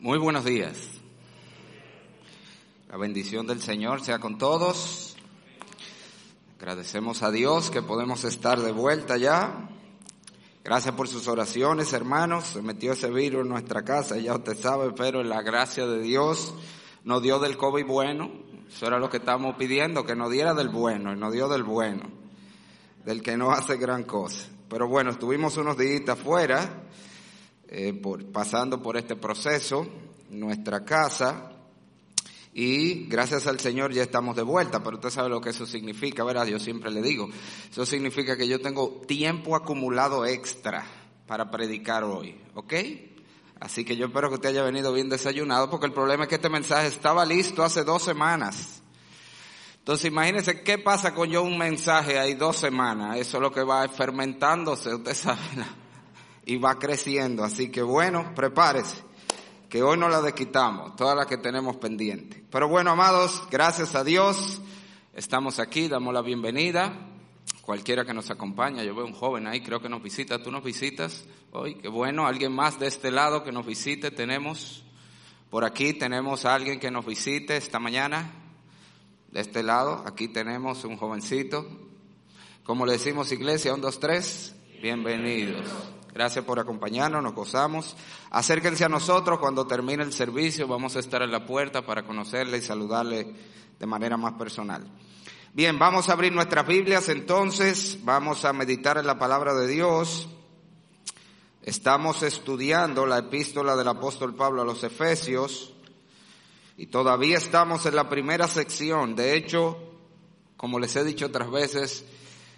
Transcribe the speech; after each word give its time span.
Muy 0.00 0.16
buenos 0.16 0.46
días. 0.46 0.78
La 2.88 2.96
bendición 2.96 3.46
del 3.46 3.60
Señor 3.60 4.02
sea 4.02 4.18
con 4.18 4.38
todos. 4.38 5.14
Agradecemos 6.58 7.22
a 7.22 7.30
Dios 7.30 7.70
que 7.70 7.82
podemos 7.82 8.24
estar 8.24 8.60
de 8.60 8.72
vuelta 8.72 9.18
ya. 9.18 9.68
Gracias 10.64 10.94
por 10.94 11.06
sus 11.06 11.28
oraciones, 11.28 11.92
hermanos. 11.92 12.44
Se 12.46 12.62
metió 12.62 12.92
ese 12.92 13.10
virus 13.10 13.42
en 13.42 13.50
nuestra 13.50 13.84
casa, 13.84 14.16
ya 14.16 14.34
usted 14.34 14.56
sabe, 14.56 14.92
pero 14.96 15.22
la 15.22 15.42
gracia 15.42 15.86
de 15.86 16.00
Dios 16.00 16.54
nos 17.04 17.22
dio 17.22 17.38
del 17.38 17.58
COVID 17.58 17.84
bueno. 17.84 18.30
Eso 18.74 18.86
era 18.86 18.98
lo 18.98 19.10
que 19.10 19.18
estábamos 19.18 19.56
pidiendo, 19.56 20.06
que 20.06 20.16
nos 20.16 20.30
diera 20.30 20.54
del 20.54 20.70
bueno, 20.70 21.12
y 21.12 21.16
nos 21.16 21.34
dio 21.34 21.46
del 21.46 21.62
bueno, 21.62 22.08
del 23.04 23.20
que 23.20 23.36
no 23.36 23.50
hace 23.50 23.76
gran 23.76 24.04
cosa. 24.04 24.48
Pero 24.70 24.88
bueno, 24.88 25.10
estuvimos 25.10 25.58
unos 25.58 25.76
días 25.76 26.08
afuera, 26.08 26.84
eh, 27.72 27.92
por, 27.92 28.24
pasando 28.26 28.82
por 28.82 28.96
este 28.96 29.14
proceso, 29.14 29.86
nuestra 30.28 30.84
casa, 30.84 31.52
y 32.52 33.06
gracias 33.06 33.46
al 33.46 33.60
Señor 33.60 33.92
ya 33.92 34.02
estamos 34.02 34.34
de 34.34 34.42
vuelta, 34.42 34.82
pero 34.82 34.96
usted 34.96 35.10
sabe 35.10 35.28
lo 35.28 35.40
que 35.40 35.50
eso 35.50 35.66
significa, 35.66 36.24
¿verdad? 36.24 36.46
Yo 36.46 36.58
siempre 36.58 36.90
le 36.90 37.00
digo, 37.00 37.28
eso 37.70 37.86
significa 37.86 38.36
que 38.36 38.48
yo 38.48 38.60
tengo 38.60 39.02
tiempo 39.06 39.54
acumulado 39.54 40.26
extra 40.26 40.84
para 41.28 41.48
predicar 41.48 42.02
hoy, 42.02 42.36
¿ok? 42.54 42.74
Así 43.60 43.84
que 43.84 43.96
yo 43.96 44.06
espero 44.06 44.30
que 44.30 44.34
usted 44.34 44.48
haya 44.48 44.64
venido 44.64 44.92
bien 44.92 45.08
desayunado, 45.08 45.70
porque 45.70 45.86
el 45.86 45.92
problema 45.92 46.24
es 46.24 46.28
que 46.28 46.34
este 46.36 46.48
mensaje 46.48 46.88
estaba 46.88 47.24
listo 47.24 47.62
hace 47.62 47.84
dos 47.84 48.02
semanas. 48.02 48.82
Entonces 49.78 50.06
imagínese 50.06 50.62
qué 50.62 50.76
pasa 50.78 51.14
con 51.14 51.30
yo 51.30 51.44
un 51.44 51.56
mensaje 51.56 52.18
ahí 52.18 52.34
dos 52.34 52.56
semanas. 52.56 53.16
Eso 53.16 53.36
es 53.36 53.42
lo 53.42 53.52
que 53.52 53.62
va 53.62 53.86
fermentándose, 53.88 54.92
usted 54.92 55.14
sabe, 55.14 55.40
y 56.50 56.56
va 56.56 56.80
creciendo. 56.80 57.44
Así 57.44 57.70
que 57.70 57.80
bueno, 57.80 58.34
prepárese, 58.34 59.04
que 59.68 59.84
hoy 59.84 59.96
no 59.96 60.08
la 60.08 60.20
desquitamos, 60.20 60.96
todas 60.96 61.16
las 61.16 61.28
que 61.28 61.36
tenemos 61.36 61.76
pendiente. 61.76 62.44
Pero 62.50 62.68
bueno, 62.68 62.90
amados, 62.90 63.44
gracias 63.52 63.94
a 63.94 64.02
Dios, 64.02 64.60
estamos 65.14 65.60
aquí, 65.60 65.86
damos 65.86 66.12
la 66.12 66.22
bienvenida. 66.22 67.06
Cualquiera 67.62 68.04
que 68.04 68.12
nos 68.12 68.32
acompaña, 68.32 68.82
yo 68.82 68.96
veo 68.96 69.06
un 69.06 69.12
joven 69.12 69.46
ahí, 69.46 69.60
creo 69.60 69.80
que 69.80 69.88
nos 69.88 70.02
visita, 70.02 70.42
tú 70.42 70.50
nos 70.50 70.64
visitas 70.64 71.24
hoy, 71.52 71.76
qué 71.76 71.86
bueno, 71.86 72.26
alguien 72.26 72.52
más 72.52 72.80
de 72.80 72.88
este 72.88 73.12
lado 73.12 73.44
que 73.44 73.52
nos 73.52 73.64
visite, 73.64 74.10
tenemos 74.10 74.82
por 75.50 75.64
aquí, 75.64 75.92
tenemos 75.92 76.46
a 76.46 76.54
alguien 76.56 76.80
que 76.80 76.90
nos 76.90 77.06
visite 77.06 77.56
esta 77.56 77.78
mañana, 77.78 78.28
de 79.30 79.40
este 79.40 79.62
lado, 79.62 80.02
aquí 80.04 80.26
tenemos 80.26 80.82
un 80.82 80.96
jovencito. 80.96 81.64
Como 82.64 82.86
le 82.86 82.94
decimos 82.94 83.30
iglesia, 83.30 83.72
un, 83.72 83.80
dos, 83.80 84.00
tres, 84.00 84.56
bienvenidos. 84.82 85.99
Gracias 86.12 86.44
por 86.44 86.58
acompañarnos, 86.58 87.22
nos 87.22 87.34
gozamos. 87.34 87.96
Acérquense 88.30 88.84
a 88.84 88.88
nosotros 88.88 89.38
cuando 89.38 89.66
termine 89.66 90.02
el 90.02 90.12
servicio, 90.12 90.66
vamos 90.66 90.96
a 90.96 91.00
estar 91.00 91.22
en 91.22 91.30
la 91.30 91.46
puerta 91.46 91.86
para 91.86 92.02
conocerle 92.02 92.58
y 92.58 92.62
saludarle 92.62 93.32
de 93.78 93.86
manera 93.86 94.16
más 94.16 94.34
personal. 94.34 94.84
Bien, 95.52 95.78
vamos 95.78 96.08
a 96.08 96.12
abrir 96.12 96.32
nuestras 96.32 96.66
Biblias 96.66 97.08
entonces, 97.08 97.98
vamos 98.02 98.44
a 98.44 98.52
meditar 98.52 98.98
en 98.98 99.06
la 99.06 99.18
palabra 99.18 99.54
de 99.54 99.66
Dios. 99.66 100.28
Estamos 101.62 102.22
estudiando 102.22 103.04
la 103.04 103.18
epístola 103.18 103.76
del 103.76 103.88
apóstol 103.88 104.34
Pablo 104.34 104.62
a 104.62 104.64
los 104.64 104.82
Efesios. 104.82 105.74
Y 106.76 106.86
todavía 106.86 107.36
estamos 107.36 107.84
en 107.84 107.96
la 107.96 108.08
primera 108.08 108.48
sección. 108.48 109.14
De 109.14 109.36
hecho, 109.36 109.76
como 110.56 110.78
les 110.78 110.96
he 110.96 111.04
dicho 111.04 111.26
otras 111.26 111.50
veces, 111.50 112.06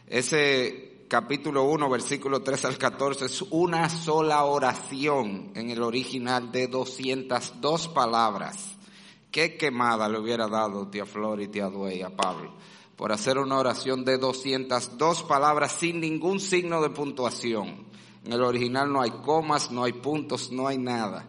ese 0.07 0.92
capítulo 1.13 1.65
1, 1.65 1.91
versículo 1.91 2.41
3 2.41 2.65
al 2.65 2.79
14 2.79 3.27
es 3.27 3.43
una 3.51 3.91
sola 3.91 4.47
oración 4.47 5.53
en 5.55 5.69
el 5.69 5.83
original 5.83 6.51
de 6.51 6.69
202 6.69 7.89
palabras. 7.89 8.79
Qué 9.31 9.59
quemada 9.59 10.09
le 10.09 10.19
hubiera 10.19 10.49
dado 10.49 10.89
tía 10.89 11.05
Flor 11.05 11.43
y 11.43 11.49
tía 11.49 11.69
Duey 11.69 12.01
a 12.01 12.17
Pablo 12.17 12.55
por 12.97 13.13
hacer 13.13 13.37
una 13.37 13.59
oración 13.59 14.07
de 14.07 14.17
202 14.17 15.25
palabras 15.25 15.73
sin 15.73 16.01
ningún 16.01 16.41
signo 16.41 16.81
de 16.81 16.89
puntuación. 16.89 17.85
En 18.25 18.33
el 18.33 18.43
original 18.43 18.91
no 18.91 19.03
hay 19.03 19.11
comas, 19.11 19.71
no 19.71 19.85
hay 19.85 19.93
puntos, 19.93 20.51
no 20.51 20.67
hay 20.67 20.79
nada. 20.79 21.29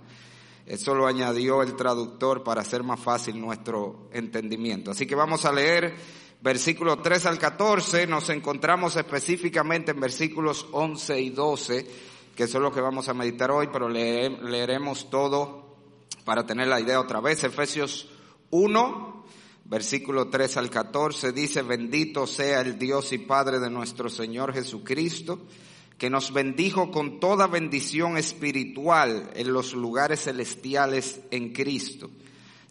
Eso 0.65 0.95
lo 0.95 1.07
añadió 1.07 1.61
el 1.61 1.75
traductor 1.75 2.41
para 2.41 2.61
hacer 2.61 2.83
más 2.83 3.01
fácil 3.01 3.37
nuestro 3.37 4.07
entendimiento. 4.13 4.91
Así 4.91 5.05
que 5.05 5.15
vamos 5.15 5.43
a 5.43 5.51
leer 5.51 6.22
versículos 6.43 7.01
3 7.01 7.25
al 7.25 7.39
14. 7.39 8.05
Nos 8.05 8.29
encontramos 8.29 8.95
específicamente 8.97 9.91
en 9.91 9.99
versículos 9.99 10.67
11 10.71 11.21
y 11.21 11.29
12, 11.29 11.87
que 12.35 12.47
son 12.47 12.63
los 12.63 12.73
que 12.73 12.81
vamos 12.81 13.07
a 13.07 13.13
meditar 13.13 13.49
hoy, 13.49 13.69
pero 13.71 13.87
leeremos 13.87 15.09
todo 15.09 15.77
para 16.25 16.45
tener 16.45 16.67
la 16.67 16.81
idea 16.81 16.99
otra 16.99 17.21
vez. 17.21 17.43
Efesios 17.43 18.09
1, 18.51 19.25
versículo 19.65 20.27
3 20.27 20.57
al 20.57 20.69
14 20.69 21.31
dice, 21.31 21.61
bendito 21.61 22.27
sea 22.27 22.61
el 22.61 22.77
Dios 22.77 23.13
y 23.13 23.19
Padre 23.19 23.59
de 23.59 23.69
nuestro 23.69 24.09
Señor 24.09 24.53
Jesucristo 24.53 25.39
que 25.97 26.09
nos 26.09 26.33
bendijo 26.33 26.91
con 26.91 27.19
toda 27.19 27.47
bendición 27.47 28.17
espiritual 28.17 29.29
en 29.35 29.53
los 29.53 29.73
lugares 29.73 30.23
celestiales 30.23 31.21
en 31.31 31.53
Cristo, 31.53 32.09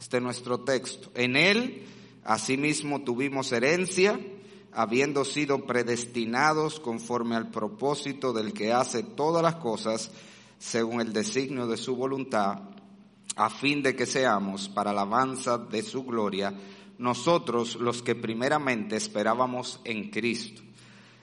Este 0.00 0.18
es 0.18 0.22
nuestro 0.22 0.60
texto. 0.60 1.10
En 1.14 1.36
él, 1.36 1.86
asimismo, 2.24 3.02
tuvimos 3.02 3.52
herencia, 3.52 4.18
habiendo 4.72 5.24
sido 5.24 5.66
predestinados 5.66 6.78
conforme 6.80 7.36
al 7.36 7.50
propósito 7.50 8.32
del 8.32 8.52
que 8.52 8.72
hace 8.72 9.02
todas 9.02 9.42
las 9.42 9.56
cosas 9.56 10.10
según 10.58 11.00
el 11.00 11.12
designio 11.12 11.66
de 11.66 11.76
su 11.76 11.96
voluntad, 11.96 12.60
a 13.36 13.50
fin 13.50 13.82
de 13.82 13.94
que 13.94 14.06
seamos 14.06 14.68
para 14.68 14.90
alabanza 14.90 15.58
de 15.58 15.82
su 15.82 16.04
gloria, 16.04 16.54
nosotros 16.98 17.76
los 17.76 18.02
que 18.02 18.16
primeramente 18.16 18.96
esperábamos 18.96 19.80
en 19.84 20.10
Cristo. 20.10 20.62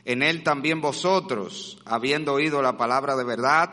En 0.05 0.23
Él 0.23 0.43
también 0.43 0.81
vosotros, 0.81 1.81
habiendo 1.85 2.33
oído 2.33 2.61
la 2.61 2.77
palabra 2.77 3.15
de 3.15 3.23
verdad, 3.23 3.71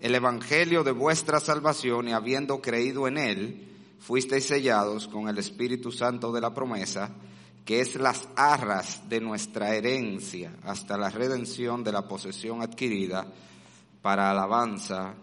el 0.00 0.14
Evangelio 0.14 0.84
de 0.84 0.92
vuestra 0.92 1.40
salvación 1.40 2.08
y 2.08 2.12
habiendo 2.12 2.60
creído 2.60 3.08
en 3.08 3.16
Él, 3.16 3.67
fuisteis 3.98 4.46
sellados 4.46 5.08
con 5.08 5.28
el 5.28 5.38
Espíritu 5.38 5.92
Santo 5.92 6.32
de 6.32 6.40
la 6.40 6.54
promesa, 6.54 7.10
que 7.64 7.80
es 7.80 7.96
las 7.96 8.28
arras 8.36 9.08
de 9.08 9.20
nuestra 9.20 9.74
herencia 9.74 10.56
hasta 10.62 10.96
la 10.96 11.10
redención 11.10 11.84
de 11.84 11.92
la 11.92 12.08
posesión 12.08 12.62
adquirida 12.62 13.26
para 14.00 14.30
alabanza 14.30 15.14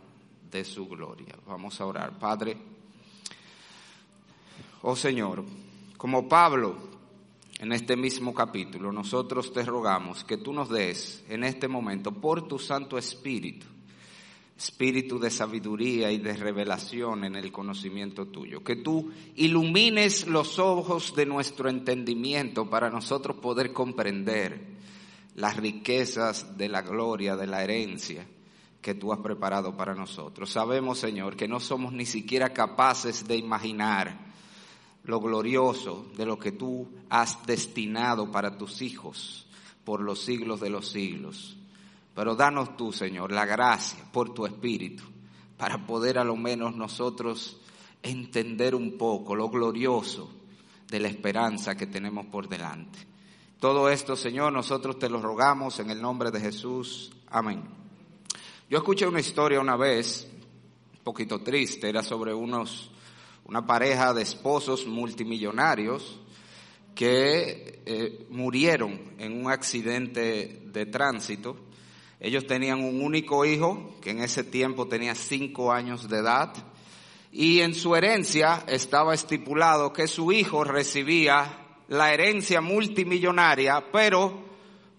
de 0.52 0.64
su 0.64 0.88
gloria. 0.88 1.36
Vamos 1.48 1.82
a 1.82 1.86
orar. 1.86 2.20
Padre, 2.20 2.58
oh 4.84 4.96
Señor, 4.96 5.44
como 5.98 6.30
Pablo, 6.30 6.76
en 7.60 7.72
este 7.72 7.96
mismo 7.96 8.34
capítulo, 8.34 8.92
nosotros 8.92 9.52
te 9.54 9.64
rogamos 9.64 10.24
que 10.24 10.38
tú 10.38 10.54
nos 10.54 10.70
des 10.70 11.24
en 11.30 11.44
este 11.44 11.68
momento, 11.68 12.12
por 12.12 12.48
tu 12.48 12.60
Santo 12.60 12.98
Espíritu, 12.98 13.66
espíritu 14.58 15.20
de 15.20 15.30
sabiduría 15.30 16.12
y 16.12 16.18
de 16.18 16.34
revelación 16.34 17.26
en 17.26 17.36
el 17.36 17.52
conocimiento 17.52 18.28
tuyo, 18.28 18.64
que 18.64 18.78
tú 18.78 19.12
ilumines 19.36 20.28
los 20.28 20.60
ojos 20.60 21.14
de 21.16 21.26
nuestro 21.26 21.70
entendimiento 21.70 22.70
para 22.70 22.90
nosotros 22.90 23.38
poder 23.38 23.74
comprender 23.74 24.76
las 25.36 25.58
riquezas 25.58 26.58
de 26.58 26.70
la 26.70 26.82
gloria, 26.82 27.36
de 27.36 27.48
la 27.48 27.64
herencia 27.64 28.26
que 28.82 28.94
tú 28.94 29.12
has 29.12 29.20
preparado 29.20 29.76
para 29.76 29.94
nosotros. 29.94 30.52
Sabemos, 30.52 31.00
Señor, 31.00 31.36
que 31.36 31.48
no 31.48 31.60
somos 31.60 31.92
ni 31.92 32.06
siquiera 32.06 32.54
capaces 32.54 33.28
de 33.28 33.36
imaginar 33.36 34.26
lo 35.04 35.20
glorioso 35.20 36.06
de 36.16 36.26
lo 36.26 36.40
que 36.40 36.52
tú 36.52 36.88
has 37.10 37.46
destinado 37.46 38.32
para 38.32 38.58
tus 38.58 38.82
hijos 38.82 39.48
por 39.84 40.02
los 40.02 40.22
siglos 40.22 40.62
de 40.62 40.70
los 40.70 40.88
siglos. 40.90 41.58
Pero 42.16 42.36
danos 42.36 42.78
tú, 42.78 42.92
Señor, 42.92 43.32
la 43.32 43.46
gracia 43.46 44.00
por 44.12 44.34
tu 44.34 44.46
Espíritu, 44.46 45.04
para 45.58 45.86
poder 45.86 46.18
a 46.18 46.24
lo 46.24 46.36
menos 46.36 46.76
nosotros 46.76 47.62
entender 48.02 48.74
un 48.74 48.98
poco 48.98 49.36
lo 49.36 49.50
glorioso 49.50 50.32
de 50.88 51.00
la 51.00 51.10
esperanza 51.10 51.76
que 51.76 51.88
tenemos 51.88 52.26
por 52.28 52.48
delante. 52.48 53.00
Todo 53.60 53.90
esto, 53.90 54.16
Señor, 54.16 54.54
nosotros 54.54 54.98
te 54.98 55.10
lo 55.10 55.22
rogamos 55.22 55.80
en 55.80 55.90
el 55.90 56.02
nombre 56.02 56.32
de 56.32 56.40
Jesús. 56.40 57.12
Amén. 57.28 57.64
Yo 58.70 58.78
escuché 58.78 59.08
una 59.08 59.20
historia 59.20 59.60
una 59.60 59.76
vez, 59.76 60.28
un 60.94 61.04
poquito 61.04 61.40
triste, 61.42 61.90
era 61.90 62.02
sobre 62.02 62.34
unos 62.34 62.92
una 63.46 63.66
pareja 63.66 64.14
de 64.14 64.24
esposos 64.24 64.88
multimillonarios 64.88 66.20
que 66.96 67.84
eh, 67.86 68.26
murieron 68.32 69.00
en 69.20 69.40
un 69.40 69.52
accidente 69.52 70.64
de 70.66 70.86
tránsito. 70.88 71.56
Ellos 72.20 72.48
tenían 72.48 72.84
un 72.84 73.02
único 73.02 73.46
hijo 73.46 73.98
que 74.02 74.12
en 74.12 74.22
ese 74.22 74.44
tiempo 74.44 74.88
tenía 74.88 75.16
cinco 75.16 75.72
años 75.72 76.08
de 76.08 76.20
edad 76.20 76.54
y 77.32 77.60
en 77.60 77.74
su 77.74 77.96
herencia 77.96 78.64
estaba 78.68 79.14
estipulado 79.14 79.92
que 79.92 80.08
su 80.08 80.32
hijo 80.32 80.64
recibía 80.64 81.60
la 81.90 82.14
herencia 82.14 82.62
multimillonaria, 82.62 83.92
pero 83.92 84.40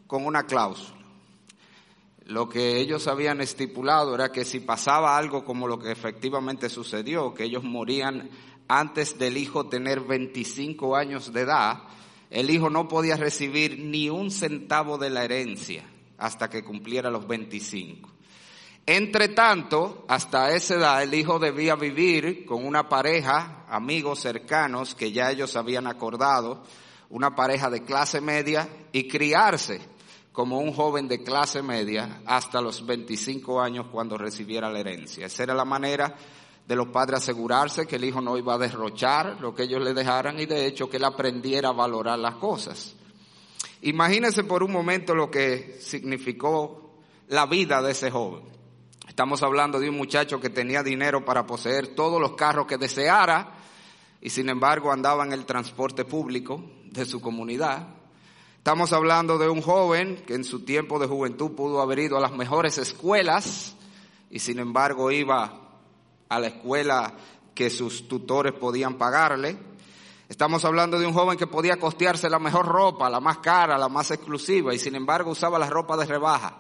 con 0.06 0.26
una 0.26 0.44
cláusula. 0.44 0.94
Lo 2.26 2.48
que 2.48 2.78
ellos 2.78 3.06
habían 3.06 3.40
estipulado 3.40 4.14
era 4.14 4.30
que 4.30 4.44
si 4.44 4.60
pasaba 4.60 5.16
algo 5.16 5.44
como 5.44 5.66
lo 5.66 5.78
que 5.78 5.92
efectivamente 5.92 6.68
sucedió, 6.68 7.32
que 7.32 7.44
ellos 7.44 7.64
morían 7.64 8.28
antes 8.68 9.18
del 9.18 9.38
hijo 9.38 9.68
tener 9.68 10.00
25 10.00 10.96
años 10.96 11.32
de 11.32 11.42
edad, 11.42 11.84
el 12.30 12.50
hijo 12.50 12.68
no 12.68 12.88
podía 12.88 13.16
recibir 13.16 13.78
ni 13.78 14.10
un 14.10 14.30
centavo 14.30 14.98
de 14.98 15.08
la 15.08 15.24
herencia 15.24 15.84
hasta 16.18 16.48
que 16.48 16.64
cumpliera 16.64 17.10
los 17.10 17.26
25. 17.26 18.10
Entre 18.88 19.28
tanto, 19.28 20.04
hasta 20.08 20.54
esa 20.54 20.74
edad 20.76 21.02
el 21.02 21.12
hijo 21.12 21.40
debía 21.40 21.74
vivir 21.74 22.46
con 22.46 22.64
una 22.64 22.88
pareja, 22.88 23.64
amigos 23.68 24.20
cercanos 24.20 24.94
que 24.94 25.10
ya 25.10 25.30
ellos 25.30 25.56
habían 25.56 25.88
acordado, 25.88 26.62
una 27.10 27.34
pareja 27.34 27.68
de 27.68 27.82
clase 27.82 28.20
media 28.20 28.68
y 28.92 29.08
criarse 29.08 29.80
como 30.30 30.58
un 30.60 30.72
joven 30.72 31.08
de 31.08 31.24
clase 31.24 31.62
media 31.62 32.20
hasta 32.26 32.60
los 32.60 32.84
25 32.86 33.60
años 33.60 33.86
cuando 33.90 34.16
recibiera 34.16 34.70
la 34.70 34.80
herencia. 34.80 35.26
Esa 35.26 35.42
era 35.42 35.54
la 35.54 35.64
manera 35.64 36.14
de 36.66 36.76
los 36.76 36.88
padres 36.88 37.20
asegurarse 37.20 37.86
que 37.86 37.96
el 37.96 38.04
hijo 38.04 38.20
no 38.20 38.36
iba 38.36 38.54
a 38.54 38.58
derrochar 38.58 39.40
lo 39.40 39.54
que 39.54 39.64
ellos 39.64 39.82
le 39.82 39.94
dejaran 39.94 40.38
y 40.38 40.46
de 40.46 40.66
hecho 40.66 40.90
que 40.90 40.98
él 40.98 41.04
aprendiera 41.04 41.70
a 41.70 41.72
valorar 41.72 42.18
las 42.18 42.36
cosas. 42.36 42.94
Imagínense 43.82 44.44
por 44.44 44.62
un 44.62 44.72
momento 44.72 45.14
lo 45.14 45.30
que 45.30 45.78
significó 45.80 47.00
la 47.28 47.46
vida 47.46 47.82
de 47.82 47.92
ese 47.92 48.10
joven. 48.10 48.42
Estamos 49.08 49.42
hablando 49.42 49.78
de 49.78 49.88
un 49.88 49.96
muchacho 49.96 50.40
que 50.40 50.50
tenía 50.50 50.82
dinero 50.82 51.24
para 51.24 51.46
poseer 51.46 51.94
todos 51.94 52.20
los 52.20 52.32
carros 52.32 52.66
que 52.66 52.76
deseara 52.76 53.54
y 54.20 54.30
sin 54.30 54.48
embargo 54.48 54.92
andaba 54.92 55.24
en 55.24 55.32
el 55.32 55.46
transporte 55.46 56.04
público 56.04 56.62
de 56.84 57.04
su 57.04 57.20
comunidad. 57.20 57.88
Estamos 58.58 58.92
hablando 58.92 59.38
de 59.38 59.48
un 59.48 59.62
joven 59.62 60.24
que 60.26 60.34
en 60.34 60.44
su 60.44 60.64
tiempo 60.64 60.98
de 60.98 61.06
juventud 61.06 61.52
pudo 61.52 61.80
haber 61.80 62.00
ido 62.00 62.16
a 62.16 62.20
las 62.20 62.32
mejores 62.32 62.78
escuelas 62.78 63.76
y 64.30 64.40
sin 64.40 64.58
embargo 64.58 65.10
iba 65.12 65.60
a 66.28 66.40
la 66.40 66.48
escuela 66.48 67.14
que 67.54 67.70
sus 67.70 68.08
tutores 68.08 68.52
podían 68.54 68.98
pagarle. 68.98 69.56
Estamos 70.28 70.64
hablando 70.64 70.98
de 70.98 71.06
un 71.06 71.12
joven 71.12 71.38
que 71.38 71.46
podía 71.46 71.76
costearse 71.76 72.28
la 72.28 72.40
mejor 72.40 72.66
ropa, 72.66 73.08
la 73.08 73.20
más 73.20 73.38
cara, 73.38 73.78
la 73.78 73.88
más 73.88 74.10
exclusiva 74.10 74.74
y 74.74 74.78
sin 74.78 74.96
embargo 74.96 75.30
usaba 75.30 75.56
la 75.56 75.70
ropa 75.70 75.96
de 75.96 76.04
rebaja 76.04 76.58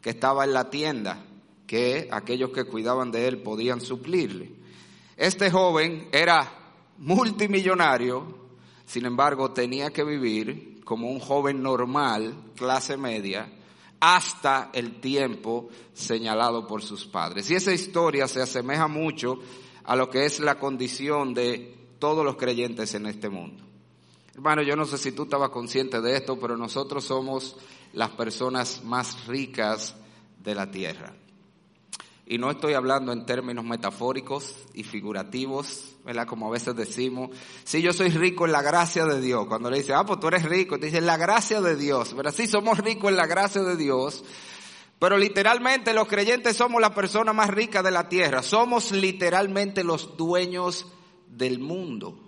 que 0.00 0.10
estaba 0.10 0.44
en 0.44 0.52
la 0.52 0.68
tienda 0.68 1.24
que 1.64 2.08
aquellos 2.10 2.50
que 2.50 2.64
cuidaban 2.64 3.12
de 3.12 3.28
él 3.28 3.40
podían 3.40 3.80
suplirle. 3.80 4.52
Este 5.16 5.48
joven 5.48 6.08
era 6.10 6.50
multimillonario, 6.98 8.48
sin 8.84 9.06
embargo 9.06 9.52
tenía 9.52 9.92
que 9.92 10.02
vivir 10.02 10.82
como 10.84 11.08
un 11.08 11.20
joven 11.20 11.62
normal, 11.62 12.34
clase 12.56 12.96
media, 12.96 13.48
hasta 14.00 14.70
el 14.72 15.00
tiempo 15.00 15.68
señalado 15.92 16.66
por 16.66 16.82
sus 16.82 17.06
padres. 17.06 17.48
Y 17.48 17.54
esa 17.54 17.72
historia 17.72 18.26
se 18.26 18.42
asemeja 18.42 18.88
mucho 18.88 19.38
a 19.84 19.94
lo 19.94 20.10
que 20.10 20.26
es 20.26 20.40
la 20.40 20.58
condición 20.58 21.32
de 21.32 21.83
todos 22.04 22.22
los 22.22 22.36
creyentes 22.36 22.94
en 22.94 23.06
este 23.06 23.30
mundo. 23.30 23.64
Hermano, 24.34 24.60
yo 24.60 24.76
no 24.76 24.84
sé 24.84 24.98
si 24.98 25.12
tú 25.12 25.22
estabas 25.22 25.48
consciente 25.48 26.02
de 26.02 26.14
esto, 26.14 26.38
pero 26.38 26.54
nosotros 26.54 27.02
somos 27.02 27.56
las 27.94 28.10
personas 28.10 28.84
más 28.84 29.26
ricas 29.26 29.94
de 30.38 30.54
la 30.54 30.70
tierra. 30.70 31.14
Y 32.26 32.36
no 32.36 32.50
estoy 32.50 32.74
hablando 32.74 33.10
en 33.10 33.24
términos 33.24 33.64
metafóricos 33.64 34.54
y 34.74 34.82
figurativos, 34.82 35.96
¿verdad? 36.04 36.26
Como 36.26 36.46
a 36.46 36.50
veces 36.50 36.76
decimos, 36.76 37.30
sí, 37.64 37.80
yo 37.80 37.94
soy 37.94 38.10
rico 38.10 38.44
en 38.44 38.52
la 38.52 38.60
gracia 38.60 39.06
de 39.06 39.22
Dios. 39.22 39.46
Cuando 39.46 39.70
le 39.70 39.78
dice, 39.78 39.94
ah, 39.94 40.04
pues 40.04 40.20
tú 40.20 40.28
eres 40.28 40.42
rico, 40.42 40.78
te 40.78 40.86
dice, 40.86 41.00
la 41.00 41.16
gracia 41.16 41.62
de 41.62 41.74
Dios, 41.74 42.14
¿verdad? 42.14 42.34
Sí, 42.36 42.46
somos 42.46 42.80
ricos 42.80 43.10
en 43.10 43.16
la 43.16 43.26
gracia 43.26 43.62
de 43.62 43.78
Dios, 43.78 44.24
pero 44.98 45.16
literalmente 45.16 45.94
los 45.94 46.06
creyentes 46.06 46.54
somos 46.54 46.82
la 46.82 46.94
persona 46.94 47.32
más 47.32 47.48
rica 47.48 47.82
de 47.82 47.92
la 47.92 48.10
tierra. 48.10 48.42
Somos 48.42 48.92
literalmente 48.92 49.82
los 49.84 50.18
dueños 50.18 50.84
del 51.28 51.58
mundo. 51.58 52.18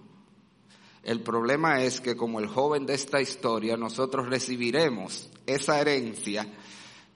El 1.03 1.23
problema 1.23 1.83
es 1.83 2.01
que 2.01 2.17
como 2.17 2.41
el 2.41 2.49
joven 2.49 2.85
de 2.85 2.95
esta 2.95 3.21
historia, 3.21 3.77
nosotros 3.77 4.29
recibiremos 4.29 5.31
esa 5.47 5.81
herencia 5.81 6.53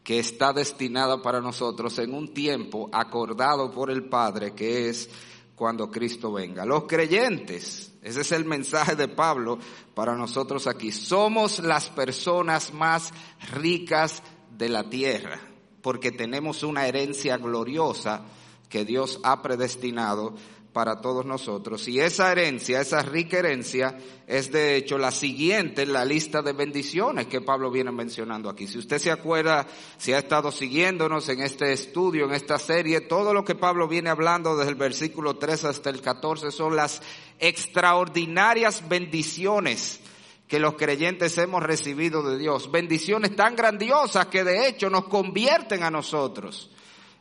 que 0.04 0.18
está 0.18 0.52
destinada 0.52 1.20
para 1.20 1.40
nosotros 1.40 1.98
en 1.98 2.14
un 2.14 2.32
tiempo 2.32 2.88
acordado 2.92 3.70
por 3.70 3.90
el 3.90 4.08
Padre, 4.08 4.54
que 4.54 4.88
es 4.88 5.10
cuando 5.54 5.90
Cristo 5.90 6.32
venga. 6.32 6.64
Los 6.64 6.84
creyentes, 6.84 7.92
ese 8.00 8.20
es 8.22 8.32
el 8.32 8.44
mensaje 8.44 8.96
de 8.96 9.08
Pablo 9.08 9.58
para 9.94 10.16
nosotros 10.16 10.66
aquí, 10.66 10.90
somos 10.90 11.58
las 11.58 11.90
personas 11.90 12.72
más 12.72 13.12
ricas 13.52 14.22
de 14.56 14.68
la 14.68 14.88
tierra, 14.88 15.38
porque 15.82 16.12
tenemos 16.12 16.62
una 16.62 16.86
herencia 16.86 17.36
gloriosa 17.36 18.22
que 18.70 18.84
Dios 18.84 19.20
ha 19.22 19.42
predestinado 19.42 20.34
para 20.72 21.00
todos 21.00 21.26
nosotros. 21.26 21.86
Y 21.88 22.00
esa 22.00 22.30
herencia, 22.30 22.80
esa 22.80 23.02
rica 23.02 23.38
herencia, 23.38 23.98
es 24.26 24.52
de 24.52 24.76
hecho 24.76 24.98
la 24.98 25.10
siguiente 25.10 25.82
en 25.82 25.92
la 25.92 26.04
lista 26.04 26.42
de 26.42 26.52
bendiciones 26.52 27.26
que 27.26 27.40
Pablo 27.40 27.70
viene 27.70 27.90
mencionando 27.90 28.48
aquí. 28.48 28.66
Si 28.66 28.78
usted 28.78 28.98
se 28.98 29.10
acuerda, 29.10 29.66
si 29.98 30.12
ha 30.12 30.18
estado 30.18 30.52
siguiéndonos 30.52 31.28
en 31.28 31.40
este 31.40 31.72
estudio, 31.72 32.26
en 32.26 32.34
esta 32.34 32.58
serie, 32.58 33.00
todo 33.00 33.34
lo 33.34 33.44
que 33.44 33.56
Pablo 33.56 33.88
viene 33.88 34.10
hablando 34.10 34.56
desde 34.56 34.70
el 34.70 34.76
versículo 34.76 35.36
3 35.36 35.64
hasta 35.64 35.90
el 35.90 36.00
14 36.00 36.50
son 36.52 36.76
las 36.76 37.02
extraordinarias 37.38 38.88
bendiciones 38.88 40.00
que 40.46 40.60
los 40.60 40.74
creyentes 40.74 41.36
hemos 41.38 41.62
recibido 41.62 42.22
de 42.22 42.38
Dios. 42.38 42.70
Bendiciones 42.70 43.34
tan 43.34 43.56
grandiosas 43.56 44.26
que 44.26 44.44
de 44.44 44.68
hecho 44.68 44.90
nos 44.90 45.04
convierten 45.04 45.82
a 45.82 45.90
nosotros 45.90 46.70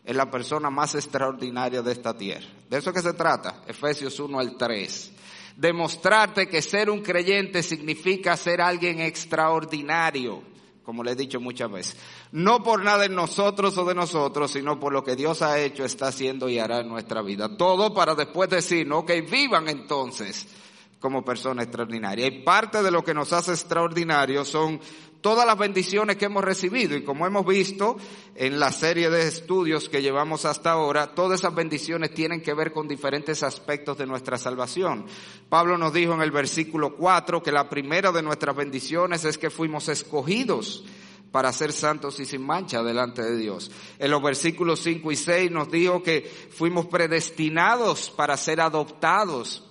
es 0.09 0.15
la 0.15 0.31
persona 0.31 0.71
más 0.71 0.95
extraordinaria 0.95 1.83
de 1.83 1.91
esta 1.91 2.17
tierra. 2.17 2.47
De 2.67 2.79
eso 2.79 2.91
que 2.91 2.99
se 2.99 3.13
trata, 3.13 3.61
Efesios 3.67 4.19
1 4.19 4.39
al 4.39 4.57
3. 4.57 5.11
Demostrarte 5.55 6.47
que 6.49 6.63
ser 6.63 6.89
un 6.89 7.01
creyente 7.01 7.61
significa 7.61 8.35
ser 8.35 8.59
alguien 8.59 9.01
extraordinario, 9.01 10.41
como 10.83 11.03
le 11.03 11.11
he 11.11 11.15
dicho 11.15 11.39
muchas 11.39 11.71
veces. 11.71 11.97
No 12.31 12.63
por 12.63 12.83
nada 12.83 13.05
en 13.05 13.13
nosotros 13.13 13.77
o 13.77 13.85
de 13.85 13.93
nosotros, 13.93 14.49
sino 14.49 14.79
por 14.79 14.93
lo 14.93 15.03
que 15.03 15.15
Dios 15.15 15.43
ha 15.43 15.59
hecho, 15.59 15.85
está 15.85 16.07
haciendo 16.07 16.49
y 16.49 16.57
hará 16.57 16.79
en 16.79 16.89
nuestra 16.89 17.21
vida. 17.21 17.55
Todo 17.55 17.93
para 17.93 18.15
después 18.15 18.49
decir, 18.49 18.87
no, 18.87 19.05
que 19.05 19.21
vivan 19.21 19.69
entonces 19.69 20.47
como 20.99 21.23
personas 21.23 21.65
extraordinarias. 21.65 22.29
Y 22.29 22.39
parte 22.39 22.81
de 22.81 22.89
lo 22.89 23.03
que 23.03 23.13
nos 23.13 23.31
hace 23.31 23.51
extraordinarios 23.51 24.49
son 24.49 24.79
todas 25.21 25.45
las 25.45 25.57
bendiciones 25.57 26.17
que 26.17 26.25
hemos 26.25 26.43
recibido 26.43 26.95
y 26.95 27.03
como 27.03 27.27
hemos 27.27 27.45
visto 27.45 27.97
en 28.35 28.59
la 28.59 28.71
serie 28.71 29.09
de 29.09 29.27
estudios 29.27 29.89
que 29.89 30.01
llevamos 30.01 30.45
hasta 30.45 30.71
ahora, 30.71 31.13
todas 31.13 31.41
esas 31.41 31.53
bendiciones 31.53 32.13
tienen 32.13 32.41
que 32.41 32.53
ver 32.53 32.71
con 32.71 32.88
diferentes 32.88 33.43
aspectos 33.43 33.97
de 33.97 34.05
nuestra 34.05 34.38
salvación. 34.38 35.05
Pablo 35.49 35.77
nos 35.77 35.93
dijo 35.93 36.13
en 36.13 36.21
el 36.21 36.31
versículo 36.31 36.95
4 36.95 37.43
que 37.43 37.51
la 37.51 37.69
primera 37.69 38.11
de 38.11 38.23
nuestras 38.23 38.55
bendiciones 38.55 39.25
es 39.25 39.38
que 39.38 39.49
fuimos 39.49 39.89
escogidos 39.89 40.85
para 41.31 41.53
ser 41.53 41.71
santos 41.71 42.19
y 42.19 42.25
sin 42.25 42.41
mancha 42.41 42.81
delante 42.81 43.21
de 43.21 43.38
Dios. 43.38 43.71
En 43.99 44.11
los 44.11 44.21
versículos 44.21 44.79
5 44.79 45.11
y 45.11 45.15
6 45.15 45.51
nos 45.51 45.71
dijo 45.71 46.01
que 46.01 46.21
fuimos 46.51 46.88
predestinados 46.88 48.09
para 48.09 48.35
ser 48.35 48.61
adoptados 48.61 49.68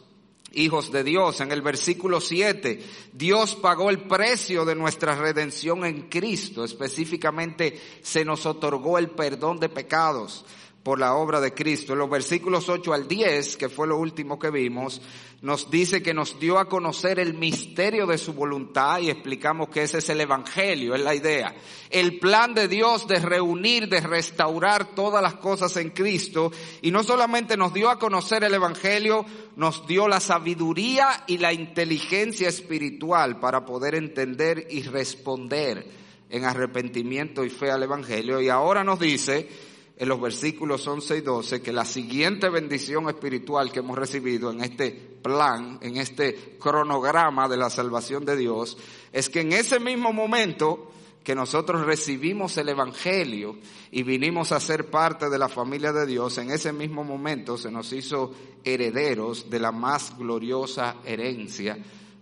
hijos 0.52 0.90
de 0.92 1.04
Dios. 1.04 1.40
En 1.40 1.52
el 1.52 1.62
versículo 1.62 2.20
7, 2.20 2.82
Dios 3.12 3.54
pagó 3.56 3.90
el 3.90 4.00
precio 4.00 4.64
de 4.64 4.74
nuestra 4.74 5.14
redención 5.14 5.84
en 5.84 6.08
Cristo. 6.08 6.64
Específicamente 6.64 7.80
se 8.02 8.24
nos 8.24 8.46
otorgó 8.46 8.98
el 8.98 9.10
perdón 9.10 9.60
de 9.60 9.68
pecados 9.68 10.44
por 10.82 10.98
la 10.98 11.14
obra 11.14 11.40
de 11.40 11.52
Cristo. 11.52 11.92
En 11.92 11.98
los 11.98 12.10
versículos 12.10 12.68
8 12.68 12.92
al 12.92 13.08
10, 13.08 13.56
que 13.56 13.68
fue 13.68 13.86
lo 13.86 13.98
último 13.98 14.38
que 14.38 14.50
vimos, 14.50 15.02
nos 15.40 15.70
dice 15.70 16.02
que 16.02 16.14
nos 16.14 16.40
dio 16.40 16.58
a 16.58 16.68
conocer 16.68 17.20
el 17.20 17.34
misterio 17.34 18.06
de 18.06 18.18
su 18.18 18.32
voluntad 18.32 18.98
y 19.00 19.10
explicamos 19.10 19.68
que 19.68 19.82
ese 19.82 19.98
es 19.98 20.08
el 20.08 20.20
Evangelio, 20.20 20.94
es 20.94 21.00
la 21.00 21.14
idea. 21.14 21.54
El 21.90 22.18
plan 22.18 22.54
de 22.54 22.66
Dios 22.66 23.06
de 23.06 23.20
reunir, 23.20 23.88
de 23.88 24.00
restaurar 24.00 24.94
todas 24.94 25.22
las 25.22 25.34
cosas 25.34 25.76
en 25.76 25.90
Cristo 25.90 26.50
y 26.82 26.90
no 26.90 27.04
solamente 27.04 27.56
nos 27.56 27.72
dio 27.72 27.88
a 27.88 27.98
conocer 27.98 28.42
el 28.42 28.54
Evangelio, 28.54 29.24
nos 29.56 29.86
dio 29.86 30.08
la 30.08 30.18
sabiduría 30.18 31.24
y 31.26 31.38
la 31.38 31.52
inteligencia 31.52 32.48
espiritual 32.48 33.38
para 33.38 33.64
poder 33.64 33.94
entender 33.94 34.66
y 34.70 34.82
responder 34.82 35.86
en 36.30 36.44
arrepentimiento 36.44 37.44
y 37.44 37.50
fe 37.50 37.70
al 37.70 37.84
Evangelio. 37.84 38.40
Y 38.40 38.48
ahora 38.48 38.82
nos 38.82 38.98
dice 38.98 39.48
en 39.98 40.08
los 40.08 40.20
versículos 40.20 40.86
11 40.86 41.16
y 41.18 41.20
12 41.22 41.60
que 41.60 41.72
la 41.72 41.84
siguiente 41.84 42.48
bendición 42.48 43.08
espiritual 43.08 43.72
que 43.72 43.80
hemos 43.80 43.98
recibido 43.98 44.52
en 44.52 44.60
este 44.60 44.92
plan, 44.92 45.78
en 45.82 45.96
este 45.96 46.56
cronograma 46.58 47.48
de 47.48 47.56
la 47.56 47.68
salvación 47.68 48.24
de 48.24 48.36
Dios, 48.36 48.78
es 49.12 49.28
que 49.28 49.40
en 49.40 49.52
ese 49.52 49.80
mismo 49.80 50.12
momento 50.12 50.92
que 51.24 51.34
nosotros 51.34 51.84
recibimos 51.84 52.56
el 52.58 52.68
Evangelio 52.68 53.58
y 53.90 54.04
vinimos 54.04 54.52
a 54.52 54.60
ser 54.60 54.88
parte 54.88 55.28
de 55.28 55.36
la 55.36 55.48
familia 55.48 55.92
de 55.92 56.06
Dios, 56.06 56.38
en 56.38 56.52
ese 56.52 56.72
mismo 56.72 57.02
momento 57.02 57.58
se 57.58 57.72
nos 57.72 57.92
hizo 57.92 58.32
herederos 58.64 59.50
de 59.50 59.58
la 59.58 59.72
más 59.72 60.16
gloriosa 60.16 60.96
herencia 61.04 61.76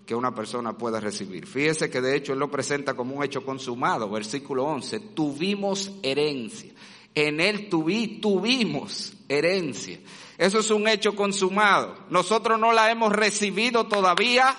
que 0.06 0.14
una 0.14 0.34
persona 0.34 0.78
pueda 0.78 0.98
recibir. 0.98 1.46
Fíjese 1.46 1.90
que 1.90 2.00
de 2.00 2.16
hecho 2.16 2.32
él 2.32 2.38
lo 2.38 2.50
presenta 2.50 2.94
como 2.94 3.16
un 3.16 3.22
hecho 3.22 3.44
consumado, 3.44 4.08
versículo 4.08 4.64
11, 4.64 5.00
tuvimos 5.14 5.92
herencia 6.02 6.72
en 7.16 7.40
él 7.40 7.70
tuvimos 7.70 9.14
herencia. 9.28 9.98
Eso 10.36 10.60
es 10.60 10.70
un 10.70 10.86
hecho 10.86 11.16
consumado. 11.16 11.96
Nosotros 12.10 12.60
no 12.60 12.72
la 12.72 12.90
hemos 12.90 13.10
recibido 13.10 13.86
todavía, 13.86 14.54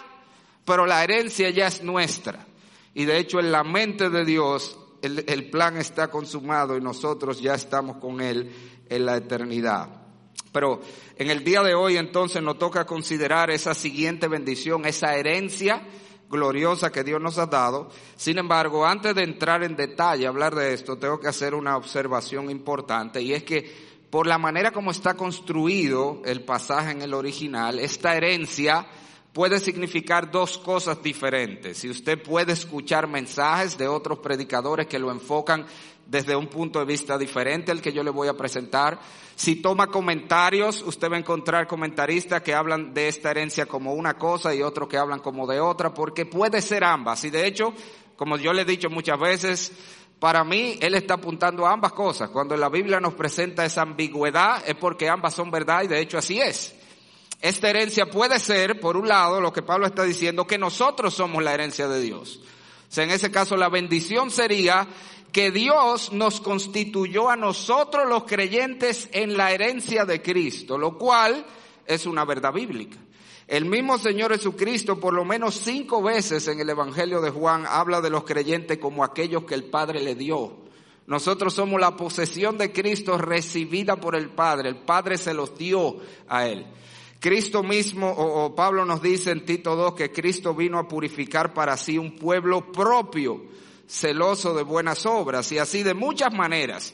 pero 0.65 0.87
la 0.87 1.03
herencia 1.03 1.51
ya 1.51 1.67
es 1.67 1.83
nuestra. 1.83 2.47
Y 2.95 3.05
de 3.05 3.19
hecho 3.19 3.39
en 3.39 3.51
la 3.51 3.63
mente 3.63 4.09
de 4.09 4.25
Dios 4.25 4.77
el, 5.03 5.23
el 5.27 5.51
plan 5.51 5.77
está 5.77 6.09
consumado 6.09 6.75
y 6.75 6.81
nosotros 6.81 7.39
ya 7.39 7.53
estamos 7.53 7.97
con 7.97 8.21
Él 8.21 8.51
en 8.89 9.05
la 9.05 9.17
eternidad. 9.17 9.89
Pero 10.51 10.81
en 11.15 11.29
el 11.29 11.43
día 11.43 11.61
de 11.61 11.75
hoy 11.75 11.97
entonces 11.97 12.41
nos 12.41 12.57
toca 12.57 12.87
considerar 12.87 13.51
esa 13.51 13.75
siguiente 13.75 14.27
bendición, 14.27 14.85
esa 14.85 15.15
herencia 15.15 15.83
gloriosa 16.29 16.91
que 16.91 17.03
Dios 17.03 17.21
nos 17.21 17.37
ha 17.37 17.45
dado. 17.45 17.89
Sin 18.15 18.37
embargo, 18.37 18.85
antes 18.85 19.15
de 19.15 19.23
entrar 19.23 19.63
en 19.63 19.75
detalle, 19.75 20.27
hablar 20.27 20.55
de 20.55 20.73
esto, 20.73 20.97
tengo 20.97 21.19
que 21.19 21.27
hacer 21.27 21.53
una 21.53 21.77
observación 21.77 22.49
importante 22.49 23.21
y 23.21 23.33
es 23.33 23.43
que 23.43 23.87
por 24.09 24.25
la 24.27 24.37
manera 24.37 24.71
como 24.71 24.91
está 24.91 25.15
construido 25.15 26.21
el 26.25 26.43
pasaje 26.43 26.91
en 26.91 27.01
el 27.01 27.13
original, 27.13 27.79
esta 27.79 28.15
herencia 28.15 28.87
puede 29.33 29.59
significar 29.59 30.31
dos 30.31 30.57
cosas 30.57 31.03
diferentes. 31.03 31.77
Si 31.77 31.89
usted 31.89 32.21
puede 32.21 32.53
escuchar 32.53 33.07
mensajes 33.07 33.77
de 33.77 33.87
otros 33.87 34.19
predicadores 34.19 34.87
que 34.87 34.97
lo 34.97 35.11
enfocan 35.11 35.65
desde 36.09 36.35
un 36.35 36.47
punto 36.47 36.79
de 36.79 36.85
vista 36.85 37.17
diferente 37.17 37.71
al 37.71 37.81
que 37.81 37.91
yo 37.91 38.03
le 38.03 38.09
voy 38.09 38.27
a 38.27 38.37
presentar. 38.37 38.99
Si 39.35 39.57
toma 39.57 39.87
comentarios, 39.87 40.81
usted 40.81 41.11
va 41.11 41.15
a 41.15 41.19
encontrar 41.19 41.67
comentaristas 41.67 42.41
que 42.41 42.55
hablan 42.55 42.93
de 42.93 43.07
esta 43.07 43.31
herencia 43.31 43.65
como 43.65 43.93
una 43.93 44.17
cosa 44.17 44.55
y 44.55 44.61
otros 44.61 44.87
que 44.87 44.97
hablan 44.97 45.19
como 45.19 45.45
de 45.45 45.59
otra, 45.59 45.93
porque 45.93 46.25
puede 46.25 46.61
ser 46.61 46.83
ambas. 46.83 47.23
Y 47.23 47.29
de 47.29 47.45
hecho, 47.45 47.73
como 48.15 48.37
yo 48.37 48.53
le 48.53 48.63
he 48.63 48.65
dicho 48.65 48.89
muchas 48.89 49.19
veces, 49.19 49.71
para 50.19 50.43
mí 50.43 50.79
él 50.81 50.95
está 50.95 51.15
apuntando 51.15 51.67
a 51.67 51.73
ambas 51.73 51.93
cosas. 51.93 52.29
Cuando 52.29 52.55
la 52.57 52.69
Biblia 52.69 52.99
nos 52.99 53.13
presenta 53.13 53.65
esa 53.65 53.83
ambigüedad 53.83 54.63
es 54.65 54.75
porque 54.75 55.09
ambas 55.09 55.33
son 55.33 55.51
verdad 55.51 55.83
y 55.83 55.87
de 55.87 55.99
hecho 55.99 56.17
así 56.17 56.39
es. 56.39 56.73
Esta 57.39 57.69
herencia 57.69 58.07
puede 58.07 58.39
ser, 58.39 58.79
por 58.79 58.97
un 58.97 59.07
lado, 59.07 59.39
lo 59.39 59.53
que 59.53 59.61
Pablo 59.61 59.85
está 59.85 60.03
diciendo, 60.03 60.47
que 60.47 60.57
nosotros 60.57 61.13
somos 61.13 61.43
la 61.43 61.53
herencia 61.53 61.87
de 61.87 62.01
Dios. 62.01 62.41
O 62.95 63.01
en 63.01 63.11
ese 63.11 63.29
caso 63.29 63.55
la 63.57 63.69
bendición 63.69 64.31
sería 64.31 64.87
que 65.31 65.51
Dios 65.51 66.11
nos 66.11 66.41
constituyó 66.41 67.29
a 67.29 67.35
nosotros 67.35 68.07
los 68.07 68.23
creyentes 68.23 69.09
en 69.11 69.37
la 69.37 69.51
herencia 69.51 70.05
de 70.05 70.21
Cristo, 70.21 70.77
lo 70.77 70.97
cual 70.97 71.45
es 71.85 72.05
una 72.05 72.25
verdad 72.25 72.53
bíblica. 72.53 72.97
El 73.47 73.65
mismo 73.65 73.97
Señor 73.97 74.33
Jesucristo, 74.33 74.99
por 74.99 75.13
lo 75.13 75.23
menos 75.23 75.55
cinco 75.55 76.03
veces 76.03 76.47
en 76.49 76.59
el 76.59 76.69
Evangelio 76.69 77.21
de 77.21 77.29
Juan, 77.29 77.65
habla 77.65 78.01
de 78.01 78.09
los 78.09 78.25
creyentes 78.25 78.77
como 78.77 79.03
aquellos 79.03 79.45
que 79.45 79.55
el 79.55 79.65
Padre 79.65 80.01
le 80.01 80.15
dio. 80.15 80.67
Nosotros 81.05 81.53
somos 81.53 81.79
la 81.79 81.95
posesión 81.95 82.57
de 82.57 82.73
Cristo 82.73 83.17
recibida 83.17 83.95
por 83.95 84.15
el 84.17 84.29
Padre. 84.29 84.67
El 84.67 84.75
Padre 84.75 85.17
se 85.17 85.33
los 85.33 85.57
dio 85.57 85.95
a 86.27 86.45
Él. 86.47 86.65
Cristo 87.19 87.63
mismo, 87.63 88.09
o, 88.09 88.53
Pablo 88.53 88.85
nos 88.85 89.01
dice 89.01 89.31
en 89.31 89.45
Tito 89.45 89.75
2 89.77 89.93
que 89.93 90.11
Cristo 90.11 90.53
vino 90.53 90.77
a 90.77 90.87
purificar 90.87 91.53
para 91.53 91.77
sí 91.77 91.97
un 91.97 92.17
pueblo 92.17 92.71
propio 92.71 93.41
celoso 93.87 94.53
de 94.53 94.63
buenas 94.63 95.05
obras 95.05 95.51
y 95.51 95.57
así 95.57 95.83
de 95.83 95.93
muchas 95.93 96.33
maneras. 96.33 96.93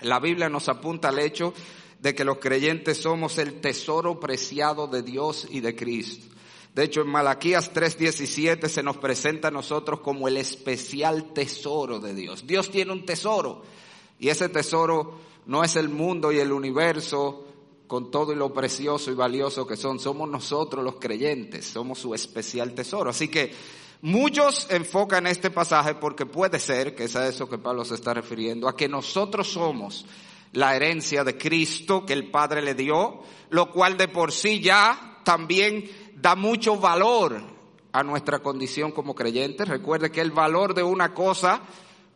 La 0.00 0.20
Biblia 0.20 0.48
nos 0.48 0.68
apunta 0.68 1.08
al 1.08 1.18
hecho 1.18 1.52
de 2.00 2.14
que 2.14 2.24
los 2.24 2.38
creyentes 2.38 2.98
somos 2.98 3.38
el 3.38 3.60
tesoro 3.60 4.20
preciado 4.20 4.86
de 4.86 5.02
Dios 5.02 5.46
y 5.50 5.60
de 5.60 5.74
Cristo. 5.74 6.26
De 6.74 6.84
hecho, 6.84 7.00
en 7.00 7.08
Malaquías 7.08 7.72
3:17 7.72 8.68
se 8.68 8.82
nos 8.84 8.98
presenta 8.98 9.48
a 9.48 9.50
nosotros 9.50 10.00
como 10.00 10.28
el 10.28 10.36
especial 10.36 11.32
tesoro 11.32 11.98
de 11.98 12.14
Dios. 12.14 12.46
Dios 12.46 12.70
tiene 12.70 12.92
un 12.92 13.04
tesoro 13.04 13.62
y 14.20 14.28
ese 14.28 14.48
tesoro 14.48 15.18
no 15.46 15.64
es 15.64 15.74
el 15.74 15.88
mundo 15.88 16.30
y 16.30 16.38
el 16.38 16.52
universo 16.52 17.44
con 17.88 18.10
todo 18.10 18.32
y 18.32 18.36
lo 18.36 18.52
precioso 18.52 19.10
y 19.10 19.14
valioso 19.14 19.66
que 19.66 19.76
son. 19.76 19.98
Somos 19.98 20.28
nosotros 20.28 20.84
los 20.84 20.96
creyentes, 20.96 21.64
somos 21.64 21.98
su 21.98 22.14
especial 22.14 22.74
tesoro. 22.74 23.10
Así 23.10 23.26
que 23.26 23.50
Muchos 24.00 24.68
enfocan 24.70 25.26
este 25.26 25.50
pasaje 25.50 25.94
porque 25.96 26.24
puede 26.24 26.60
ser, 26.60 26.94
que 26.94 27.04
es 27.04 27.16
a 27.16 27.26
eso 27.26 27.48
que 27.48 27.58
Pablo 27.58 27.84
se 27.84 27.96
está 27.96 28.14
refiriendo, 28.14 28.68
a 28.68 28.76
que 28.76 28.88
nosotros 28.88 29.48
somos 29.48 30.06
la 30.52 30.76
herencia 30.76 31.24
de 31.24 31.36
Cristo 31.36 32.06
que 32.06 32.12
el 32.12 32.30
Padre 32.30 32.62
le 32.62 32.74
dio, 32.74 33.22
lo 33.50 33.72
cual 33.72 33.96
de 33.96 34.08
por 34.08 34.32
sí 34.32 34.60
ya 34.60 35.18
también 35.24 35.90
da 36.14 36.36
mucho 36.36 36.76
valor 36.76 37.40
a 37.92 38.02
nuestra 38.02 38.38
condición 38.38 38.92
como 38.92 39.14
creyentes. 39.14 39.68
Recuerde 39.68 40.12
que 40.12 40.20
el 40.20 40.30
valor 40.30 40.74
de 40.74 40.84
una 40.84 41.12
cosa 41.12 41.60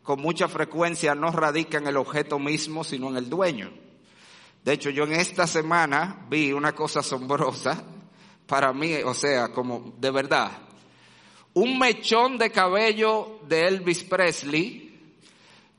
con 0.03 0.21
mucha 0.21 0.47
frecuencia 0.47 1.15
no 1.15 1.31
radica 1.31 1.77
en 1.77 1.87
el 1.87 1.97
objeto 1.97 2.39
mismo, 2.39 2.83
sino 2.83 3.09
en 3.09 3.17
el 3.17 3.29
dueño. 3.29 3.71
De 4.63 4.73
hecho, 4.73 4.89
yo 4.89 5.03
en 5.03 5.13
esta 5.13 5.47
semana 5.47 6.25
vi 6.29 6.53
una 6.53 6.73
cosa 6.73 7.01
asombrosa 7.01 7.83
para 8.47 8.71
mí, 8.71 8.95
o 9.03 9.13
sea, 9.13 9.49
como 9.49 9.93
de 9.97 10.11
verdad, 10.11 10.51
un 11.55 11.77
mechón 11.77 12.37
de 12.37 12.51
cabello 12.51 13.39
de 13.47 13.67
Elvis 13.67 14.03
Presley 14.03 14.83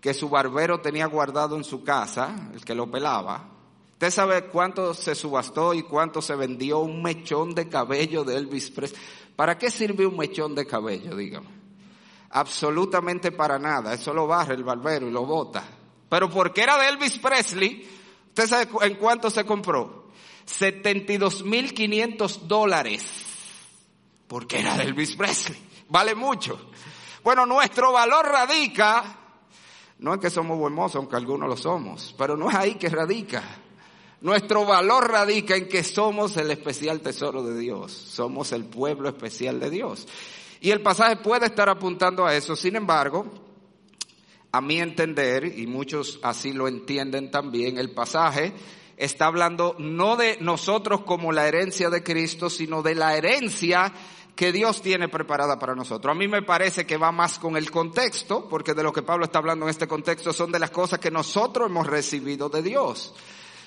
que 0.00 0.14
su 0.14 0.28
barbero 0.28 0.80
tenía 0.80 1.06
guardado 1.06 1.56
en 1.56 1.64
su 1.64 1.82
casa, 1.82 2.50
el 2.54 2.64
que 2.64 2.74
lo 2.74 2.90
pelaba. 2.90 3.48
¿Usted 3.92 4.10
sabe 4.10 4.44
cuánto 4.48 4.92
se 4.92 5.14
subastó 5.14 5.72
y 5.72 5.82
cuánto 5.82 6.20
se 6.20 6.36
vendió 6.36 6.80
un 6.80 7.02
mechón 7.02 7.54
de 7.54 7.68
cabello 7.68 8.22
de 8.22 8.36
Elvis 8.36 8.70
Presley? 8.70 9.00
¿Para 9.34 9.56
qué 9.56 9.70
sirve 9.70 10.06
un 10.06 10.16
mechón 10.16 10.54
de 10.54 10.66
cabello, 10.66 11.16
dígame? 11.16 11.48
Absolutamente 12.30 13.32
para 13.32 13.58
nada. 13.58 13.94
Eso 13.94 14.12
lo 14.12 14.26
barre 14.26 14.54
el 14.54 14.64
barbero 14.64 15.08
y 15.08 15.10
lo 15.10 15.24
bota. 15.24 15.64
Pero 16.08 16.28
porque 16.28 16.62
era 16.62 16.76
de 16.78 16.88
Elvis 16.88 17.18
Presley, 17.18 17.88
¿usted 18.28 18.46
sabe 18.46 18.68
en 18.82 18.96
cuánto 18.96 19.30
se 19.30 19.44
compró? 19.44 20.10
72.500 20.46 22.40
dólares 22.40 23.23
porque 24.26 24.60
era 24.60 24.76
de 24.76 24.84
Elvis 24.84 25.16
Presley. 25.16 25.58
Vale 25.88 26.14
mucho. 26.14 26.70
Bueno, 27.22 27.46
nuestro 27.46 27.92
valor 27.92 28.26
radica, 28.26 29.18
no 29.98 30.14
es 30.14 30.20
que 30.20 30.30
somos 30.30 30.58
buenos, 30.58 30.94
aunque 30.94 31.16
algunos 31.16 31.48
lo 31.48 31.56
somos, 31.56 32.14
pero 32.18 32.36
no 32.36 32.50
es 32.50 32.54
ahí 32.54 32.74
que 32.74 32.88
radica. 32.88 33.42
Nuestro 34.20 34.64
valor 34.64 35.10
radica 35.10 35.56
en 35.56 35.68
que 35.68 35.84
somos 35.84 36.36
el 36.36 36.50
especial 36.50 37.00
tesoro 37.00 37.42
de 37.42 37.58
Dios, 37.58 37.92
somos 37.92 38.52
el 38.52 38.64
pueblo 38.64 39.08
especial 39.08 39.60
de 39.60 39.70
Dios. 39.70 40.08
Y 40.60 40.70
el 40.70 40.80
pasaje 40.80 41.16
puede 41.16 41.46
estar 41.46 41.68
apuntando 41.68 42.26
a 42.26 42.34
eso, 42.34 42.56
sin 42.56 42.76
embargo, 42.76 43.26
a 44.50 44.60
mi 44.60 44.80
entender, 44.80 45.58
y 45.58 45.66
muchos 45.66 46.18
así 46.22 46.52
lo 46.52 46.68
entienden 46.68 47.30
también, 47.30 47.76
el 47.76 47.90
pasaje 47.90 48.54
está 48.96 49.26
hablando 49.26 49.74
no 49.78 50.16
de 50.16 50.38
nosotros 50.40 51.02
como 51.02 51.32
la 51.32 51.46
herencia 51.46 51.90
de 51.90 52.02
Cristo, 52.02 52.50
sino 52.50 52.82
de 52.82 52.94
la 52.94 53.16
herencia 53.16 53.92
que 54.34 54.52
Dios 54.52 54.82
tiene 54.82 55.08
preparada 55.08 55.58
para 55.58 55.74
nosotros. 55.74 56.10
A 56.10 56.18
mí 56.18 56.26
me 56.26 56.42
parece 56.42 56.86
que 56.86 56.96
va 56.96 57.12
más 57.12 57.38
con 57.38 57.56
el 57.56 57.70
contexto, 57.70 58.48
porque 58.48 58.74
de 58.74 58.82
lo 58.82 58.92
que 58.92 59.02
Pablo 59.02 59.24
está 59.24 59.38
hablando 59.38 59.66
en 59.66 59.70
este 59.70 59.86
contexto 59.86 60.32
son 60.32 60.50
de 60.50 60.58
las 60.58 60.70
cosas 60.70 60.98
que 60.98 61.10
nosotros 61.10 61.68
hemos 61.68 61.86
recibido 61.86 62.48
de 62.48 62.62
Dios. 62.62 63.14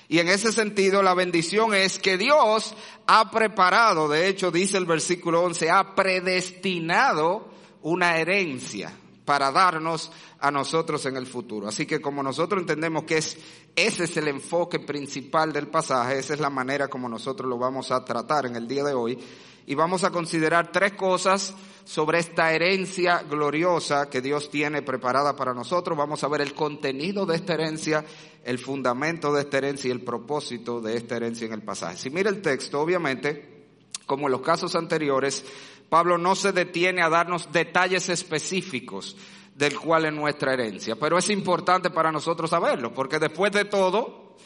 Y 0.08 0.20
en 0.20 0.28
ese 0.28 0.52
sentido 0.52 1.02
la 1.02 1.14
bendición 1.14 1.74
es 1.74 1.98
que 1.98 2.16
Dios 2.16 2.74
ha 3.06 3.30
preparado, 3.30 4.08
de 4.08 4.28
hecho 4.28 4.50
dice 4.50 4.78
el 4.78 4.86
versículo 4.86 5.42
11, 5.42 5.70
ha 5.70 5.94
predestinado 5.94 7.48
una 7.82 8.16
herencia 8.18 8.92
para 9.28 9.52
darnos 9.52 10.10
a 10.40 10.50
nosotros 10.50 11.04
en 11.04 11.18
el 11.18 11.26
futuro. 11.26 11.68
Así 11.68 11.84
que 11.84 12.00
como 12.00 12.22
nosotros 12.22 12.62
entendemos 12.62 13.04
que 13.04 13.18
es, 13.18 13.36
ese 13.76 14.04
es 14.04 14.16
el 14.16 14.26
enfoque 14.28 14.80
principal 14.80 15.52
del 15.52 15.66
pasaje, 15.66 16.18
esa 16.18 16.32
es 16.32 16.40
la 16.40 16.48
manera 16.48 16.88
como 16.88 17.10
nosotros 17.10 17.46
lo 17.46 17.58
vamos 17.58 17.90
a 17.90 18.02
tratar 18.06 18.46
en 18.46 18.56
el 18.56 18.66
día 18.66 18.84
de 18.84 18.94
hoy, 18.94 19.18
y 19.66 19.74
vamos 19.74 20.02
a 20.02 20.10
considerar 20.10 20.72
tres 20.72 20.94
cosas 20.94 21.54
sobre 21.84 22.20
esta 22.20 22.54
herencia 22.54 23.22
gloriosa 23.28 24.08
que 24.08 24.22
Dios 24.22 24.48
tiene 24.48 24.80
preparada 24.80 25.36
para 25.36 25.52
nosotros. 25.52 25.98
Vamos 25.98 26.24
a 26.24 26.28
ver 26.28 26.40
el 26.40 26.54
contenido 26.54 27.26
de 27.26 27.36
esta 27.36 27.52
herencia, 27.52 28.02
el 28.44 28.58
fundamento 28.58 29.30
de 29.34 29.42
esta 29.42 29.58
herencia 29.58 29.88
y 29.88 29.90
el 29.90 30.00
propósito 30.00 30.80
de 30.80 30.96
esta 30.96 31.16
herencia 31.16 31.46
en 31.46 31.52
el 31.52 31.62
pasaje. 31.62 31.98
Si 31.98 32.08
mira 32.08 32.30
el 32.30 32.40
texto, 32.40 32.80
obviamente, 32.80 33.66
como 34.06 34.24
en 34.26 34.32
los 34.32 34.40
casos 34.40 34.74
anteriores, 34.74 35.44
Pablo 35.88 36.18
no 36.18 36.34
se 36.34 36.52
detiene 36.52 37.02
a 37.02 37.08
darnos 37.08 37.50
detalles 37.52 38.08
específicos 38.08 39.16
del 39.54 39.78
cual 39.78 40.04
es 40.04 40.12
nuestra 40.12 40.52
herencia, 40.52 40.96
pero 40.96 41.18
es 41.18 41.30
importante 41.30 41.90
para 41.90 42.12
nosotros 42.12 42.50
saberlo, 42.50 42.94
porque 42.94 43.18
después 43.18 43.50
de 43.52 43.64
todo, 43.64 44.36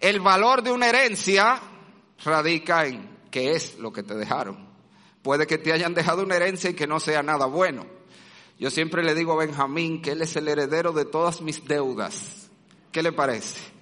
el 0.00 0.20
valor 0.20 0.62
de 0.62 0.72
una 0.72 0.88
herencia 0.88 1.60
radica 2.24 2.86
en 2.86 3.18
qué 3.30 3.52
es 3.52 3.78
lo 3.78 3.92
que 3.92 4.02
te 4.02 4.14
dejaron. 4.14 4.68
Puede 5.22 5.46
que 5.46 5.58
te 5.58 5.72
hayan 5.72 5.94
dejado 5.94 6.22
una 6.22 6.36
herencia 6.36 6.70
y 6.70 6.74
que 6.74 6.86
no 6.86 6.98
sea 7.00 7.22
nada 7.22 7.46
bueno. 7.46 7.86
Yo 8.58 8.70
siempre 8.70 9.04
le 9.04 9.14
digo 9.14 9.32
a 9.32 9.44
Benjamín 9.44 10.02
que 10.02 10.12
él 10.12 10.22
es 10.22 10.34
el 10.34 10.48
heredero 10.48 10.92
de 10.92 11.04
todas 11.04 11.40
mis 11.40 11.64
deudas. 11.66 12.50
¿Qué 12.90 13.02
le 13.02 13.12
parece? 13.12 13.77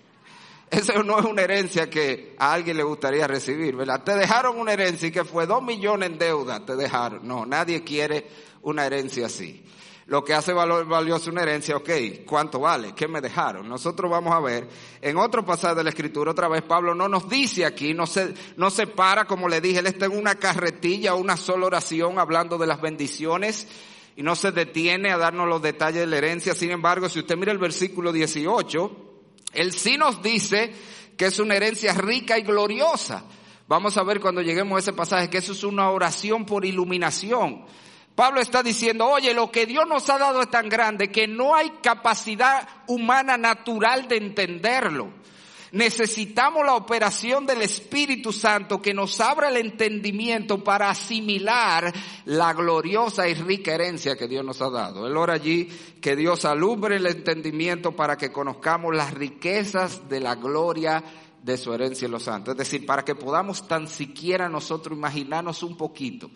Esa 0.71 0.95
no 1.03 1.19
es 1.19 1.25
una 1.25 1.43
herencia 1.43 1.89
que 1.89 2.35
a 2.39 2.53
alguien 2.53 2.77
le 2.77 2.83
gustaría 2.83 3.27
recibir, 3.27 3.77
¿verdad? 3.77 4.03
Te 4.03 4.15
dejaron 4.15 4.59
una 4.59 4.73
herencia 4.73 5.09
y 5.09 5.13
que 5.13 5.25
fue 5.25 5.47
dos 5.47 5.63
millones 5.63 6.11
en 6.11 6.19
deuda, 6.19 6.65
te 6.65 6.75
dejaron. 6.77 7.27
No, 7.27 7.47
nadie 7.47 7.85
quiere 7.85 8.27
una 8.63 8.87
herencia 8.87 9.27
así 9.27 9.63
lo 10.07 10.25
que 10.25 10.35
hace 10.35 10.53
valor, 10.53 10.87
valioso 10.87 11.31
una 11.31 11.43
herencia, 11.43 11.77
ok, 11.77 11.91
¿cuánto 12.25 12.61
vale? 12.61 12.95
¿Qué 12.95 13.09
me 13.09 13.21
dejaron? 13.21 13.69
Nosotros 13.69 14.11
vamos 14.11 14.33
a 14.33 14.41
ver, 14.41 14.69
en 15.03 15.17
otro 15.17 15.45
pasaje 15.45 15.75
de 15.75 15.85
la 15.85 15.91
Escritura, 15.91 16.31
otra 16.31 16.49
vez 16.49 16.63
Pablo 16.63 16.95
no 16.95 17.09
nos 17.09 17.29
dice 17.29 17.65
aquí, 17.65 17.93
no 17.93 18.07
se, 18.07 18.33
no 18.57 18.71
se 18.71 18.87
para, 18.87 19.25
como 19.25 19.49
le 19.49 19.61
dije, 19.61 19.81
él 19.81 19.87
está 19.87 20.07
en 20.07 20.17
una 20.17 20.37
carretilla, 20.37 21.15
una 21.15 21.37
sola 21.37 21.67
oración 21.67 22.21
hablando 22.21 22.57
de 22.57 22.69
las 22.69 22.81
bendiciones 22.81 23.67
y 24.15 24.23
no 24.23 24.37
se 24.37 24.53
detiene 24.53 25.11
a 25.11 25.19
darnos 25.19 25.49
los 25.49 25.61
detalles 25.61 26.01
de 26.01 26.07
la 26.07 26.19
herencia. 26.19 26.55
Sin 26.55 26.71
embargo, 26.71 27.09
si 27.09 27.19
usted 27.19 27.37
mira 27.37 27.51
el 27.51 27.59
versículo 27.59 28.13
18, 28.13 29.16
él 29.57 29.73
sí 29.73 29.97
nos 29.97 30.23
dice 30.23 30.73
que 31.17 31.27
es 31.27 31.39
una 31.39 31.57
herencia 31.57 31.93
rica 31.95 32.39
y 32.39 32.43
gloriosa. 32.43 33.25
Vamos 33.69 33.97
a 33.97 34.05
ver 34.05 34.21
cuando 34.21 34.43
lleguemos 34.43 34.77
a 34.77 34.81
ese 34.81 34.93
pasaje 34.93 35.29
que 35.29 35.39
eso 35.39 35.53
es 35.53 35.65
una 35.65 35.91
oración 35.91 36.45
por 36.45 36.65
iluminación. 36.65 37.65
Pablo 38.15 38.41
está 38.41 38.63
diciendo, 38.63 39.07
oye, 39.07 39.35
lo 39.35 39.51
que 39.51 39.67
Dios 39.67 39.87
nos 39.87 40.09
ha 40.09 40.19
dado 40.19 40.41
es 40.41 40.51
tan 40.51 40.69
grande 40.69 41.11
que 41.11 41.27
no 41.27 41.55
hay 41.55 41.71
capacidad 41.83 42.67
humana 42.87 43.37
natural 43.37 44.09
de 44.09 44.17
entenderlo. 44.17 45.13
Necesitamos 45.73 46.65
la 46.65 46.75
operación 46.75 47.47
del 47.47 47.63
Espíritu 47.63 48.33
Santo 48.33 48.81
que 48.81 48.95
nos 48.95 49.21
abra 49.21 49.49
el 49.49 49.57
entendimiento 49.57 50.63
para 50.63 50.91
asimilar 50.91 51.93
la 52.25 52.53
gloriosa 52.53 53.29
y 53.29 53.35
rica 53.35 53.75
herencia 53.75 54.17
que 54.17 54.29
Dios 54.29 54.45
nos 54.45 54.63
ha 54.63 54.71
dado. 54.71 55.07
Él 55.07 55.17
ora 55.17 55.35
allí 55.35 55.69
que 56.01 56.15
Dios 56.15 56.45
alumbre 56.45 56.97
el 56.97 57.07
entendimiento 57.07 57.93
para 57.93 58.17
que 58.17 58.31
conozcamos 58.31 58.95
las 58.95 59.13
riquezas 59.13 60.09
de 60.09 60.21
la 60.21 60.37
gloria 60.37 61.03
de 61.43 61.57
su 61.57 61.73
herencia 61.73 62.07
en 62.07 62.13
los 62.13 62.23
santos. 62.23 62.53
Es 62.53 62.59
decir, 62.59 62.87
para 62.87 63.05
que 63.05 63.15
podamos 63.15 63.67
tan 63.67 63.89
siquiera 63.89 64.49
nosotros 64.49 64.97
imaginarnos 64.97 65.63
un 65.63 65.77
poquito 65.77 66.31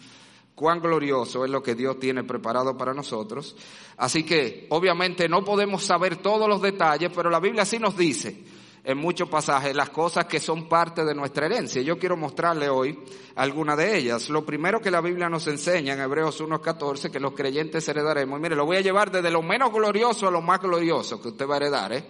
cuán 0.55 0.81
glorioso 0.81 1.45
es 1.45 1.51
lo 1.51 1.63
que 1.63 1.75
Dios 1.75 1.99
tiene 1.99 2.23
preparado 2.25 2.77
para 2.77 2.93
nosotros. 2.93 3.57
Así 3.97 4.25
que 4.25 4.67
obviamente 4.71 5.29
no 5.29 5.43
podemos 5.43 5.85
saber 5.85 6.17
todos 6.17 6.49
los 6.49 6.61
detalles, 6.61 7.11
pero 7.15 7.31
la 7.31 7.41
Biblia 7.41 7.65
sí 7.65 7.79
nos 7.79 7.97
dice 7.97 8.60
en 8.91 8.99
muchos 8.99 9.29
pasajes 9.29 9.75
las 9.75 9.91
cosas 9.91 10.27
que 10.27 10.41
son 10.41 10.69
parte 10.69 11.05
de 11.05 11.15
nuestra 11.15 11.47
herencia. 11.47 11.81
Yo 11.83 11.99
quiero 11.99 12.17
mostrarle 12.17 12.69
hoy 12.69 12.99
algunas 13.37 13.77
de 13.77 13.97
ellas. 13.97 14.29
Lo 14.29 14.45
primero 14.45 14.81
que 14.81 14.91
la 14.91 15.01
Biblia 15.01 15.29
nos 15.29 15.47
enseña 15.47 15.95
en 15.95 16.01
Hebreos 16.01 16.41
1.14, 16.41 17.11
que 17.11 17.21
los 17.21 17.33
creyentes 17.33 17.87
heredaremos. 17.89 18.39
Y 18.39 18.43
mire, 18.43 18.57
lo 18.57 18.67
voy 18.67 18.79
a 18.79 18.81
llevar 18.81 19.11
desde 19.11 19.31
lo 19.31 19.43
menos 19.43 19.73
glorioso 19.73 20.29
a 20.29 20.31
lo 20.31 20.43
más 20.43 20.61
glorioso 20.61 21.21
que 21.21 21.29
usted 21.29 21.49
va 21.49 21.55
a 21.55 21.57
heredar. 21.59 21.93
¿eh? 21.93 22.05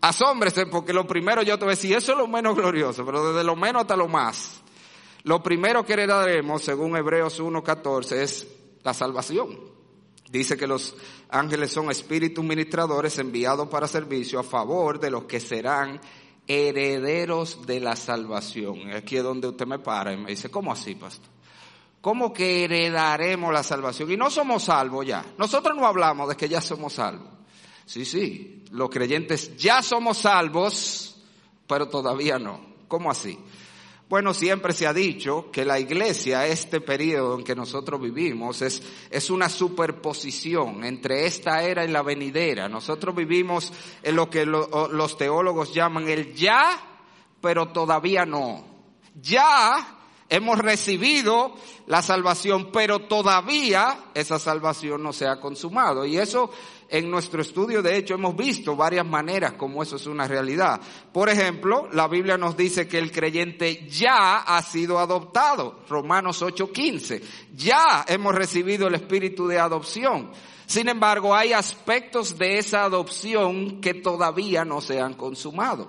Asómbrese 0.00 0.66
porque 0.66 0.92
lo 0.92 1.06
primero 1.06 1.42
yo 1.42 1.58
te 1.58 1.64
voy 1.64 1.72
a 1.72 1.76
decir, 1.76 1.96
eso 1.96 2.12
es 2.12 2.18
lo 2.18 2.26
menos 2.26 2.56
glorioso, 2.56 3.04
pero 3.04 3.32
desde 3.32 3.44
lo 3.44 3.56
menos 3.56 3.82
hasta 3.82 3.96
lo 3.96 4.08
más. 4.08 4.62
Lo 5.24 5.42
primero 5.42 5.84
que 5.84 5.94
heredaremos, 5.94 6.62
según 6.62 6.96
Hebreos 6.96 7.40
1.14, 7.40 8.12
es 8.12 8.46
la 8.82 8.94
salvación. 8.94 9.75
Dice 10.30 10.56
que 10.56 10.66
los 10.66 10.94
ángeles 11.28 11.72
son 11.72 11.90
espíritus 11.90 12.44
ministradores 12.44 13.18
enviados 13.18 13.68
para 13.68 13.86
servicio 13.86 14.40
a 14.40 14.42
favor 14.42 14.98
de 14.98 15.10
los 15.10 15.24
que 15.24 15.40
serán 15.40 16.00
herederos 16.48 17.64
de 17.66 17.80
la 17.80 17.96
salvación. 17.96 18.92
Aquí 18.92 19.16
es 19.16 19.22
donde 19.22 19.48
usted 19.48 19.66
me 19.66 19.78
para 19.78 20.12
y 20.12 20.16
me 20.16 20.30
dice, 20.30 20.50
¿cómo 20.50 20.72
así, 20.72 20.94
pastor? 20.94 21.30
¿Cómo 22.00 22.32
que 22.32 22.64
heredaremos 22.64 23.52
la 23.52 23.62
salvación? 23.62 24.10
Y 24.12 24.16
no 24.16 24.30
somos 24.30 24.64
salvos 24.64 25.06
ya. 25.06 25.24
Nosotros 25.38 25.76
no 25.76 25.86
hablamos 25.86 26.28
de 26.28 26.36
que 26.36 26.48
ya 26.48 26.60
somos 26.60 26.92
salvos. 26.94 27.28
Sí, 27.84 28.04
sí, 28.04 28.64
los 28.70 28.90
creyentes 28.90 29.56
ya 29.56 29.82
somos 29.82 30.18
salvos, 30.18 31.16
pero 31.66 31.88
todavía 31.88 32.38
no. 32.38 32.60
¿Cómo 32.88 33.10
así? 33.10 33.38
Bueno, 34.08 34.32
siempre 34.34 34.72
se 34.72 34.86
ha 34.86 34.92
dicho 34.92 35.50
que 35.50 35.64
la 35.64 35.80
iglesia, 35.80 36.46
este 36.46 36.80
periodo 36.80 37.36
en 37.36 37.44
que 37.44 37.56
nosotros 37.56 38.00
vivimos, 38.00 38.62
es, 38.62 38.80
es 39.10 39.30
una 39.30 39.48
superposición 39.48 40.84
entre 40.84 41.26
esta 41.26 41.64
era 41.64 41.84
y 41.84 41.88
la 41.88 42.02
venidera. 42.02 42.68
Nosotros 42.68 43.16
vivimos 43.16 43.72
en 44.04 44.14
lo 44.14 44.30
que 44.30 44.46
los 44.46 45.18
teólogos 45.18 45.74
llaman 45.74 46.08
el 46.08 46.34
ya, 46.34 46.80
pero 47.40 47.72
todavía 47.72 48.24
no. 48.24 48.64
Ya 49.20 49.96
hemos 50.28 50.58
recibido 50.58 51.56
la 51.88 52.00
salvación, 52.00 52.70
pero 52.72 53.00
todavía 53.00 54.10
esa 54.14 54.38
salvación 54.38 55.02
no 55.02 55.12
se 55.12 55.26
ha 55.26 55.40
consumado. 55.40 56.06
Y 56.06 56.16
eso 56.16 56.52
en 56.88 57.10
nuestro 57.10 57.42
estudio, 57.42 57.82
de 57.82 57.96
hecho, 57.96 58.14
hemos 58.14 58.36
visto 58.36 58.76
varias 58.76 59.04
maneras 59.04 59.54
como 59.54 59.82
eso 59.82 59.96
es 59.96 60.06
una 60.06 60.28
realidad. 60.28 60.80
Por 61.12 61.28
ejemplo, 61.28 61.88
la 61.92 62.08
Biblia 62.08 62.38
nos 62.38 62.56
dice 62.56 62.86
que 62.86 62.98
el 62.98 63.10
creyente 63.10 63.86
ya 63.88 64.38
ha 64.38 64.62
sido 64.62 64.98
adoptado. 64.98 65.80
Romanos 65.88 66.42
8:15. 66.42 67.22
Ya 67.54 68.04
hemos 68.08 68.34
recibido 68.34 68.88
el 68.88 68.94
espíritu 68.94 69.46
de 69.46 69.58
adopción. 69.58 70.30
Sin 70.66 70.88
embargo, 70.88 71.34
hay 71.34 71.52
aspectos 71.52 72.36
de 72.38 72.58
esa 72.58 72.84
adopción 72.84 73.80
que 73.80 73.94
todavía 73.94 74.64
no 74.64 74.80
se 74.80 75.00
han 75.00 75.14
consumado. 75.14 75.88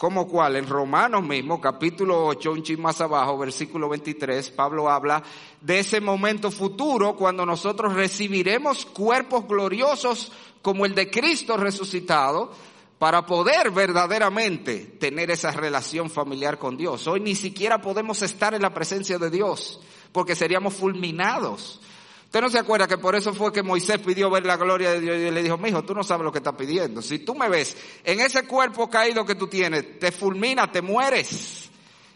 Como 0.00 0.26
cual, 0.26 0.56
en 0.56 0.66
Romanos 0.66 1.22
mismo, 1.22 1.60
capítulo 1.60 2.24
8, 2.24 2.52
un 2.52 2.62
ching 2.62 2.80
más 2.80 3.02
abajo, 3.02 3.36
versículo 3.36 3.86
23, 3.90 4.50
Pablo 4.52 4.88
habla 4.88 5.22
de 5.60 5.80
ese 5.80 6.00
momento 6.00 6.50
futuro 6.50 7.14
cuando 7.14 7.44
nosotros 7.44 7.92
recibiremos 7.92 8.86
cuerpos 8.86 9.46
gloriosos 9.46 10.32
como 10.62 10.86
el 10.86 10.94
de 10.94 11.10
Cristo 11.10 11.58
resucitado 11.58 12.50
para 12.98 13.26
poder 13.26 13.72
verdaderamente 13.72 14.78
tener 14.98 15.30
esa 15.30 15.50
relación 15.50 16.08
familiar 16.08 16.58
con 16.58 16.78
Dios. 16.78 17.06
Hoy 17.06 17.20
ni 17.20 17.34
siquiera 17.34 17.82
podemos 17.82 18.22
estar 18.22 18.54
en 18.54 18.62
la 18.62 18.72
presencia 18.72 19.18
de 19.18 19.28
Dios 19.28 19.82
porque 20.12 20.34
seríamos 20.34 20.72
fulminados 20.72 21.78
Usted 22.30 22.42
no 22.42 22.48
se 22.48 22.60
acuerda 22.60 22.86
que 22.86 22.96
por 22.96 23.16
eso 23.16 23.34
fue 23.34 23.52
que 23.52 23.60
Moisés 23.60 23.98
pidió 23.98 24.30
ver 24.30 24.46
la 24.46 24.56
gloria 24.56 24.92
de 24.92 25.00
Dios 25.00 25.16
y 25.16 25.30
le 25.32 25.42
dijo, 25.42 25.58
mijo, 25.58 25.82
tú 25.82 25.96
no 25.96 26.04
sabes 26.04 26.24
lo 26.24 26.30
que 26.30 26.38
estás 26.38 26.54
pidiendo. 26.54 27.02
Si 27.02 27.18
tú 27.18 27.34
me 27.34 27.48
ves 27.48 27.76
en 28.04 28.20
ese 28.20 28.46
cuerpo 28.46 28.88
caído 28.88 29.26
que 29.26 29.34
tú 29.34 29.48
tienes, 29.48 29.98
te 29.98 30.12
fulmina, 30.12 30.70
te 30.70 30.80
mueres. 30.80 31.68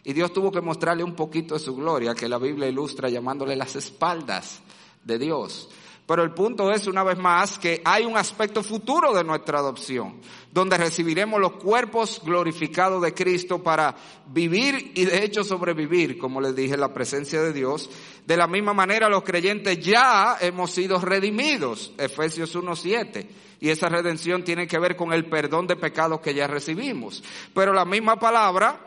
Y 0.05 0.12
Dios 0.12 0.33
tuvo 0.33 0.53
que 0.53 0.61
mostrarle 0.61 1.03
un 1.03 1.16
poquito 1.16 1.55
de 1.55 1.61
su 1.61 1.74
gloria, 1.74 2.14
que 2.14 2.29
la 2.29 2.38
Biblia 2.38 2.68
ilustra 2.68 3.09
llamándole 3.09 3.57
las 3.57 3.74
espaldas 3.74 4.61
de 5.03 5.18
Dios. 5.18 5.68
Pero 6.07 6.22
el 6.22 6.31
punto 6.31 6.70
es, 6.70 6.87
una 6.87 7.03
vez 7.03 7.18
más, 7.18 7.59
que 7.59 7.83
hay 7.85 8.05
un 8.05 8.16
aspecto 8.16 8.62
futuro 8.62 9.12
de 9.12 9.24
nuestra 9.24 9.59
adopción, 9.59 10.20
donde 10.55 10.79
recibiremos 10.79 11.40
los 11.40 11.55
cuerpos 11.55 12.23
glorificados 12.25 13.03
de 13.03 13.12
Cristo 13.12 13.61
para 13.61 13.97
vivir 14.29 14.93
y 14.95 15.05
de 15.05 15.25
hecho 15.25 15.43
sobrevivir, 15.43 16.17
como 16.17 16.40
les 16.40 16.55
dije, 16.55 16.77
la 16.77 16.95
presencia 16.95 17.43
de 17.43 17.53
Dios. 17.53 17.90
De 18.25 18.37
la 18.37 18.47
misma 18.47 18.73
manera, 18.73 19.09
los 19.09 19.25
creyentes 19.25 19.81
ya 19.81 20.37
hemos 20.40 20.71
sido 20.71 21.01
redimidos, 21.01 21.93
Efesios 21.99 22.55
1.7. 22.55 23.27
Y 23.59 23.71
esa 23.71 23.88
redención 23.88 24.45
tiene 24.45 24.69
que 24.69 24.79
ver 24.79 24.95
con 24.95 25.12
el 25.12 25.27
perdón 25.27 25.67
de 25.67 25.75
pecados 25.75 26.21
que 26.21 26.35
ya 26.35 26.47
recibimos. 26.47 27.25
Pero 27.53 27.73
la 27.73 27.85
misma 27.85 28.21
palabra 28.21 28.79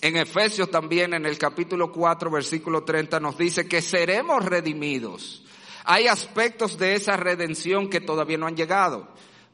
en 0.00 0.16
Efesios 0.16 0.70
también 0.70 1.12
en 1.12 1.26
el 1.26 1.36
capítulo 1.36 1.90
4 1.90 2.30
versículo 2.30 2.84
30 2.84 3.18
nos 3.18 3.36
dice 3.36 3.66
que 3.66 3.82
seremos 3.82 4.44
redimidos 4.44 5.42
hay 5.84 6.06
aspectos 6.06 6.78
de 6.78 6.94
esa 6.94 7.16
redención 7.16 7.88
que 7.88 8.00
todavía 8.00 8.38
no 8.38 8.46
han 8.46 8.56
llegado, 8.56 9.08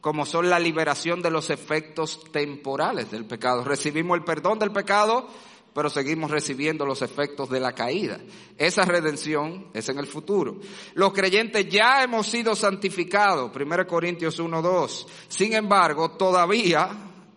como 0.07 0.25
son 0.25 0.49
la 0.49 0.61
liberación 0.61 1.21
de 1.21 1.33
los 1.33 1.51
efectos 1.51 2.31
temporales 2.31 3.11
del 3.11 3.25
pecado. 3.25 3.65
Recibimos 3.65 4.17
el 4.17 4.23
perdón 4.23 4.57
del 4.57 4.71
pecado, 4.71 5.29
pero 5.75 5.91
seguimos 5.91 6.31
recibiendo 6.31 6.87
los 6.87 7.03
efectos 7.03 7.51
de 7.51 7.59
la 7.59 7.73
caída. 7.73 8.21
Esa 8.57 8.85
redención 8.85 9.67
es 9.75 9.89
en 9.89 9.99
el 9.99 10.07
futuro. 10.07 10.61
Los 10.95 11.13
creyentes 11.13 11.69
ya 11.69 12.05
hemos 12.05 12.29
sido 12.29 12.55
santificados, 12.55 13.51
1 13.53 13.87
Corintios 13.89 14.39
1, 14.39 14.63
2. 14.63 15.09
Sin 15.27 15.55
embargo, 15.55 16.13
todavía 16.13 16.89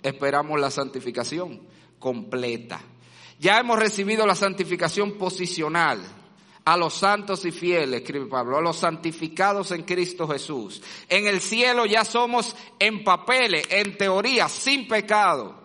esperamos 0.04 0.62
la 0.62 0.70
santificación 0.70 1.62
completa. 1.98 2.80
Ya 3.40 3.58
hemos 3.58 3.80
recibido 3.80 4.28
la 4.28 4.36
santificación 4.36 5.14
posicional 5.18 6.19
a 6.70 6.78
los 6.78 6.94
santos 6.94 7.44
y 7.46 7.52
fieles, 7.52 8.02
escribe 8.02 8.28
Pablo, 8.28 8.60
a 8.60 8.62
los 8.62 8.78
santificados 8.78 9.72
en 9.72 9.82
Cristo 9.82 10.28
Jesús. 10.28 10.84
En 11.08 11.26
el 11.26 11.42
cielo 11.42 11.88
ya 11.88 12.06
somos 12.06 12.56
en 12.78 13.04
papeles, 13.04 13.66
en 13.72 13.98
teoría, 13.98 14.48
sin 14.48 14.88
pecado. 14.88 15.56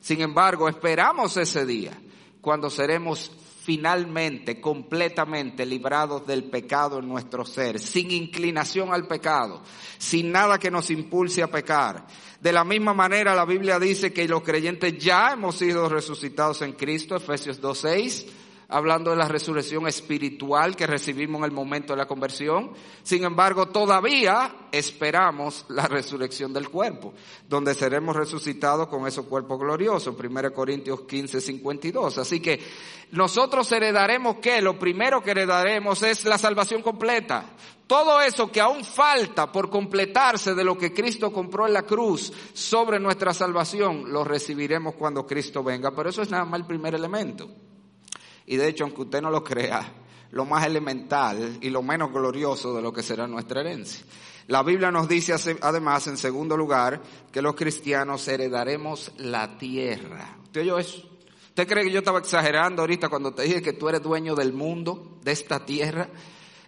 Sin 0.00 0.20
embargo, 0.20 0.68
esperamos 0.68 1.36
ese 1.36 1.64
día 1.64 1.96
cuando 2.40 2.68
seremos 2.68 3.30
finalmente, 3.62 4.60
completamente 4.60 5.64
librados 5.64 6.26
del 6.26 6.42
pecado 6.42 6.98
en 6.98 7.06
nuestro 7.06 7.44
ser, 7.44 7.78
sin 7.78 8.10
inclinación 8.10 8.92
al 8.92 9.06
pecado, 9.06 9.62
sin 9.98 10.32
nada 10.32 10.58
que 10.58 10.72
nos 10.72 10.90
impulse 10.90 11.44
a 11.44 11.46
pecar. 11.46 12.08
De 12.40 12.50
la 12.50 12.64
misma 12.64 12.92
manera, 12.92 13.36
la 13.36 13.44
Biblia 13.44 13.78
dice 13.78 14.12
que 14.12 14.26
los 14.26 14.42
creyentes 14.42 14.98
ya 14.98 15.30
hemos 15.30 15.54
sido 15.54 15.88
resucitados 15.88 16.60
en 16.62 16.72
Cristo, 16.72 17.14
Efesios 17.14 17.62
2.6, 17.62 18.39
hablando 18.70 19.10
de 19.10 19.16
la 19.16 19.28
resurrección 19.28 19.86
espiritual 19.88 20.76
que 20.76 20.86
recibimos 20.86 21.40
en 21.40 21.46
el 21.46 21.50
momento 21.50 21.92
de 21.92 21.98
la 21.98 22.06
conversión. 22.06 22.70
Sin 23.02 23.24
embargo, 23.24 23.68
todavía 23.68 24.68
esperamos 24.70 25.66
la 25.68 25.86
resurrección 25.86 26.52
del 26.52 26.68
cuerpo, 26.68 27.12
donde 27.48 27.74
seremos 27.74 28.14
resucitados 28.14 28.88
con 28.88 29.06
esos 29.06 29.26
cuerpos 29.26 29.58
gloriosos. 29.58 30.14
1 30.16 30.52
Corintios 30.52 31.02
15, 31.02 31.40
52. 31.40 32.18
Así 32.18 32.40
que 32.40 32.60
nosotros 33.12 33.70
heredaremos 33.72 34.36
que 34.36 34.62
lo 34.62 34.78
primero 34.78 35.22
que 35.22 35.32
heredaremos 35.32 36.02
es 36.02 36.24
la 36.24 36.38
salvación 36.38 36.82
completa. 36.82 37.44
Todo 37.88 38.20
eso 38.20 38.52
que 38.52 38.60
aún 38.60 38.84
falta 38.84 39.50
por 39.50 39.68
completarse 39.68 40.54
de 40.54 40.62
lo 40.62 40.78
que 40.78 40.94
Cristo 40.94 41.32
compró 41.32 41.66
en 41.66 41.72
la 41.72 41.82
cruz 41.82 42.32
sobre 42.52 43.00
nuestra 43.00 43.34
salvación, 43.34 44.12
lo 44.12 44.22
recibiremos 44.22 44.94
cuando 44.94 45.26
Cristo 45.26 45.64
venga. 45.64 45.90
Pero 45.90 46.10
eso 46.10 46.22
es 46.22 46.30
nada 46.30 46.44
más 46.44 46.60
el 46.60 46.66
primer 46.66 46.94
elemento. 46.94 47.50
Y 48.50 48.56
de 48.56 48.66
hecho, 48.66 48.82
aunque 48.82 49.02
usted 49.02 49.22
no 49.22 49.30
lo 49.30 49.44
crea, 49.44 49.92
lo 50.32 50.44
más 50.44 50.66
elemental 50.66 51.58
y 51.60 51.70
lo 51.70 51.84
menos 51.84 52.12
glorioso 52.12 52.74
de 52.74 52.82
lo 52.82 52.92
que 52.92 53.00
será 53.00 53.28
nuestra 53.28 53.60
herencia. 53.60 54.04
La 54.48 54.64
Biblia 54.64 54.90
nos 54.90 55.08
dice 55.08 55.32
además, 55.60 56.08
en 56.08 56.16
segundo 56.16 56.56
lugar, 56.56 57.00
que 57.30 57.42
los 57.42 57.54
cristianos 57.54 58.26
heredaremos 58.26 59.12
la 59.18 59.56
tierra. 59.56 60.36
¿Usted 60.42 60.62
oyó 60.62 60.80
eso? 60.80 61.08
¿Usted 61.50 61.68
cree 61.68 61.84
que 61.84 61.92
yo 61.92 62.00
estaba 62.00 62.18
exagerando 62.18 62.82
ahorita 62.82 63.08
cuando 63.08 63.32
te 63.32 63.42
dije 63.42 63.62
que 63.62 63.74
tú 63.74 63.88
eres 63.88 64.02
dueño 64.02 64.34
del 64.34 64.52
mundo, 64.52 65.20
de 65.22 65.30
esta 65.30 65.64
tierra? 65.64 66.08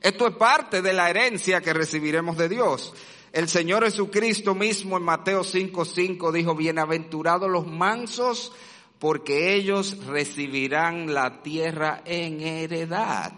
Esto 0.00 0.28
es 0.28 0.36
parte 0.36 0.82
de 0.82 0.92
la 0.92 1.10
herencia 1.10 1.60
que 1.62 1.72
recibiremos 1.72 2.36
de 2.36 2.48
Dios. 2.48 2.94
El 3.32 3.48
Señor 3.48 3.82
Jesucristo 3.82 4.54
mismo 4.54 4.98
en 4.98 5.02
Mateo 5.02 5.42
5:5 5.42 6.30
dijo, 6.30 6.54
bienaventurados 6.54 7.50
los 7.50 7.66
mansos, 7.66 8.52
porque 9.02 9.56
ellos 9.56 10.06
recibirán 10.06 11.12
la 11.12 11.42
tierra 11.42 12.02
en 12.04 12.40
heredad. 12.40 13.32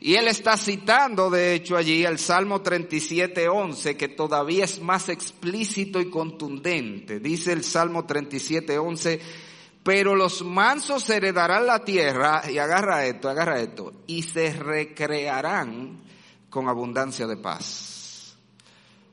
Y 0.00 0.16
él 0.16 0.26
está 0.26 0.56
citando, 0.56 1.30
de 1.30 1.54
hecho, 1.54 1.76
allí 1.76 2.04
el 2.04 2.18
Salmo 2.18 2.60
37, 2.60 3.48
11, 3.48 3.96
que 3.96 4.08
todavía 4.08 4.64
es 4.64 4.82
más 4.82 5.08
explícito 5.08 6.00
y 6.00 6.10
contundente. 6.10 7.20
Dice 7.20 7.52
el 7.52 7.62
Salmo 7.62 8.04
37, 8.04 8.80
11, 8.80 9.20
pero 9.84 10.16
los 10.16 10.44
mansos 10.44 11.08
heredarán 11.08 11.68
la 11.68 11.84
tierra, 11.84 12.42
y 12.50 12.58
agarra 12.58 13.06
esto, 13.06 13.28
agarra 13.28 13.60
esto, 13.60 13.92
y 14.08 14.22
se 14.24 14.52
recrearán 14.54 16.00
con 16.50 16.68
abundancia 16.68 17.28
de 17.28 17.36
paz. 17.36 18.36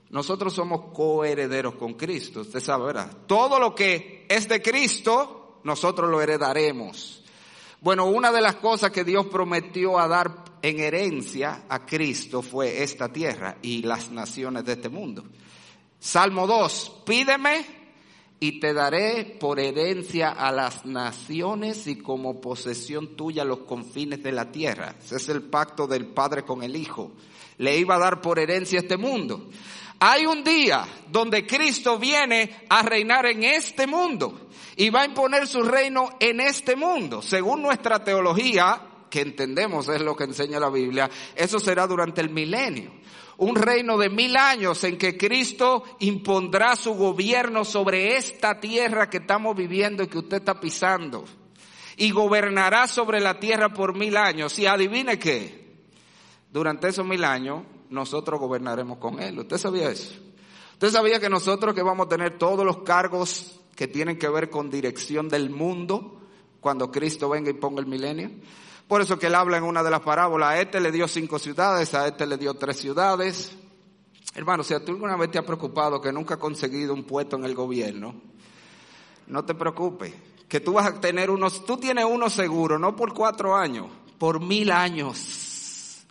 Nosotros 0.10 0.56
somos 0.56 0.92
coherederos 0.92 1.76
con 1.76 1.94
Cristo, 1.94 2.42
usted 2.42 2.62
sabe, 2.62 2.86
¿verdad? 2.86 3.12
Todo 3.28 3.60
lo 3.60 3.76
que 3.76 4.26
es 4.28 4.48
de 4.48 4.60
Cristo, 4.60 5.37
nosotros 5.68 6.10
lo 6.10 6.22
heredaremos. 6.22 7.22
Bueno, 7.80 8.08
una 8.08 8.32
de 8.32 8.42
las 8.42 8.56
cosas 8.56 8.90
que 8.90 9.04
Dios 9.04 9.28
prometió 9.28 10.00
a 10.00 10.08
dar 10.08 10.46
en 10.64 10.80
herencia 10.80 11.66
a 11.70 11.86
Cristo 11.86 12.42
fue 12.42 12.82
esta 12.82 13.14
tierra 13.14 13.58
y 13.62 13.84
las 13.84 14.10
naciones 14.10 14.66
de 14.66 14.74
este 14.74 14.90
mundo. 14.90 15.24
Salmo 16.00 16.48
2, 16.48 17.04
pídeme 17.06 17.66
y 18.40 18.60
te 18.60 18.74
daré 18.74 19.38
por 19.40 19.60
herencia 19.60 20.30
a 20.30 20.52
las 20.52 20.86
naciones 20.86 21.86
y 21.86 21.98
como 21.98 22.42
posesión 22.42 23.16
tuya 23.16 23.44
los 23.44 23.60
confines 23.60 24.24
de 24.24 24.32
la 24.32 24.52
tierra. 24.52 24.96
Ese 25.04 25.18
es 25.18 25.30
el 25.30 25.44
pacto 25.44 25.86
del 25.86 26.08
Padre 26.08 26.44
con 26.44 26.64
el 26.64 26.76
Hijo. 26.76 27.12
Le 27.58 27.78
iba 27.78 27.96
a 27.96 28.00
dar 28.00 28.22
por 28.22 28.40
herencia 28.40 28.80
este 28.80 28.98
mundo. 28.98 29.50
Hay 30.00 30.26
un 30.26 30.44
día 30.44 30.88
donde 31.12 31.46
Cristo 31.46 32.00
viene 32.00 32.66
a 32.70 32.84
reinar 32.84 33.26
en 33.26 33.44
este 33.44 33.86
mundo 33.86 34.47
y 34.78 34.92
va 34.92 35.02
a 35.02 35.06
imponer 35.06 35.48
su 35.48 35.64
reino 35.64 36.12
en 36.20 36.40
este 36.40 36.76
mundo. 36.76 37.24
Según 37.24 37.64
nuestra 37.64 38.04
teología, 38.04 38.80
que 39.10 39.22
entendemos 39.22 39.90
es 39.90 40.02
lo 40.02 40.16
que 40.16 40.26
enseña 40.26 40.60
la 40.60 40.70
Biblia, 40.70 41.10
eso 41.36 41.60
será 41.60 41.88
durante 41.88 42.22
el 42.22 42.30
milenio. 42.30 42.92
Un 43.38 43.56
reino 43.56 43.98
de 43.98 44.10
mil 44.10 44.38
años 44.38 44.84
en 44.84 44.98
que 44.98 45.18
Cristo 45.18 45.84
impondrá 46.00 46.76
su 46.76 46.94
gobierno 46.94 47.66
sobre 47.66 48.18
esta 48.18 48.60
tierra 48.60 49.10
que 49.10 49.18
estamos 49.18 49.56
viviendo 49.56 50.04
y 50.04 50.08
que 50.08 50.20
usted 50.20 50.38
está 50.38 50.60
pisando. 50.60 51.26
Y 51.98 52.12
gobernará 52.12 52.88
sobre 52.88 53.20
la 53.20 53.40
tierra 53.40 53.70
por 53.70 53.96
mil 53.96 54.16
años. 54.16 54.58
Y 54.60 54.68
adivine 54.68 55.18
qué, 55.18 55.76
durante 56.52 56.88
esos 56.88 57.06
mil 57.06 57.24
años 57.24 57.64
nosotros 57.90 58.40
gobernaremos 58.40 59.00
con 59.00 59.20
Él. 59.20 59.40
¿Usted 59.40 59.58
sabía 59.58 59.90
eso? 59.90 60.16
¿Usted 60.74 60.90
sabía 60.90 61.20
que 61.20 61.30
nosotros 61.30 61.74
que 61.74 61.82
vamos 61.82 62.06
a 62.06 62.10
tener 62.10 62.38
todos 62.38 62.64
los 62.64 62.84
cargos 62.84 63.60
que 63.78 63.88
tienen 63.88 64.18
que 64.18 64.28
ver 64.28 64.50
con 64.50 64.72
dirección 64.72 65.30
del 65.30 65.52
mundo 65.52 66.20
cuando 66.60 66.92
Cristo 66.92 67.30
venga 67.30 67.52
y 67.52 67.54
ponga 67.54 67.80
el 67.80 67.86
milenio. 67.86 68.32
Por 68.88 69.02
eso 69.02 69.20
que 69.20 69.28
él 69.28 69.36
habla 69.36 69.58
en 69.58 69.64
una 69.64 69.84
de 69.84 69.92
las 69.92 70.02
parábolas, 70.02 70.50
a 70.50 70.60
este 70.60 70.82
le 70.82 70.92
dio 70.92 71.08
cinco 71.08 71.38
ciudades, 71.38 71.94
a 71.94 72.08
este 72.08 72.26
le 72.26 72.38
dio 72.38 72.56
tres 72.56 72.78
ciudades. 72.80 73.56
Hermano, 74.34 74.64
si 74.64 74.74
tú 74.80 74.94
alguna 74.94 75.16
vez 75.16 75.30
te 75.30 75.38
has 75.38 75.46
preocupado 75.46 76.02
que 76.02 76.12
nunca 76.12 76.34
has 76.34 76.40
conseguido 76.40 76.92
un 76.92 77.04
puesto 77.04 77.36
en 77.36 77.46
el 77.46 77.54
gobierno, 77.54 78.16
no 79.28 79.46
te 79.46 79.54
preocupes, 79.54 80.12
que 80.48 80.60
tú 80.60 80.74
vas 80.74 80.88
a 80.88 81.00
tener 81.00 81.30
unos, 81.30 81.64
tú 81.64 81.78
tienes 81.78 82.06
uno 82.06 82.32
seguro, 82.32 82.80
no 82.80 82.96
por 82.96 83.14
cuatro 83.14 83.56
años, 83.56 83.86
por 84.18 84.40
mil 84.40 84.72
años. 84.72 86.04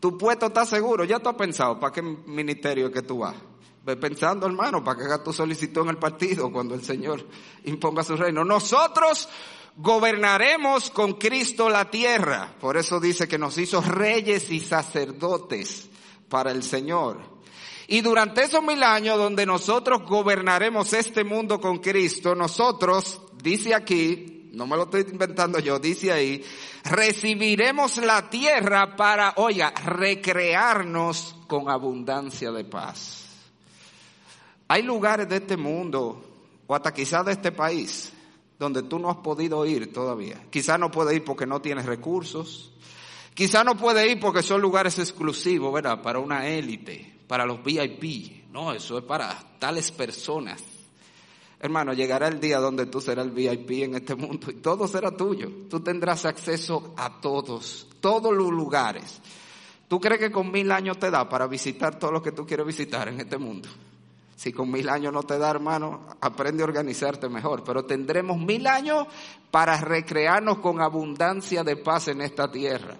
Tu 0.00 0.18
puesto 0.18 0.46
está 0.46 0.66
seguro, 0.66 1.04
ya 1.04 1.20
tú 1.20 1.28
has 1.28 1.36
pensado 1.36 1.78
para 1.78 1.92
qué 1.92 2.02
ministerio 2.02 2.90
que 2.90 3.02
tú 3.02 3.18
vas. 3.18 3.36
Ve 3.84 3.96
pensando, 3.96 4.46
hermano, 4.46 4.82
para 4.82 4.98
que 4.98 5.04
haga 5.04 5.22
tu 5.22 5.30
solicitud 5.30 5.82
en 5.82 5.90
el 5.90 5.98
partido 5.98 6.50
cuando 6.50 6.74
el 6.74 6.82
Señor 6.82 7.22
imponga 7.64 8.02
su 8.02 8.16
reino. 8.16 8.42
Nosotros 8.42 9.28
gobernaremos 9.76 10.90
con 10.90 11.14
Cristo 11.14 11.68
la 11.68 11.90
tierra. 11.90 12.54
Por 12.58 12.78
eso 12.78 12.98
dice 12.98 13.28
que 13.28 13.36
nos 13.36 13.58
hizo 13.58 13.82
reyes 13.82 14.50
y 14.50 14.60
sacerdotes 14.60 15.90
para 16.30 16.50
el 16.50 16.62
Señor. 16.62 17.20
Y 17.86 18.00
durante 18.00 18.44
esos 18.44 18.62
mil 18.62 18.82
años 18.82 19.18
donde 19.18 19.44
nosotros 19.44 20.02
gobernaremos 20.08 20.94
este 20.94 21.22
mundo 21.22 21.60
con 21.60 21.78
Cristo, 21.78 22.34
nosotros, 22.34 23.20
dice 23.42 23.74
aquí, 23.74 24.48
no 24.54 24.66
me 24.66 24.76
lo 24.76 24.84
estoy 24.84 25.02
inventando 25.10 25.58
yo, 25.58 25.78
dice 25.78 26.10
ahí, 26.10 26.42
recibiremos 26.84 27.98
la 27.98 28.30
tierra 28.30 28.96
para, 28.96 29.34
oiga, 29.36 29.74
recrearnos 29.84 31.36
con 31.46 31.68
abundancia 31.68 32.50
de 32.50 32.64
paz. 32.64 33.23
Hay 34.68 34.82
lugares 34.82 35.28
de 35.28 35.36
este 35.36 35.56
mundo, 35.56 36.24
o 36.66 36.74
hasta 36.74 36.92
quizás 36.94 37.24
de 37.26 37.32
este 37.32 37.52
país, 37.52 38.12
donde 38.58 38.82
tú 38.82 38.98
no 38.98 39.10
has 39.10 39.18
podido 39.18 39.64
ir 39.66 39.92
todavía. 39.92 40.46
Quizás 40.50 40.78
no 40.78 40.90
puedes 40.90 41.14
ir 41.16 41.24
porque 41.24 41.46
no 41.46 41.60
tienes 41.60 41.86
recursos. 41.86 42.72
Quizás 43.34 43.64
no 43.64 43.76
puedes 43.76 44.08
ir 44.10 44.20
porque 44.20 44.42
son 44.42 44.60
lugares 44.60 44.98
exclusivos, 44.98 45.72
¿verdad? 45.72 46.00
Para 46.00 46.18
una 46.18 46.46
élite, 46.46 47.18
para 47.26 47.44
los 47.44 47.62
VIP. 47.62 48.48
No, 48.52 48.72
eso 48.72 48.98
es 48.98 49.04
para 49.04 49.36
tales 49.58 49.90
personas. 49.90 50.62
Hermano, 51.60 51.92
llegará 51.92 52.28
el 52.28 52.40
día 52.40 52.58
donde 52.58 52.86
tú 52.86 53.00
serás 53.00 53.26
el 53.26 53.32
VIP 53.32 53.70
en 53.84 53.94
este 53.94 54.14
mundo 54.14 54.50
y 54.50 54.54
todo 54.54 54.86
será 54.86 55.10
tuyo. 55.16 55.50
Tú 55.68 55.80
tendrás 55.80 56.24
acceso 56.24 56.94
a 56.96 57.20
todos, 57.20 57.88
todos 58.00 58.32
los 58.34 58.50
lugares. 58.50 59.20
¿Tú 59.88 60.00
crees 60.00 60.20
que 60.20 60.30
con 60.30 60.50
mil 60.50 60.70
años 60.70 60.98
te 60.98 61.10
da 61.10 61.28
para 61.28 61.46
visitar 61.46 61.98
todo 61.98 62.12
lo 62.12 62.22
que 62.22 62.32
tú 62.32 62.46
quieres 62.46 62.66
visitar 62.66 63.08
en 63.08 63.20
este 63.20 63.38
mundo? 63.38 63.68
Si 64.36 64.52
con 64.52 64.70
mil 64.70 64.88
años 64.88 65.12
no 65.12 65.22
te 65.22 65.38
da, 65.38 65.50
hermano, 65.50 66.06
aprende 66.20 66.62
a 66.62 66.66
organizarte 66.66 67.28
mejor. 67.28 67.62
Pero 67.64 67.84
tendremos 67.84 68.38
mil 68.38 68.66
años 68.66 69.06
para 69.50 69.80
recrearnos 69.80 70.58
con 70.58 70.80
abundancia 70.80 71.62
de 71.62 71.76
paz 71.76 72.08
en 72.08 72.20
esta 72.20 72.50
tierra. 72.50 72.96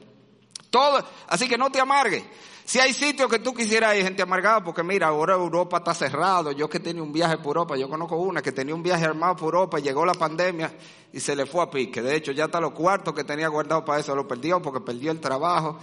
Todo, 0.71 1.05
así 1.29 1.49
que 1.49 1.59
no 1.59 1.71
te 1.71 1.81
amargues. 1.81 2.25
Si 2.65 2.81
hay 2.81 2.95
sitios 2.95 3.29
que 3.29 3.41
tú 3.41 3.53
quisieras 3.53 3.95
ir, 3.95 4.05
gente 4.05 4.23
amargada, 4.23 4.65
porque 4.65 4.83
mira, 4.83 5.09
ahora 5.09 5.35
Europa 5.35 5.77
está 5.79 5.93
cerrado. 5.93 6.51
Yo 6.53 6.69
que 6.69 6.81
tenía 6.81 7.03
un 7.03 7.13
viaje 7.13 7.37
por 7.37 7.57
Europa, 7.59 7.77
yo 7.77 7.91
conozco 7.91 8.17
una 8.17 8.41
que 8.41 8.53
tenía 8.53 8.75
un 8.75 8.83
viaje 8.83 9.05
armado 9.05 9.37
por 9.37 9.55
Europa, 9.55 9.79
llegó 9.79 10.07
la 10.07 10.15
pandemia 10.15 10.73
y 11.13 11.21
se 11.21 11.37
le 11.37 11.45
fue 11.45 11.63
a 11.63 11.71
pique. 11.71 12.01
De 12.01 12.17
hecho, 12.17 12.33
ya 12.33 12.47
está 12.47 12.61
los 12.61 12.73
cuartos 12.73 13.13
que 13.13 13.23
tenía 13.23 13.49
guardado 13.49 13.85
para 13.85 14.01
eso, 14.01 14.17
lo 14.17 14.27
perdió 14.27 14.63
porque 14.63 14.81
perdió 14.81 15.13
el 15.13 15.21
trabajo. 15.21 15.79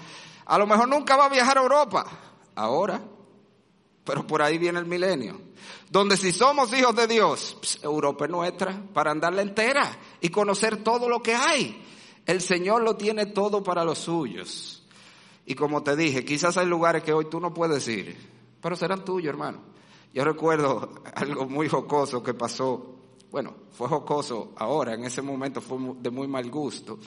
A 0.47 0.57
lo 0.57 0.65
mejor 0.65 0.89
nunca 0.89 1.15
va 1.15 1.25
a 1.25 1.29
viajar 1.29 1.59
a 1.59 1.61
Europa. 1.61 2.05
Ahora, 2.55 2.99
pero 4.03 4.25
por 4.25 4.41
ahí 4.41 4.57
viene 4.57 4.79
el 4.79 4.85
milenio. 4.85 5.39
Donde 5.89 6.17
si 6.17 6.31
somos 6.31 6.73
hijos 6.73 6.95
de 6.95 7.07
Dios, 7.07 7.79
Europa 7.83 8.25
es 8.25 8.31
nuestra 8.31 8.81
para 8.93 9.11
andarla 9.11 9.41
entera 9.41 9.97
y 10.21 10.29
conocer 10.29 10.83
todo 10.83 11.09
lo 11.09 11.21
que 11.21 11.35
hay. 11.35 11.83
El 12.25 12.41
Señor 12.41 12.83
lo 12.83 12.95
tiene 12.95 13.27
todo 13.27 13.63
para 13.63 13.83
los 13.83 13.99
suyos. 13.99 14.83
Y 15.45 15.55
como 15.55 15.83
te 15.83 15.95
dije, 15.95 16.23
quizás 16.23 16.57
hay 16.57 16.67
lugares 16.67 17.03
que 17.03 17.13
hoy 17.13 17.25
tú 17.25 17.39
no 17.39 17.53
puedes 17.53 17.87
ir, 17.87 18.15
pero 18.61 18.75
serán 18.75 19.03
tuyos, 19.03 19.29
hermano. 19.29 19.59
Yo 20.13 20.23
recuerdo 20.23 20.93
algo 21.15 21.47
muy 21.47 21.67
jocoso 21.67 22.23
que 22.23 22.33
pasó. 22.33 22.95
Bueno, 23.31 23.53
fue 23.71 23.87
jocoso 23.87 24.53
ahora, 24.57 24.93
en 24.93 25.05
ese 25.05 25.21
momento 25.21 25.61
fue 25.61 25.77
de 25.99 26.09
muy 26.09 26.27
mal 26.27 26.49
gusto. 26.49 26.99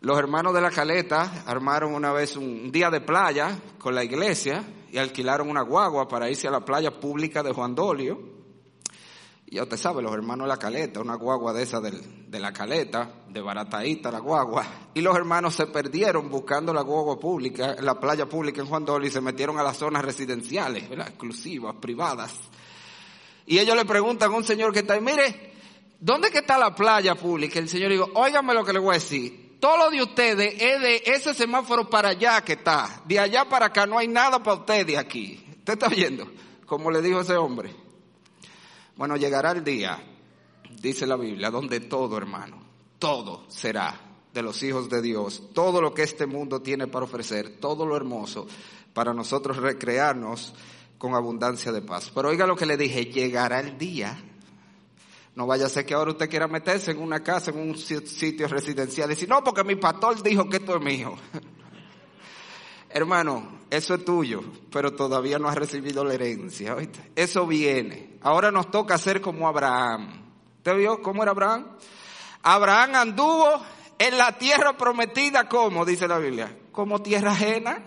Los 0.00 0.18
hermanos 0.18 0.54
de 0.54 0.60
la 0.60 0.70
Caleta 0.70 1.44
armaron 1.46 1.94
una 1.94 2.12
vez 2.12 2.36
un 2.36 2.70
día 2.70 2.90
de 2.90 3.00
playa 3.00 3.58
con 3.78 3.94
la 3.94 4.04
iglesia 4.04 4.64
y 4.92 4.98
alquilaron 4.98 5.50
una 5.50 5.62
guagua 5.62 6.06
para 6.06 6.30
irse 6.30 6.48
a 6.48 6.50
la 6.50 6.64
playa 6.64 7.00
pública 7.00 7.42
de 7.42 7.52
Juan 7.52 7.74
Dolio 7.74 8.36
ya 9.56 9.62
usted 9.62 9.76
sabe, 9.76 10.02
los 10.02 10.12
hermanos 10.12 10.46
de 10.46 10.48
la 10.48 10.58
caleta, 10.58 11.00
una 11.00 11.14
guagua 11.14 11.52
de 11.52 11.62
esa 11.62 11.80
de 11.80 12.38
la 12.38 12.52
caleta, 12.52 13.10
de 13.28 13.40
barataíta 13.40 14.10
la 14.10 14.18
guagua, 14.18 14.66
y 14.92 15.00
los 15.00 15.16
hermanos 15.16 15.54
se 15.54 15.66
perdieron 15.66 16.28
buscando 16.28 16.74
la 16.74 16.82
guagua 16.82 17.18
pública, 17.18 17.76
la 17.80 17.98
playa 17.98 18.28
pública 18.28 18.60
en 18.60 18.66
Juan 18.66 18.84
Dolio 18.84 19.08
y 19.08 19.12
se 19.12 19.20
metieron 19.20 19.58
a 19.58 19.62
las 19.62 19.78
zonas 19.78 20.04
residenciales, 20.04 20.88
¿verdad? 20.88 21.08
exclusivas, 21.08 21.76
privadas. 21.76 22.34
Y 23.46 23.58
ellos 23.58 23.76
le 23.76 23.84
preguntan 23.84 24.32
a 24.32 24.36
un 24.36 24.44
señor 24.44 24.72
que 24.72 24.80
está 24.80 24.94
ahí, 24.94 25.00
mire, 25.00 25.54
¿dónde 26.00 26.30
que 26.30 26.38
está 26.38 26.58
la 26.58 26.74
playa 26.74 27.14
pública? 27.14 27.58
El 27.58 27.68
señor 27.68 27.90
dijo, 27.90 28.10
óigame 28.14 28.52
lo 28.52 28.64
que 28.64 28.72
le 28.72 28.80
voy 28.80 28.90
a 28.90 28.98
decir. 28.98 29.45
Todo 29.60 29.78
lo 29.78 29.90
de 29.90 30.02
ustedes 30.02 30.54
es 30.60 30.80
de 30.80 31.02
ese 31.06 31.34
semáforo 31.34 31.88
para 31.88 32.10
allá 32.10 32.42
que 32.42 32.54
está. 32.54 33.02
De 33.06 33.18
allá 33.18 33.48
para 33.48 33.66
acá 33.66 33.86
no 33.86 33.98
hay 33.98 34.08
nada 34.08 34.42
para 34.42 34.58
ustedes 34.58 34.96
aquí. 34.98 35.44
¿Usted 35.58 35.72
está 35.72 35.88
viendo? 35.88 36.30
Como 36.66 36.90
le 36.90 37.00
dijo 37.02 37.20
ese 37.20 37.36
hombre. 37.36 37.74
Bueno, 38.96 39.16
llegará 39.16 39.52
el 39.52 39.62
día, 39.62 40.02
dice 40.80 41.06
la 41.06 41.16
Biblia, 41.16 41.50
donde 41.50 41.80
todo, 41.80 42.16
hermano, 42.16 42.62
todo 42.98 43.44
será 43.48 44.00
de 44.32 44.42
los 44.42 44.62
hijos 44.62 44.88
de 44.88 45.02
Dios, 45.02 45.42
todo 45.52 45.80
lo 45.80 45.92
que 45.94 46.02
este 46.02 46.26
mundo 46.26 46.60
tiene 46.60 46.86
para 46.86 47.04
ofrecer, 47.04 47.58
todo 47.58 47.86
lo 47.86 47.96
hermoso, 47.96 48.46
para 48.92 49.12
nosotros 49.12 49.56
recrearnos 49.56 50.54
con 50.98 51.14
abundancia 51.14 51.72
de 51.72 51.82
paz. 51.82 52.10
Pero 52.14 52.28
oiga 52.28 52.46
lo 52.46 52.56
que 52.56 52.66
le 52.66 52.76
dije, 52.76 53.06
llegará 53.06 53.60
el 53.60 53.76
día. 53.78 54.18
No 55.36 55.46
vaya 55.46 55.66
a 55.66 55.68
ser 55.68 55.84
que 55.84 55.92
ahora 55.92 56.12
usted 56.12 56.30
quiera 56.30 56.48
meterse 56.48 56.92
en 56.92 56.98
una 56.98 57.22
casa, 57.22 57.50
en 57.50 57.58
un 57.58 57.76
sitio 57.76 58.48
residencial 58.48 59.10
y 59.10 59.14
decir, 59.14 59.28
no, 59.28 59.44
porque 59.44 59.62
mi 59.64 59.76
pastor 59.76 60.22
dijo 60.22 60.48
que 60.48 60.56
esto 60.56 60.76
es 60.76 60.82
mío. 60.82 61.14
Hermano, 62.88 63.60
eso 63.68 63.96
es 63.96 64.04
tuyo, 64.06 64.42
pero 64.72 64.94
todavía 64.94 65.38
no 65.38 65.48
has 65.48 65.56
recibido 65.56 66.02
la 66.04 66.14
herencia. 66.14 66.74
¿oíste? 66.74 67.12
Eso 67.14 67.46
viene. 67.46 68.16
Ahora 68.22 68.50
nos 68.50 68.70
toca 68.70 68.94
hacer 68.94 69.20
como 69.20 69.46
Abraham. 69.46 70.24
¿Usted 70.56 70.74
vio 70.74 71.02
cómo 71.02 71.22
era 71.22 71.32
Abraham? 71.32 71.66
Abraham 72.42 72.94
anduvo 72.94 73.62
en 73.98 74.16
la 74.16 74.38
tierra 74.38 74.74
prometida 74.74 75.46
como, 75.50 75.84
dice 75.84 76.08
la 76.08 76.18
Biblia, 76.18 76.56
como 76.72 77.02
tierra 77.02 77.32
ajena. 77.32 77.84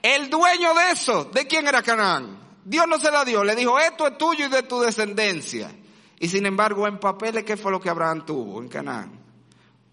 El 0.00 0.30
dueño 0.30 0.72
de 0.72 0.92
eso, 0.92 1.24
¿de 1.24 1.46
quién 1.46 1.68
era 1.68 1.82
Canaán? 1.82 2.38
Dios 2.64 2.86
no 2.88 2.98
se 2.98 3.10
la 3.10 3.26
dio, 3.26 3.44
le 3.44 3.54
dijo, 3.54 3.78
esto 3.78 4.06
es 4.06 4.16
tuyo 4.16 4.46
y 4.46 4.48
de 4.48 4.62
tu 4.62 4.80
descendencia. 4.80 5.70
Y 6.20 6.28
sin 6.28 6.46
embargo, 6.46 6.86
en 6.86 6.98
papeles, 6.98 7.44
¿qué 7.44 7.56
fue 7.56 7.70
lo 7.70 7.80
que 7.80 7.90
Abraham 7.90 8.24
tuvo 8.26 8.60
en 8.60 8.68
Canaán? 8.68 9.12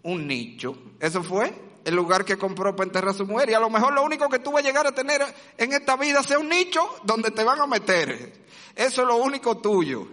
Un 0.02 0.26
nicho. 0.26 0.76
¿Eso 1.00 1.22
fue? 1.22 1.66
el 1.86 1.94
lugar 1.94 2.24
que 2.24 2.36
compró 2.36 2.74
para 2.74 2.88
enterrar 2.88 3.10
a 3.10 3.14
su 3.14 3.24
mujer. 3.24 3.48
Y 3.48 3.54
a 3.54 3.60
lo 3.60 3.70
mejor 3.70 3.94
lo 3.94 4.02
único 4.02 4.28
que 4.28 4.40
tú 4.40 4.50
vas 4.50 4.64
a 4.64 4.66
llegar 4.66 4.88
a 4.88 4.92
tener 4.92 5.22
en 5.56 5.72
esta 5.72 5.96
vida 5.96 6.20
sea 6.24 6.40
un 6.40 6.48
nicho 6.48 6.80
donde 7.04 7.30
te 7.30 7.44
van 7.44 7.60
a 7.60 7.66
meter. 7.66 8.32
Eso 8.74 9.02
es 9.02 9.08
lo 9.08 9.16
único 9.18 9.58
tuyo. 9.58 10.04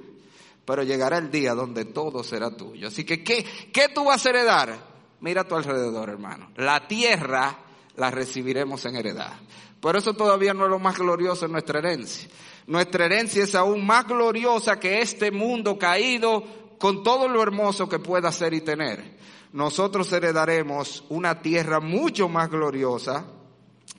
Pero 0.65 0.83
llegará 0.83 1.17
el 1.17 1.31
día 1.31 1.55
donde 1.55 1.85
todo 1.85 2.23
será 2.23 2.55
tuyo. 2.55 2.89
Así 2.89 3.03
que, 3.03 3.23
¿qué, 3.23 3.43
qué 3.73 3.89
tú 3.89 4.05
vas 4.05 4.23
a 4.23 4.29
heredar? 4.29 4.77
Mira 5.19 5.41
a 5.41 5.47
tu 5.47 5.55
alrededor, 5.55 6.09
hermano. 6.09 6.51
La 6.57 6.87
tierra 6.87 7.57
la 7.95 8.11
recibiremos 8.11 8.85
en 8.85 8.95
heredad. 8.95 9.33
Por 9.81 9.95
eso 9.95 10.13
todavía 10.13 10.53
no 10.53 10.65
es 10.65 10.69
lo 10.69 10.79
más 10.79 10.95
glorioso 10.99 11.47
en 11.47 11.53
nuestra 11.53 11.79
herencia. 11.79 12.29
Nuestra 12.67 13.05
herencia 13.05 13.43
es 13.43 13.55
aún 13.55 13.85
más 13.85 14.07
gloriosa 14.07 14.79
que 14.79 15.01
este 15.01 15.31
mundo 15.31 15.77
caído 15.77 16.43
con 16.79 17.03
todo 17.03 17.27
lo 17.27 17.41
hermoso 17.41 17.87
que 17.87 17.99
pueda 17.99 18.31
ser 18.31 18.53
y 18.53 18.61
tener 18.61 19.13
nosotros 19.53 20.11
heredaremos 20.11 21.05
una 21.09 21.39
tierra 21.41 21.79
mucho 21.79 22.27
más 22.27 22.49
gloriosa, 22.49 23.25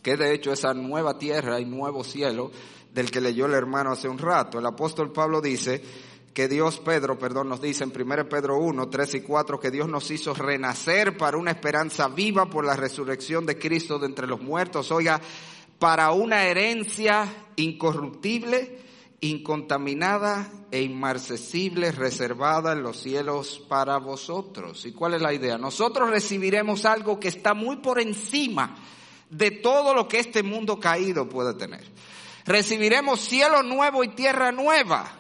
que 0.03 0.17
de 0.17 0.35
hecho 0.35 0.53
esa 0.53 0.75
nueva 0.75 1.17
tierra 1.17 1.61
y 1.61 1.65
nuevo 1.65 2.03
cielo 2.03 2.51
del 2.93 3.11
que 3.11 3.21
leyó 3.21 3.47
el 3.47 3.55
hermano 3.55 3.93
hace 3.93 4.09
un 4.09 4.19
rato. 4.19 4.59
El 4.59 4.67
apóstol 4.67 5.13
Pablo 5.13 5.41
dice 5.41 5.81
que 6.35 6.49
Dios, 6.49 6.81
Pedro, 6.81 7.17
perdón, 7.21 7.49
nos 7.49 7.61
dice 7.63 7.85
en 7.85 7.93
1 7.95 8.29
Pedro 8.29 8.59
1, 8.59 8.89
3 8.89 9.15
y 9.15 9.21
4 9.21 9.61
que 9.61 9.71
Dios 9.71 9.89
nos 9.89 10.11
hizo 10.11 10.35
renacer 10.35 11.17
para 11.17 11.37
una 11.37 11.53
esperanza 11.53 12.09
viva 12.09 12.47
por 12.47 12.65
la 12.65 12.75
resurrección 12.75 13.47
de 13.47 13.57
Cristo 13.57 14.01
de 14.01 14.07
entre 14.07 14.27
los 14.27 14.43
muertos. 14.43 14.91
Oiga, 14.91 15.21
para 15.85 16.13
una 16.13 16.45
herencia 16.45 17.31
incorruptible 17.57 18.79
incontaminada 19.21 20.51
e 20.71 20.81
inmarcesible, 20.81 21.93
reservada 21.93 22.73
en 22.73 22.83
los 22.83 23.03
cielos 23.03 23.63
para 23.69 23.99
vosotros. 23.99 24.87
¿Y 24.87 24.93
cuál 24.93 25.13
es 25.13 25.21
la 25.21 25.35
idea? 25.35 25.59
Nosotros 25.59 26.09
recibiremos 26.09 26.87
algo 26.87 27.21
que 27.21 27.29
está 27.29 27.53
muy 27.53 27.77
por 27.77 28.01
encima 28.01 28.75
de 29.29 29.51
todo 29.51 29.93
lo 29.93 30.09
que 30.09 30.21
este 30.21 30.43
mundo 30.43 30.81
caído 30.81 31.29
puede 31.29 31.53
tener. 31.53 31.85
Recibiremos 32.47 33.21
cielo 33.21 33.63
nuevo 33.63 34.03
y 34.05 34.09
tierra 34.09 34.53
nueva. 34.53 35.19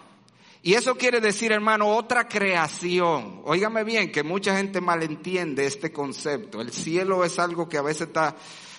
Y 0.62 0.72
eso 0.72 0.94
quiere 0.94 1.20
decir, 1.20 1.52
hermano, 1.52 1.94
otra 1.94 2.26
creación. 2.26 3.42
Óigame 3.44 3.84
bien, 3.84 4.10
que 4.10 4.22
mucha 4.22 4.56
gente 4.56 4.80
malentiende 4.80 5.66
este 5.66 5.92
concepto. 5.92 6.62
El 6.62 6.72
cielo 6.72 7.22
es 7.22 7.38
algo 7.38 7.68
que 7.68 7.76
a 7.76 7.82
veces 7.82 8.06
está 8.06 8.34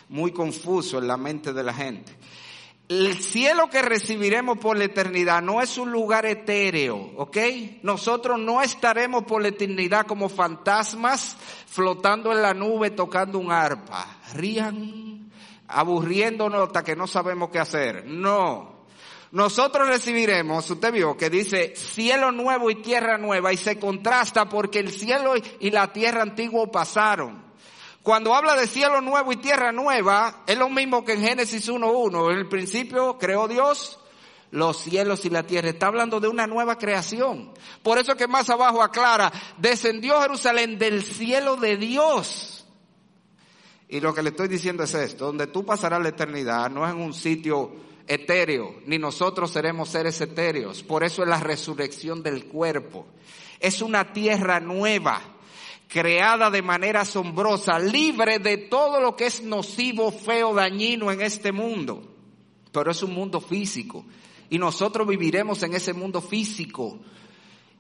muy 0.09 0.31
confuso 0.31 0.99
en 0.99 1.07
la 1.07 1.17
mente 1.17 1.53
de 1.53 1.63
la 1.63 1.73
gente. 1.73 2.15
El 2.87 3.15
cielo 3.15 3.67
que 3.67 3.81
recibiremos 3.81 4.59
por 4.59 4.77
la 4.77 4.83
eternidad 4.83 5.41
no 5.41 5.59
es 5.59 5.79
un 5.79 5.91
lugar 5.91 6.27
etéreo, 6.27 7.13
¿ok? 7.17 7.37
Nosotros 7.81 8.37
no 8.39 8.61
estaremos 8.61 9.23
por 9.23 9.41
la 9.41 9.47
eternidad 9.47 10.05
como 10.05 10.29
fantasmas 10.29 11.35
flotando 11.65 12.31
en 12.31 12.43
la 12.43 12.53
nube 12.53 12.91
tocando 12.91 13.39
un 13.39 13.51
arpa. 13.51 14.05
Rían, 14.35 15.31
aburriéndonos 15.67 16.67
hasta 16.67 16.83
que 16.83 16.95
no 16.95 17.07
sabemos 17.07 17.49
qué 17.49 17.57
hacer. 17.57 18.05
No. 18.05 18.75
Nosotros 19.31 19.87
recibiremos, 19.87 20.69
usted 20.69 20.93
vio 20.93 21.17
que 21.17 21.31
dice 21.31 21.75
cielo 21.75 22.31
nuevo 22.31 22.69
y 22.69 22.75
tierra 22.75 23.17
nueva 23.17 23.51
y 23.51 23.57
se 23.57 23.79
contrasta 23.79 24.47
porque 24.47 24.77
el 24.77 24.91
cielo 24.91 25.33
y 25.59 25.71
la 25.71 25.91
tierra 25.91 26.21
antiguo 26.21 26.71
pasaron. 26.71 27.44
Cuando 28.05 28.35
habla 28.35 28.55
de 28.55 28.67
cielo 28.67 29.01
nuevo 29.01 29.31
y 29.31 29.37
tierra 29.37 29.71
nueva, 29.71 30.43
es 30.45 30.55
lo 30.59 30.69
mismo 30.69 31.03
que 31.03 31.13
en 31.13 31.21
Génesis 31.21 31.67
1.1. 31.67 32.33
En 32.33 32.37
el 32.37 32.47
principio 32.47 33.17
creó 33.17 33.47
Dios 33.47 33.97
los 34.51 34.77
cielos 34.77 35.25
y 35.25 35.31
la 35.31 35.41
tierra. 35.41 35.69
Está 35.69 35.87
hablando 35.87 36.19
de 36.19 36.27
una 36.27 36.45
nueva 36.45 36.77
creación. 36.77 37.51
Por 37.81 37.97
eso 37.97 38.15
que 38.15 38.27
más 38.27 38.47
abajo 38.51 38.83
aclara, 38.83 39.33
descendió 39.57 40.21
Jerusalén 40.21 40.77
del 40.77 41.01
cielo 41.01 41.55
de 41.55 41.77
Dios. 41.77 42.67
Y 43.89 43.99
lo 43.99 44.13
que 44.13 44.21
le 44.21 44.29
estoy 44.29 44.49
diciendo 44.49 44.83
es 44.83 44.93
esto, 44.93 45.25
donde 45.25 45.47
tú 45.47 45.65
pasarás 45.65 45.99
la 45.99 46.09
eternidad 46.09 46.69
no 46.69 46.85
es 46.85 46.93
en 46.93 47.01
un 47.01 47.13
sitio 47.15 47.71
etéreo, 48.05 48.81
ni 48.85 48.99
nosotros 48.99 49.49
seremos 49.49 49.89
seres 49.89 50.21
etéreos. 50.21 50.83
Por 50.83 51.03
eso 51.03 51.23
es 51.23 51.27
la 51.27 51.39
resurrección 51.39 52.21
del 52.21 52.45
cuerpo. 52.45 53.07
Es 53.59 53.81
una 53.81 54.13
tierra 54.13 54.59
nueva 54.59 55.34
creada 55.95 56.51
de 56.51 56.61
manera 56.61 57.01
asombrosa, 57.01 57.79
libre 57.79 58.37
de 58.39 58.57
todo 58.57 58.99
lo 58.99 59.15
que 59.15 59.27
es 59.27 59.41
nocivo, 59.41 60.11
feo, 60.11 60.53
dañino 60.53 61.09
en 61.09 61.21
este 61.21 61.53
mundo. 61.53 62.03
Pero 62.73 62.91
es 62.91 63.01
un 63.01 63.13
mundo 63.13 63.39
físico 63.39 64.03
y 64.49 64.59
nosotros 64.59 65.07
viviremos 65.07 65.63
en 65.63 65.73
ese 65.73 65.93
mundo 65.93 66.19
físico. 66.19 66.99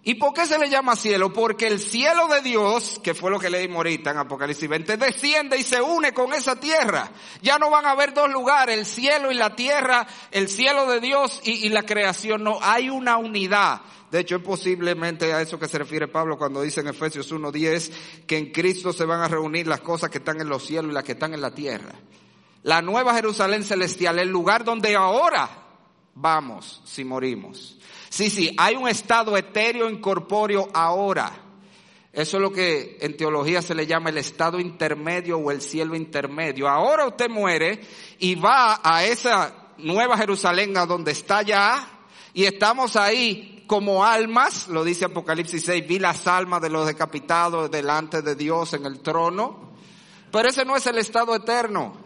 ¿Y 0.07 0.15
por 0.15 0.35
qué 0.35 0.45
se 0.45 0.59
le 0.59 0.69
llama 0.69 0.95
cielo? 0.95 1.33
Porque 1.33 1.65
el 1.65 1.79
cielo 1.79 2.27
de 2.27 2.41
Dios, 2.41 3.01
que 3.03 3.15
fue 3.15 3.31
lo 3.31 3.39
que 3.39 3.49
leímos 3.49 3.77
ahorita 3.77 4.11
en 4.11 4.17
Apocalipsis 4.17 4.69
20, 4.69 4.97
desciende 4.97 5.57
y 5.57 5.63
se 5.63 5.81
une 5.81 6.13
con 6.13 6.31
esa 6.31 6.59
tierra. 6.59 7.11
Ya 7.41 7.57
no 7.57 7.71
van 7.71 7.87
a 7.87 7.91
haber 7.91 8.13
dos 8.13 8.29
lugares, 8.29 8.77
el 8.77 8.85
cielo 8.85 9.31
y 9.31 9.33
la 9.33 9.55
tierra, 9.55 10.05
el 10.29 10.47
cielo 10.47 10.85
de 10.85 10.99
Dios 10.99 11.41
y, 11.43 11.65
y 11.65 11.69
la 11.69 11.81
creación. 11.81 12.43
No, 12.43 12.59
hay 12.61 12.87
una 12.87 13.17
unidad. 13.17 13.81
De 14.11 14.19
hecho, 14.19 14.35
es 14.35 14.43
posiblemente 14.43 15.33
a 15.33 15.41
eso 15.41 15.57
que 15.57 15.67
se 15.67 15.79
refiere 15.79 16.07
Pablo 16.07 16.37
cuando 16.37 16.61
dice 16.61 16.81
en 16.81 16.87
Efesios 16.89 17.33
1.10 17.33 18.25
que 18.27 18.37
en 18.37 18.51
Cristo 18.51 18.93
se 18.93 19.05
van 19.05 19.21
a 19.21 19.27
reunir 19.27 19.65
las 19.65 19.81
cosas 19.81 20.11
que 20.11 20.19
están 20.19 20.39
en 20.39 20.49
los 20.49 20.67
cielos 20.67 20.91
y 20.91 20.93
las 20.93 21.03
que 21.03 21.13
están 21.13 21.33
en 21.33 21.41
la 21.41 21.55
tierra. 21.55 21.95
La 22.61 22.83
nueva 22.83 23.15
Jerusalén 23.15 23.63
celestial, 23.63 24.19
el 24.19 24.29
lugar 24.29 24.63
donde 24.63 24.95
ahora 24.95 25.49
vamos 26.13 26.83
si 26.85 27.03
morimos. 27.03 27.79
Sí, 28.15 28.29
sí, 28.29 28.55
hay 28.57 28.77
un 28.77 28.87
estado 28.87 29.35
etéreo 29.35 29.89
incorpóreo 29.89 30.69
ahora. 30.73 31.33
Eso 32.13 32.37
es 32.37 32.41
lo 32.41 32.49
que 32.49 32.97
en 33.01 33.17
teología 33.17 33.61
se 33.61 33.75
le 33.75 33.87
llama 33.87 34.09
el 34.09 34.17
estado 34.17 34.57
intermedio 34.57 35.37
o 35.37 35.51
el 35.51 35.61
cielo 35.61 35.97
intermedio. 35.97 36.69
Ahora 36.69 37.07
usted 37.07 37.29
muere 37.29 37.81
y 38.19 38.35
va 38.35 38.79
a 38.81 39.03
esa 39.03 39.73
nueva 39.79 40.17
Jerusalén 40.17 40.77
a 40.77 40.85
donde 40.85 41.11
está 41.11 41.41
ya 41.41 41.89
y 42.33 42.45
estamos 42.45 42.95
ahí 42.95 43.65
como 43.67 44.05
almas, 44.05 44.69
lo 44.69 44.85
dice 44.85 45.03
Apocalipsis 45.03 45.65
6, 45.65 45.85
vi 45.85 45.99
las 45.99 46.25
almas 46.25 46.61
de 46.61 46.69
los 46.69 46.87
decapitados 46.87 47.69
delante 47.69 48.21
de 48.21 48.35
Dios 48.35 48.71
en 48.75 48.85
el 48.85 49.01
trono. 49.01 49.73
Pero 50.31 50.47
ese 50.47 50.63
no 50.63 50.77
es 50.77 50.87
el 50.87 50.99
estado 50.99 51.35
eterno. 51.35 52.04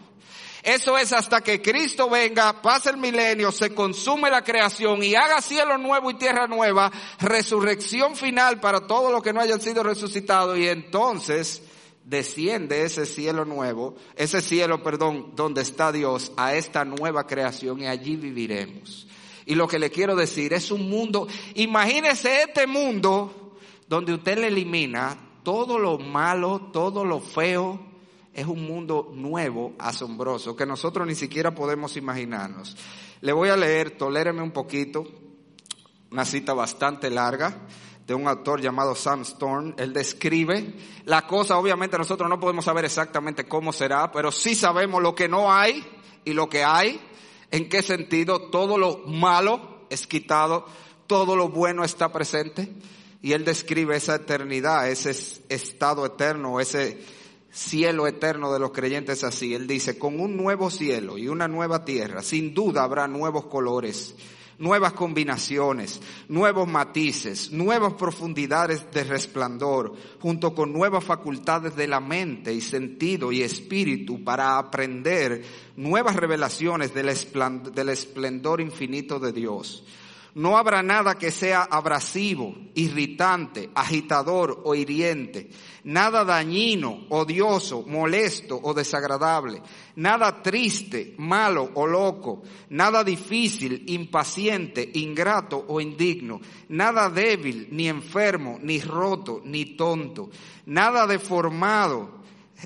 Eso 0.63 0.97
es 0.97 1.13
hasta 1.13 1.41
que 1.41 1.61
Cristo 1.61 2.09
venga, 2.09 2.61
pase 2.61 2.89
el 2.89 2.97
milenio, 2.97 3.51
se 3.51 3.73
consume 3.73 4.29
la 4.29 4.43
creación 4.43 5.01
y 5.03 5.15
haga 5.15 5.41
cielo 5.41 5.77
nuevo 5.77 6.11
y 6.11 6.15
tierra 6.15 6.47
nueva, 6.47 6.91
resurrección 7.19 8.15
final 8.15 8.59
para 8.59 8.85
todos 8.85 9.11
los 9.11 9.23
que 9.23 9.31
no 9.31 9.39
hayan 9.39 9.61
sido 9.61 9.83
resucitados 9.83 10.57
y 10.57 10.67
entonces 10.67 11.61
desciende 12.03 12.83
ese 12.83 13.05
cielo 13.05 13.45
nuevo, 13.45 13.95
ese 14.15 14.41
cielo, 14.41 14.83
perdón, 14.83 15.33
donde 15.35 15.61
está 15.61 15.91
Dios, 15.91 16.31
a 16.37 16.55
esta 16.55 16.83
nueva 16.83 17.27
creación 17.27 17.81
y 17.81 17.87
allí 17.87 18.15
viviremos. 18.15 19.07
Y 19.45 19.55
lo 19.55 19.67
que 19.67 19.79
le 19.79 19.89
quiero 19.89 20.15
decir 20.15 20.53
es 20.53 20.71
un 20.71 20.89
mundo, 20.89 21.27
imagínese 21.55 22.43
este 22.43 22.67
mundo 22.67 23.55
donde 23.87 24.13
usted 24.13 24.37
le 24.37 24.47
elimina 24.47 25.17
todo 25.43 25.79
lo 25.79 25.97
malo, 25.97 26.69
todo 26.73 27.05
lo 27.05 27.19
feo, 27.19 27.88
es 28.33 28.45
un 28.45 28.65
mundo 28.65 29.11
nuevo, 29.13 29.73
asombroso, 29.79 30.55
que 30.55 30.65
nosotros 30.65 31.07
ni 31.07 31.15
siquiera 31.15 31.53
podemos 31.53 31.97
imaginarnos. 31.97 32.77
Le 33.21 33.33
voy 33.33 33.49
a 33.49 33.57
leer, 33.57 33.97
toléreme 33.97 34.41
un 34.41 34.51
poquito, 34.51 35.05
una 36.11 36.25
cita 36.25 36.53
bastante 36.53 37.09
larga 37.09 37.67
de 38.07 38.15
un 38.15 38.27
autor 38.27 38.61
llamado 38.61 38.95
Sam 38.95 39.21
Storm. 39.21 39.75
Él 39.77 39.93
describe 39.93 40.73
la 41.05 41.27
cosa, 41.27 41.57
obviamente 41.57 41.97
nosotros 41.97 42.29
no 42.29 42.39
podemos 42.39 42.65
saber 42.65 42.85
exactamente 42.85 43.47
cómo 43.47 43.71
será, 43.71 44.11
pero 44.11 44.31
sí 44.31 44.55
sabemos 44.55 45.01
lo 45.01 45.13
que 45.13 45.27
no 45.27 45.51
hay 45.51 45.85
y 46.25 46.33
lo 46.33 46.49
que 46.49 46.63
hay, 46.63 46.99
en 47.51 47.69
qué 47.69 47.81
sentido 47.81 48.49
todo 48.49 48.77
lo 48.77 49.03
malo 49.05 49.85
es 49.89 50.07
quitado, 50.07 50.65
todo 51.07 51.35
lo 51.35 51.49
bueno 51.49 51.83
está 51.83 52.11
presente. 52.11 52.73
Y 53.21 53.33
él 53.33 53.43
describe 53.43 53.97
esa 53.97 54.15
eternidad, 54.15 54.89
ese 54.89 55.11
estado 55.49 56.05
eterno, 56.05 56.59
ese 56.59 57.03
cielo 57.51 58.07
eterno 58.07 58.51
de 58.53 58.59
los 58.59 58.71
creyentes 58.71 59.23
así. 59.23 59.53
Él 59.53 59.67
dice, 59.67 59.97
con 59.97 60.19
un 60.19 60.37
nuevo 60.37 60.69
cielo 60.69 61.17
y 61.17 61.27
una 61.27 61.47
nueva 61.47 61.85
tierra, 61.85 62.21
sin 62.21 62.53
duda 62.53 62.83
habrá 62.83 63.07
nuevos 63.07 63.45
colores, 63.45 64.15
nuevas 64.59 64.93
combinaciones, 64.93 66.01
nuevos 66.27 66.67
matices, 66.67 67.51
nuevas 67.51 67.93
profundidades 67.93 68.91
de 68.91 69.03
resplandor, 69.05 69.93
junto 70.19 70.53
con 70.53 70.73
nuevas 70.73 71.03
facultades 71.03 71.75
de 71.75 71.87
la 71.87 71.99
mente 71.99 72.53
y 72.53 72.61
sentido 72.61 73.31
y 73.31 73.41
espíritu 73.41 74.23
para 74.23 74.57
aprender 74.57 75.43
nuevas 75.77 76.15
revelaciones 76.15 76.93
del 76.93 77.89
esplendor 77.89 78.61
infinito 78.61 79.19
de 79.19 79.31
Dios. 79.31 79.83
No 80.35 80.57
habrá 80.57 80.83
nada 80.83 81.15
que 81.15 81.31
sea 81.31 81.63
abrasivo, 81.63 82.55
irritante, 82.75 83.71
agitador 83.73 84.61
o 84.63 84.75
hiriente, 84.75 85.49
nada 85.83 86.23
dañino, 86.23 87.07
odioso, 87.09 87.83
molesto 87.87 88.59
o 88.61 88.73
desagradable, 88.73 89.61
nada 89.95 90.43
triste, 90.43 91.15
malo 91.17 91.71
o 91.73 91.87
loco, 91.87 92.43
nada 92.69 93.03
difícil, 93.03 93.83
impaciente, 93.87 94.87
ingrato 94.93 95.65
o 95.67 95.81
indigno, 95.81 96.41
nada 96.69 97.09
débil, 97.09 97.67
ni 97.71 97.87
enfermo, 97.87 98.59
ni 98.61 98.79
roto, 98.79 99.41
ni 99.43 99.75
tonto, 99.75 100.29
nada 100.67 101.07
deformado, 101.07 102.18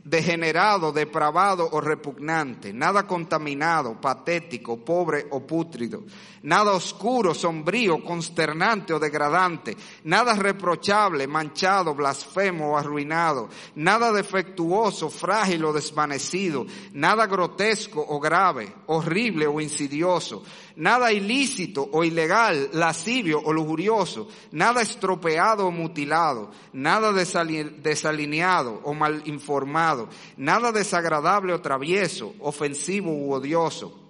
degenerado, 0.04 0.92
depravado 0.92 1.70
o 1.72 1.80
repugnante, 1.80 2.74
nada 2.74 3.04
contaminado, 3.04 3.96
patético, 4.02 4.78
pobre 4.78 5.28
o 5.30 5.42
pútrido, 5.42 6.06
nada 6.42 6.72
oscuro, 6.72 7.34
sombrío, 7.34 8.02
consternante 8.04 8.94
o 8.94 9.00
degradante, 9.00 9.78
nada 10.04 10.34
reprochable, 10.34 11.28
manchado, 11.28 11.94
blasfemo 11.94 12.72
o 12.72 12.78
arruinado, 12.78 13.50
nada 13.76 14.12
defectuoso, 14.12 15.10
frágil 15.10 15.66
o 15.66 15.74
desvanecido, 15.74 16.66
nada 16.94 17.26
grotesco 17.26 18.02
o 18.02 18.20
grave, 18.20 18.74
horrible 18.88 19.46
o 19.48 19.62
insidioso, 19.62 20.44
nada 20.76 21.12
ilícito 21.12 21.90
o 21.92 22.04
ilegal, 22.04 22.70
lascivio 22.74 23.42
o 23.44 23.52
lujurioso, 23.52 24.28
nada 24.52 24.82
estropeado 24.82 25.68
o 25.68 25.72
mutilado, 25.72 26.50
nada 26.74 27.12
desalineado 27.14 28.82
o 28.84 28.94
mal 28.94 29.22
informado, 29.26 30.10
nada 30.38 30.72
desagradable 30.72 31.54
o 31.54 31.60
travieso, 31.60 32.36
ofensivo 32.40 33.12
u 33.12 33.32
odioso, 33.32 34.04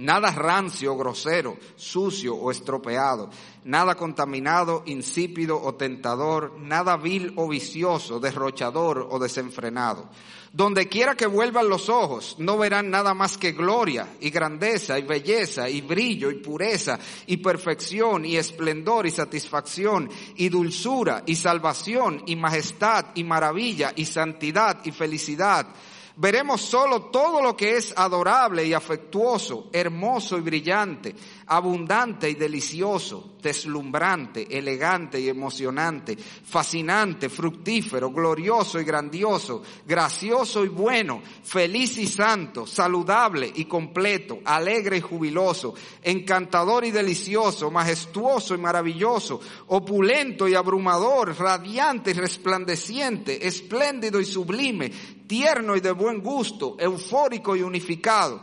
nada 0.00 0.30
rancio, 0.30 0.96
grosero, 0.96 1.58
sucio 1.76 2.34
o 2.34 2.50
estropeado, 2.50 3.28
nada 3.64 3.94
contaminado, 3.94 4.82
insípido 4.86 5.60
o 5.60 5.72
tentador, 5.74 6.56
nada 6.58 6.96
vil 6.96 7.32
o 7.36 7.48
vicioso, 7.48 8.18
derrochador 8.18 9.08
o 9.10 9.18
desenfrenado. 9.18 10.08
Donde 10.52 10.88
quiera 10.88 11.14
que 11.14 11.28
vuelvan 11.28 11.68
los 11.68 11.88
ojos, 11.88 12.34
no 12.38 12.58
verán 12.58 12.90
nada 12.90 13.14
más 13.14 13.38
que 13.38 13.52
gloria 13.52 14.08
y 14.20 14.30
grandeza 14.30 14.98
y 14.98 15.02
belleza 15.02 15.68
y 15.68 15.80
brillo 15.80 16.28
y 16.28 16.38
pureza 16.42 16.98
y 17.26 17.36
perfección 17.36 18.24
y 18.24 18.36
esplendor 18.36 19.06
y 19.06 19.12
satisfacción 19.12 20.10
y 20.34 20.48
dulzura 20.48 21.22
y 21.24 21.36
salvación 21.36 22.24
y 22.26 22.34
majestad 22.34 23.06
y 23.14 23.22
maravilla 23.22 23.92
y 23.94 24.06
santidad 24.06 24.80
y 24.84 24.90
felicidad. 24.90 25.68
Veremos 26.16 26.60
solo 26.60 27.04
todo 27.04 27.40
lo 27.40 27.56
que 27.56 27.76
es 27.76 27.94
adorable 27.96 28.66
y 28.66 28.74
afectuoso, 28.74 29.70
hermoso 29.72 30.36
y 30.36 30.42
brillante, 30.42 31.14
abundante 31.52 32.30
y 32.30 32.34
delicioso, 32.34 33.32
deslumbrante, 33.42 34.46
elegante 34.56 35.20
y 35.20 35.28
emocionante, 35.28 36.16
fascinante, 36.16 37.28
fructífero, 37.28 38.12
glorioso 38.12 38.80
y 38.80 38.84
grandioso, 38.84 39.60
gracioso 39.84 40.64
y 40.64 40.68
bueno, 40.68 41.20
feliz 41.42 41.98
y 41.98 42.06
santo, 42.06 42.68
saludable 42.68 43.50
y 43.52 43.64
completo, 43.64 44.38
alegre 44.44 44.98
y 44.98 45.00
jubiloso, 45.00 45.74
encantador 46.02 46.84
y 46.84 46.92
delicioso, 46.92 47.68
majestuoso 47.68 48.54
y 48.54 48.58
maravilloso, 48.58 49.40
opulento 49.66 50.46
y 50.46 50.54
abrumador, 50.54 51.36
radiante 51.36 52.12
y 52.12 52.14
resplandeciente, 52.14 53.44
espléndido 53.44 54.20
y 54.20 54.24
sublime, 54.24 54.88
tierno 55.26 55.74
y 55.74 55.80
de 55.80 55.90
buen 55.90 56.20
gusto, 56.20 56.76
eufórico 56.78 57.56
y 57.56 57.62
unificado. 57.62 58.40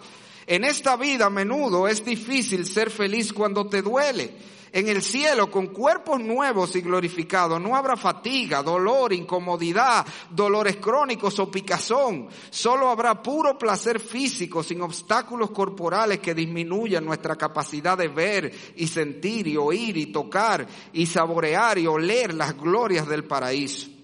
En 0.47 0.63
esta 0.63 0.95
vida 0.95 1.25
a 1.25 1.29
menudo 1.29 1.89
es 1.89 2.05
difícil 2.05 2.65
ser 2.65 2.89
feliz 2.89 3.33
cuando 3.33 3.67
te 3.67 3.81
duele. 3.81 4.33
En 4.71 4.87
el 4.87 5.01
cielo, 5.01 5.51
con 5.51 5.67
cuerpos 5.67 6.21
nuevos 6.21 6.73
y 6.77 6.81
glorificados, 6.81 7.59
no 7.59 7.75
habrá 7.75 7.97
fatiga, 7.97 8.63
dolor, 8.63 9.11
incomodidad, 9.11 10.05
dolores 10.29 10.77
crónicos 10.77 11.37
o 11.39 11.51
picazón. 11.51 12.29
Solo 12.49 12.89
habrá 12.89 13.21
puro 13.21 13.57
placer 13.57 13.99
físico, 13.99 14.63
sin 14.63 14.81
obstáculos 14.81 15.51
corporales 15.51 16.19
que 16.19 16.33
disminuyan 16.33 17.03
nuestra 17.03 17.35
capacidad 17.35 17.97
de 17.97 18.07
ver 18.07 18.53
y 18.77 18.87
sentir 18.87 19.47
y 19.47 19.57
oír 19.57 19.97
y 19.97 20.07
tocar 20.07 20.65
y 20.93 21.07
saborear 21.07 21.77
y 21.77 21.87
oler 21.87 22.33
las 22.33 22.57
glorias 22.57 23.07
del 23.07 23.25
paraíso. 23.25 23.97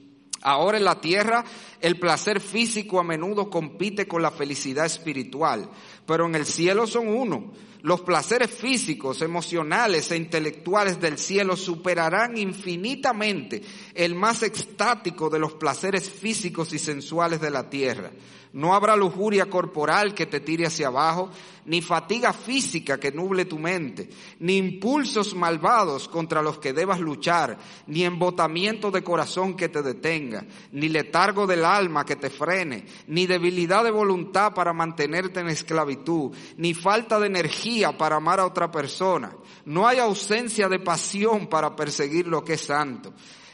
Ahora 0.43 0.77
en 0.77 0.83
la 0.83 0.99
tierra 0.99 1.45
el 1.79 1.97
placer 1.97 2.41
físico 2.41 2.99
a 2.99 3.03
menudo 3.03 3.49
compite 3.49 4.07
con 4.07 4.21
la 4.21 4.31
felicidad 4.31 4.85
espiritual, 4.85 5.69
pero 6.05 6.25
en 6.25 6.35
el 6.35 6.45
cielo 6.45 6.87
son 6.87 7.07
uno. 7.07 7.51
Los 7.81 7.99
placeres 8.01 8.49
físicos, 8.49 9.21
emocionales 9.21 10.09
e 10.11 10.15
intelectuales 10.15 11.01
del 11.01 11.17
cielo 11.17 11.57
superarán 11.57 12.37
infinitamente 12.37 13.61
el 13.93 14.15
más 14.15 14.41
extático 14.41 15.29
de 15.29 15.39
los 15.39 15.55
placeres 15.55 16.09
físicos 16.09 16.71
y 16.71 16.79
sensuales 16.79 17.41
de 17.41 17.51
la 17.51 17.69
tierra. 17.69 18.11
No 18.53 18.75
habrá 18.75 18.95
lujuria 18.95 19.49
corporal 19.49 20.13
que 20.13 20.27
te 20.27 20.39
tire 20.39 20.67
hacia 20.67 20.87
abajo, 20.87 21.31
ni 21.65 21.81
fatiga 21.81 22.33
física 22.33 22.99
que 22.99 23.11
nuble 23.11 23.45
tu 23.45 23.57
mente, 23.57 24.09
ni 24.39 24.57
impulsos 24.57 25.33
malvados 25.33 26.07
contra 26.07 26.43
los 26.43 26.59
que 26.59 26.71
debas 26.71 26.99
luchar, 26.99 27.57
ni 27.87 28.03
embotamiento 28.03 28.91
de 28.91 29.03
corazón 29.03 29.55
que 29.55 29.69
te 29.69 29.81
detenga, 29.81 30.45
ni 30.71 30.87
letargo 30.87 31.47
del 31.47 31.65
alma 31.65 32.05
que 32.05 32.15
te 32.15 32.29
frene, 32.29 32.85
ni 33.07 33.25
debilidad 33.25 33.83
de 33.83 33.91
voluntad 33.91 34.53
para 34.53 34.71
mantenerte 34.71 35.39
en 35.39 35.47
esclavitud, 35.47 36.31
ni 36.57 36.75
falta 36.75 37.19
de 37.19 37.25
energía 37.25 37.97
para 37.97 38.17
amar 38.17 38.39
a 38.39 38.45
otra 38.45 38.69
persona. 38.69 39.35
No 39.65 39.87
hay 39.87 39.97
ausencia 39.97 40.69
de 40.69 40.79
pasión 40.79 41.47
para 41.47 41.75
perseguir 41.75 42.27
lo 42.27 42.43
que 42.43 42.53
es 42.53 42.61
santo 42.61 43.13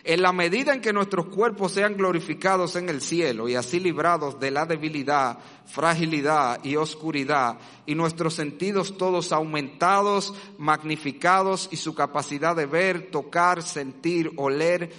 en 0.09 0.21
la 0.23 0.33
medida 0.33 0.73
en 0.73 0.81
que 0.81 0.91
nuestros 0.91 1.27
cuerpos 1.27 1.73
sean 1.73 1.95
glorificados 1.95 2.75
en 2.75 2.89
el 2.89 2.99
cielo 2.99 3.47
y 3.47 3.53
así 3.53 3.79
librados 3.79 4.39
de 4.39 4.49
la 4.49 4.65
debilidad, 4.65 5.37
fragilidad 5.67 6.63
y 6.63 6.77
oscuridad, 6.77 7.59
y 7.85 7.93
nuestros 7.93 8.33
sentidos 8.33 8.97
todos 8.97 9.31
aumentados, 9.31 10.33
magnificados 10.57 11.69
y 11.71 11.77
su 11.77 11.93
capacidad 11.93 12.55
de 12.55 12.65
ver, 12.65 13.11
tocar, 13.11 13.61
sentir, 13.61 14.31
oler 14.37 14.91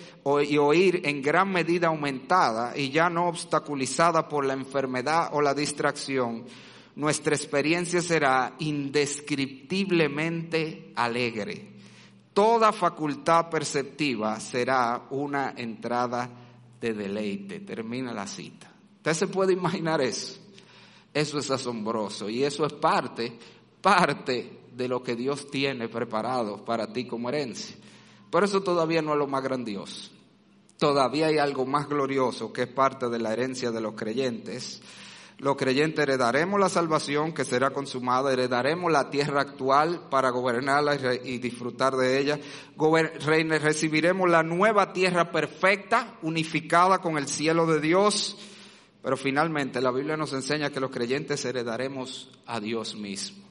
y 0.49 0.59
oír 0.59 1.01
en 1.05 1.23
gran 1.23 1.51
medida 1.51 1.89
aumentada 1.89 2.79
y 2.79 2.91
ya 2.91 3.11
no 3.11 3.27
obstaculizada 3.27 4.29
por 4.29 4.45
la 4.45 4.53
enfermedad 4.53 5.31
o 5.33 5.43
la 5.43 5.55
distracción, 5.55 6.45
nuestra 6.95 7.35
experiencia 7.35 8.01
será 8.01 8.55
indescriptiblemente 8.61 10.93
alegre 10.95 11.70
toda 12.33 12.73
facultad 12.73 13.49
perceptiva 13.49 14.39
será 14.41 15.07
una 15.11 15.55
entrada 15.57 16.29
de 16.81 16.95
deleite. 16.95 17.61
Termina 17.61 18.13
la 18.13 18.27
cita. 18.27 18.73
Usted 18.97 19.15
se 19.15 19.27
puede 19.29 19.53
imaginar 19.53 20.01
eso. 20.01 20.39
Eso 21.13 21.39
es 21.39 21.51
asombroso 21.51 22.29
y 22.29 22.45
eso 22.45 22.65
es 22.65 22.73
parte, 22.75 23.37
parte 23.81 24.61
de 24.73 24.89
lo 24.89 25.03
que 25.03 25.17
Dios 25.17 25.51
tiene 25.51 25.89
preparado 25.89 26.65
para 26.65 26.93
ti 26.93 27.07
como 27.07 27.29
herencia. 27.29 27.77
Pero 28.31 28.47
eso 28.47 28.63
todavía 28.63 29.03
no 29.03 29.13
es 29.13 29.19
lo 29.19 29.27
más 29.27 29.43
grandioso. 29.43 30.11
Todavía 30.79 31.27
hay 31.27 31.39
algo 31.39 31.67
más 31.67 31.89
glorioso 31.89 32.53
que 32.53 32.63
es 32.63 32.69
parte 32.69 33.09
de 33.09 33.19
la 33.19 33.33
herencia 33.33 33.71
de 33.71 33.81
los 33.81 33.95
creyentes 33.95 34.81
los 35.41 35.57
creyentes 35.57 36.03
heredaremos 36.03 36.61
la 36.61 36.69
salvación 36.69 37.33
que 37.33 37.47
será 37.47 37.71
consumada, 37.71 38.31
heredaremos 38.31 38.93
la 38.93 39.09
tierra 39.09 39.41
actual 39.41 40.09
para 40.11 40.29
gobernarla 40.29 40.99
y 41.25 41.39
disfrutar 41.39 41.97
de 41.97 42.19
ella, 42.19 42.39
recibiremos 42.77 44.29
la 44.29 44.43
nueva 44.43 44.93
tierra 44.93 45.33
perfecta, 45.33 46.19
unificada 46.21 46.99
con 46.99 47.17
el 47.17 47.27
cielo 47.27 47.65
de 47.65 47.81
Dios, 47.81 48.37
pero 49.03 49.17
finalmente 49.17 49.81
la 49.81 49.93
Biblia 49.93 50.15
nos 50.15 50.35
enseña 50.35 50.69
que 50.69 50.81
los 50.81 50.91
creyentes 50.91 51.43
heredaremos 51.47 52.31
a 52.45 52.61
Dios 52.61 52.95
mismo. 52.95 53.43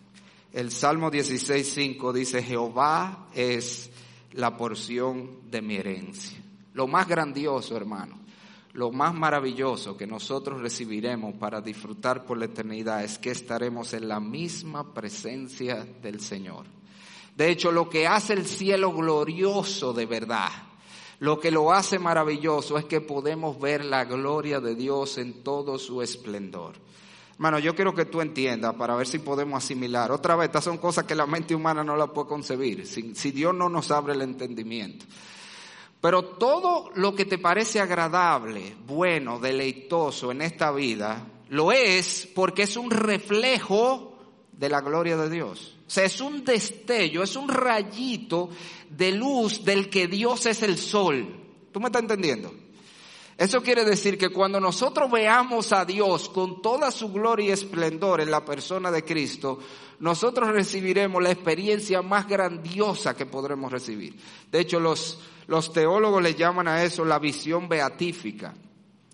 El 0.54 0.70
Salmo 0.70 1.10
16.5 1.10 2.14
dice, 2.14 2.44
Jehová 2.44 3.30
es 3.34 3.90
la 4.34 4.56
porción 4.56 5.50
de 5.50 5.64
mi 5.64 5.78
herencia. 5.78 6.38
Lo 6.76 6.86
más 6.86 7.08
grandioso, 7.08 7.76
hermano, 7.76 8.19
lo 8.74 8.92
más 8.92 9.14
maravilloso 9.14 9.98
que 9.98 10.06
nosotros 10.06 10.62
recibiremos 10.62 11.34
para 11.36 11.62
disfrutar 11.62 12.26
por 12.26 12.38
la 12.38 12.46
eternidad 12.46 13.04
es 13.04 13.18
que 13.18 13.32
estaremos 13.32 13.94
en 13.94 14.08
la 14.08 14.20
misma 14.20 14.94
presencia 14.94 15.86
del 16.02 16.20
Señor. 16.20 16.66
De 17.36 17.50
hecho, 17.50 17.72
lo 17.72 17.90
que 17.90 18.06
hace 18.06 18.34
el 18.34 18.46
cielo 18.46 18.94
glorioso 18.94 19.94
de 19.94 20.06
verdad, 20.06 20.50
lo 21.20 21.40
que 21.40 21.52
lo 21.52 21.72
hace 21.72 21.98
maravilloso 21.98 22.78
es 22.78 22.86
que 22.86 23.02
podemos 23.02 23.60
ver 23.60 23.84
la 23.86 24.06
gloria 24.06 24.60
de 24.60 24.76
Dios 24.76 25.18
en 25.18 25.44
todo 25.44 25.80
su 25.80 26.02
esplendor. 26.02 26.76
Hermano, 27.34 27.60
yo 27.60 27.74
quiero 27.74 27.96
que 27.96 28.06
tú 28.06 28.20
entiendas 28.20 28.76
para 28.76 28.96
ver 28.96 29.08
si 29.08 29.20
podemos 29.20 29.64
asimilar. 29.64 30.12
Otra 30.12 30.36
vez, 30.36 30.48
estas 30.48 30.66
son 30.66 30.78
cosas 30.78 31.06
que 31.06 31.16
la 31.16 31.26
mente 31.26 31.56
humana 31.56 31.84
no 31.84 31.96
la 31.96 32.08
puede 32.08 32.28
concebir, 32.28 32.86
si, 32.86 33.16
si 33.16 33.32
Dios 33.32 33.56
no 33.56 33.70
nos 33.70 33.92
abre 33.92 34.14
el 34.14 34.22
entendimiento. 34.22 35.06
Pero 36.02 36.24
todo 36.24 36.92
lo 36.96 37.14
que 37.14 37.26
te 37.26 37.38
parece 37.38 37.80
agradable, 37.80 38.76
bueno, 38.88 39.40
deleitoso 39.40 40.32
en 40.32 40.42
esta 40.42 40.72
vida, 40.72 41.28
lo 41.50 41.72
es 41.72 42.28
porque 42.34 42.64
es 42.64 42.78
un 42.78 42.90
reflejo 42.90 44.18
de 44.54 44.70
la 44.70 44.82
gloria 44.82 45.18
de 45.18 45.30
Dios. 45.30 45.76
O 45.86 45.90
sea, 45.90 46.06
es 46.06 46.22
un 46.22 46.46
destello, 46.46 47.24
es 47.24 47.36
un 47.36 47.50
rayito 47.50 48.50
de 48.90 49.12
luz 49.12 49.66
del 49.66 49.90
que 49.90 50.08
Dios 50.08 50.46
es 50.46 50.64
el 50.64 50.78
sol. 50.78 51.36
¿Tú 51.72 51.80
me 51.80 51.88
estás 51.88 52.04
entendiendo? 52.04 52.54
Eso 53.38 53.64
quiere 53.64 53.86
decir 53.86 54.18
que 54.18 54.30
cuando 54.30 54.60
nosotros 54.60 55.10
veamos 55.10 55.72
a 55.72 55.86
Dios 55.86 56.30
con 56.30 56.62
toda 56.62 56.92
su 56.92 57.12
gloria 57.12 57.48
y 57.48 57.52
esplendor 57.52 58.20
en 58.20 58.32
la 58.32 58.44
persona 58.44 58.92
de 58.92 59.06
Cristo, 59.06 59.60
nosotros 60.00 60.50
recibiremos 60.50 61.24
la 61.24 61.32
experiencia 61.32 62.02
más 62.02 62.28
grandiosa 62.28 63.16
que 63.16 63.26
podremos 63.26 63.72
recibir. 63.72 64.18
De 64.52 64.60
hecho, 64.60 64.80
los, 64.82 65.20
los 65.50 65.74
teólogos 65.74 66.22
le 66.22 66.36
llaman 66.36 66.68
a 66.68 66.84
eso 66.84 67.04
la 67.04 67.18
visión 67.18 67.68
beatífica. 67.68 68.54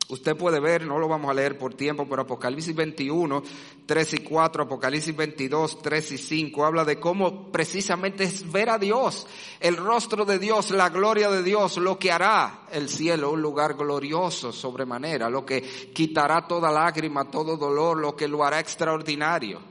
Usted 0.09 0.36
puede 0.36 0.59
ver, 0.59 0.86
no 0.86 0.99
lo 0.99 1.07
vamos 1.07 1.31
a 1.31 1.33
leer 1.33 1.57
por 1.57 1.73
tiempo, 1.73 2.05
pero 2.07 2.23
Apocalipsis 2.23 2.75
21, 2.75 3.41
3 3.88 4.13
y 4.13 4.17
4, 4.17 4.63
Apocalipsis 4.63 5.15
22, 5.15 5.81
3 5.81 6.11
y 6.11 6.17
5, 6.17 6.65
habla 6.65 6.83
de 6.83 6.99
cómo 6.99 7.51
precisamente 7.51 8.25
es 8.25 8.51
ver 8.51 8.69
a 8.69 8.77
Dios, 8.77 9.25
el 9.61 9.77
rostro 9.77 10.25
de 10.25 10.38
Dios, 10.38 10.69
la 10.71 10.89
gloria 10.89 11.31
de 11.31 11.41
Dios, 11.41 11.77
lo 11.77 11.97
que 11.97 12.11
hará 12.11 12.65
el 12.71 12.89
cielo, 12.89 13.31
un 13.31 13.41
lugar 13.41 13.75
glorioso 13.75 14.51
sobremanera, 14.51 15.29
lo 15.29 15.43
que 15.43 15.61
quitará 15.93 16.45
toda 16.45 16.69
lágrima, 16.69 17.31
todo 17.31 17.57
dolor, 17.57 17.97
lo 17.97 18.15
que 18.15 18.27
lo 18.27 18.43
hará 18.43 18.59
extraordinario. 18.59 19.61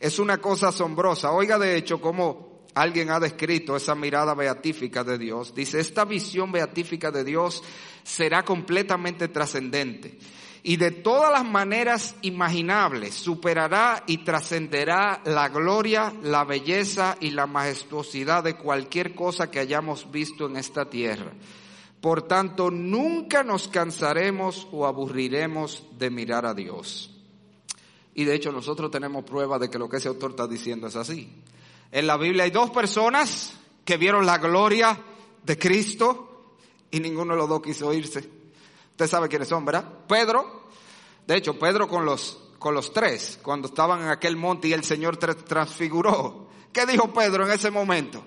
Es 0.00 0.18
una 0.18 0.38
cosa 0.38 0.68
asombrosa. 0.68 1.30
Oiga 1.30 1.58
de 1.58 1.76
hecho 1.76 2.00
cómo 2.00 2.51
alguien 2.74 3.10
ha 3.10 3.20
descrito 3.20 3.76
esa 3.76 3.94
mirada 3.94 4.34
beatífica 4.34 5.04
de 5.04 5.18
Dios. 5.18 5.54
Dice, 5.54 5.80
esta 5.80 6.04
visión 6.04 6.52
beatífica 6.52 7.10
de 7.10 7.24
Dios 7.24 7.62
será 8.02 8.44
completamente 8.44 9.28
trascendente 9.28 10.18
y 10.64 10.76
de 10.76 10.92
todas 10.92 11.32
las 11.32 11.44
maneras 11.44 12.14
imaginables 12.22 13.14
superará 13.14 14.04
y 14.06 14.18
trascenderá 14.18 15.20
la 15.24 15.48
gloria, 15.48 16.12
la 16.22 16.44
belleza 16.44 17.16
y 17.20 17.30
la 17.30 17.46
majestuosidad 17.46 18.44
de 18.44 18.56
cualquier 18.56 19.14
cosa 19.14 19.50
que 19.50 19.58
hayamos 19.58 20.10
visto 20.12 20.46
en 20.46 20.56
esta 20.56 20.88
tierra. 20.88 21.32
Por 22.00 22.22
tanto, 22.22 22.70
nunca 22.70 23.42
nos 23.42 23.68
cansaremos 23.68 24.68
o 24.70 24.86
aburriremos 24.86 25.84
de 25.98 26.10
mirar 26.10 26.46
a 26.46 26.54
Dios. 26.54 27.10
Y 28.14 28.24
de 28.24 28.34
hecho 28.34 28.52
nosotros 28.52 28.90
tenemos 28.90 29.24
prueba 29.24 29.58
de 29.58 29.68
que 29.68 29.78
lo 29.78 29.88
que 29.88 29.96
ese 29.96 30.08
autor 30.08 30.30
está 30.30 30.46
diciendo 30.46 30.86
es 30.86 30.96
así. 30.96 31.41
En 31.92 32.06
la 32.06 32.16
Biblia 32.16 32.44
hay 32.44 32.50
dos 32.50 32.70
personas 32.70 33.52
que 33.84 33.98
vieron 33.98 34.24
la 34.24 34.38
gloria 34.38 34.98
de 35.42 35.58
Cristo 35.58 36.56
y 36.90 37.00
ninguno 37.00 37.34
de 37.34 37.38
los 37.38 37.48
dos 37.50 37.60
quiso 37.60 37.92
irse. 37.92 38.28
Usted 38.90 39.06
sabe 39.06 39.28
quiénes 39.28 39.48
son, 39.48 39.66
¿verdad? 39.66 39.84
Pedro, 40.08 40.70
de 41.26 41.36
hecho, 41.36 41.58
Pedro 41.58 41.86
con 41.86 42.06
los, 42.06 42.38
con 42.58 42.74
los 42.74 42.94
tres, 42.94 43.38
cuando 43.42 43.68
estaban 43.68 44.00
en 44.00 44.08
aquel 44.08 44.38
monte 44.38 44.68
y 44.68 44.72
el 44.72 44.84
Señor 44.84 45.18
transfiguró. 45.18 46.48
¿Qué 46.72 46.86
dijo 46.86 47.12
Pedro 47.12 47.44
en 47.44 47.52
ese 47.52 47.70
momento? 47.70 48.24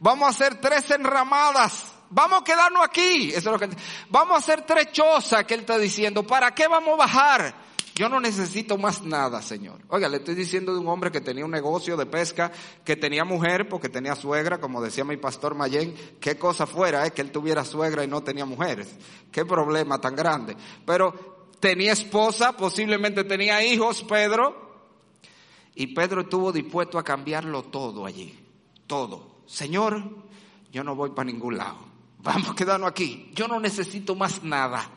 Vamos 0.00 0.26
a 0.26 0.30
hacer 0.30 0.58
tres 0.58 0.90
enramadas. 0.90 1.92
Vamos 2.08 2.40
a 2.40 2.44
quedarnos 2.44 2.82
aquí. 2.82 3.28
Eso 3.34 3.38
es 3.38 3.44
lo 3.44 3.58
que, 3.58 3.68
vamos 4.08 4.36
a 4.36 4.38
hacer 4.38 4.62
tres 4.62 4.92
chozas 4.92 5.44
que 5.44 5.52
él 5.52 5.60
está 5.60 5.76
diciendo. 5.76 6.26
¿Para 6.26 6.54
qué 6.54 6.68
vamos 6.68 6.94
a 6.94 6.96
bajar? 6.96 7.63
Yo 7.96 8.08
no 8.08 8.18
necesito 8.18 8.76
más 8.76 9.02
nada, 9.02 9.40
Señor. 9.40 9.80
Oiga, 9.88 10.08
le 10.08 10.16
estoy 10.16 10.34
diciendo 10.34 10.74
de 10.74 10.80
un 10.80 10.88
hombre 10.88 11.12
que 11.12 11.20
tenía 11.20 11.44
un 11.44 11.52
negocio 11.52 11.96
de 11.96 12.06
pesca, 12.06 12.50
que 12.84 12.96
tenía 12.96 13.24
mujer 13.24 13.68
porque 13.68 13.88
tenía 13.88 14.16
suegra, 14.16 14.60
como 14.60 14.82
decía 14.82 15.04
mi 15.04 15.16
pastor 15.16 15.54
Mayén, 15.54 15.94
qué 16.20 16.36
cosa 16.36 16.66
fuera, 16.66 17.06
eh, 17.06 17.12
que 17.12 17.22
él 17.22 17.30
tuviera 17.30 17.64
suegra 17.64 18.02
y 18.02 18.08
no 18.08 18.24
tenía 18.24 18.46
mujeres. 18.46 18.88
Qué 19.30 19.44
problema 19.44 20.00
tan 20.00 20.16
grande. 20.16 20.56
Pero 20.84 21.46
tenía 21.60 21.92
esposa, 21.92 22.56
posiblemente 22.56 23.22
tenía 23.22 23.64
hijos, 23.64 24.02
Pedro, 24.02 24.90
y 25.76 25.94
Pedro 25.94 26.22
estuvo 26.22 26.50
dispuesto 26.50 26.98
a 26.98 27.04
cambiarlo 27.04 27.62
todo 27.62 28.06
allí. 28.06 28.36
Todo. 28.88 29.44
Señor, 29.46 30.02
yo 30.72 30.82
no 30.82 30.96
voy 30.96 31.10
para 31.10 31.30
ningún 31.30 31.58
lado. 31.58 31.78
Vamos 32.18 32.50
a 32.50 32.54
quedarnos 32.56 32.90
aquí. 32.90 33.30
Yo 33.36 33.46
no 33.46 33.60
necesito 33.60 34.16
más 34.16 34.42
nada 34.42 34.90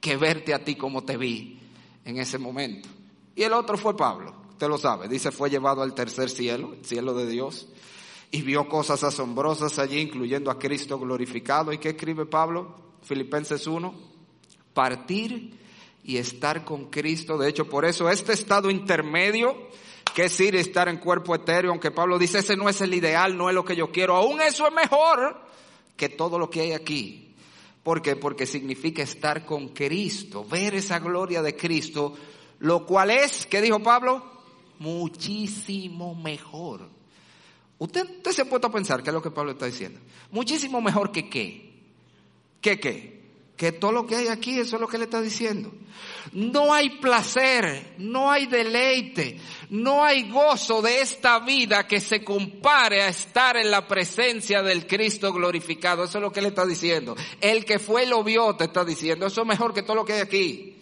que 0.00 0.16
verte 0.16 0.52
a 0.52 0.64
ti 0.64 0.74
como 0.74 1.04
te 1.04 1.16
vi 1.16 1.59
en 2.04 2.18
ese 2.18 2.38
momento. 2.38 2.88
Y 3.34 3.42
el 3.42 3.52
otro 3.52 3.76
fue 3.76 3.96
Pablo, 3.96 4.34
usted 4.50 4.68
lo 4.68 4.78
sabe, 4.78 5.08
dice 5.08 5.30
fue 5.30 5.50
llevado 5.50 5.82
al 5.82 5.94
tercer 5.94 6.30
cielo, 6.30 6.74
el 6.74 6.84
cielo 6.84 7.14
de 7.14 7.26
Dios, 7.26 7.68
y 8.30 8.42
vio 8.42 8.68
cosas 8.68 9.02
asombrosas 9.02 9.78
allí, 9.78 9.98
incluyendo 9.98 10.50
a 10.50 10.58
Cristo 10.58 10.98
glorificado. 10.98 11.72
¿Y 11.72 11.78
qué 11.78 11.90
escribe 11.90 12.26
Pablo? 12.26 12.76
Filipenses 13.02 13.66
1, 13.66 13.92
partir 14.72 15.58
y 16.04 16.16
estar 16.16 16.64
con 16.64 16.90
Cristo. 16.90 17.36
De 17.38 17.48
hecho, 17.48 17.68
por 17.68 17.84
eso 17.84 18.08
este 18.08 18.32
estado 18.32 18.70
intermedio, 18.70 19.68
que 20.14 20.24
es 20.24 20.40
ir 20.40 20.54
y 20.54 20.58
estar 20.58 20.88
en 20.88 20.98
cuerpo 20.98 21.34
etéreo, 21.34 21.70
aunque 21.70 21.90
Pablo 21.90 22.18
dice, 22.18 22.38
ese 22.38 22.56
no 22.56 22.68
es 22.68 22.80
el 22.80 22.94
ideal, 22.94 23.36
no 23.36 23.48
es 23.48 23.54
lo 23.54 23.64
que 23.64 23.76
yo 23.76 23.90
quiero, 23.90 24.16
aún 24.16 24.40
eso 24.40 24.66
es 24.66 24.72
mejor 24.72 25.40
que 25.96 26.08
todo 26.08 26.38
lo 26.38 26.48
que 26.50 26.60
hay 26.60 26.72
aquí. 26.72 27.29
¿Por 27.82 28.02
qué? 28.02 28.16
Porque 28.16 28.46
significa 28.46 29.02
estar 29.02 29.46
con 29.46 29.68
Cristo, 29.68 30.44
ver 30.44 30.74
esa 30.74 30.98
gloria 30.98 31.42
de 31.42 31.56
Cristo, 31.56 32.14
lo 32.58 32.84
cual 32.84 33.10
es, 33.10 33.46
¿qué 33.46 33.62
dijo 33.62 33.80
Pablo? 33.82 34.22
Muchísimo 34.78 36.14
mejor. 36.14 36.88
Usted, 37.78 38.06
se 38.30 38.42
ha 38.42 38.44
puesto 38.44 38.66
a 38.66 38.72
pensar 38.72 39.02
qué 39.02 39.08
es 39.08 39.14
lo 39.14 39.22
que 39.22 39.30
Pablo 39.30 39.52
está 39.52 39.64
diciendo. 39.64 39.98
Muchísimo 40.30 40.82
mejor 40.82 41.10
que 41.10 41.30
qué. 41.30 41.72
¿Qué 42.60 42.78
qué? 42.78 43.19
Que 43.60 43.72
todo 43.72 43.92
lo 43.92 44.06
que 44.06 44.16
hay 44.16 44.28
aquí, 44.28 44.58
eso 44.58 44.76
es 44.76 44.80
lo 44.80 44.88
que 44.88 44.96
le 44.96 45.04
está 45.04 45.20
diciendo. 45.20 45.70
No 46.32 46.72
hay 46.72 46.98
placer, 46.98 47.92
no 47.98 48.30
hay 48.30 48.46
deleite, 48.46 49.38
no 49.68 50.02
hay 50.02 50.30
gozo 50.30 50.80
de 50.80 51.02
esta 51.02 51.40
vida 51.40 51.86
que 51.86 52.00
se 52.00 52.24
compare 52.24 53.02
a 53.02 53.08
estar 53.08 53.58
en 53.58 53.70
la 53.70 53.86
presencia 53.86 54.62
del 54.62 54.86
Cristo 54.86 55.30
glorificado. 55.30 56.04
Eso 56.04 56.16
es 56.16 56.22
lo 56.22 56.32
que 56.32 56.40
le 56.40 56.48
está 56.48 56.64
diciendo. 56.64 57.14
El 57.38 57.66
que 57.66 57.78
fue 57.78 58.06
lo 58.06 58.24
vio 58.24 58.56
te 58.56 58.64
está 58.64 58.82
diciendo, 58.82 59.26
eso 59.26 59.42
es 59.42 59.46
mejor 59.46 59.74
que 59.74 59.82
todo 59.82 59.96
lo 59.96 60.06
que 60.06 60.14
hay 60.14 60.20
aquí. 60.20 60.80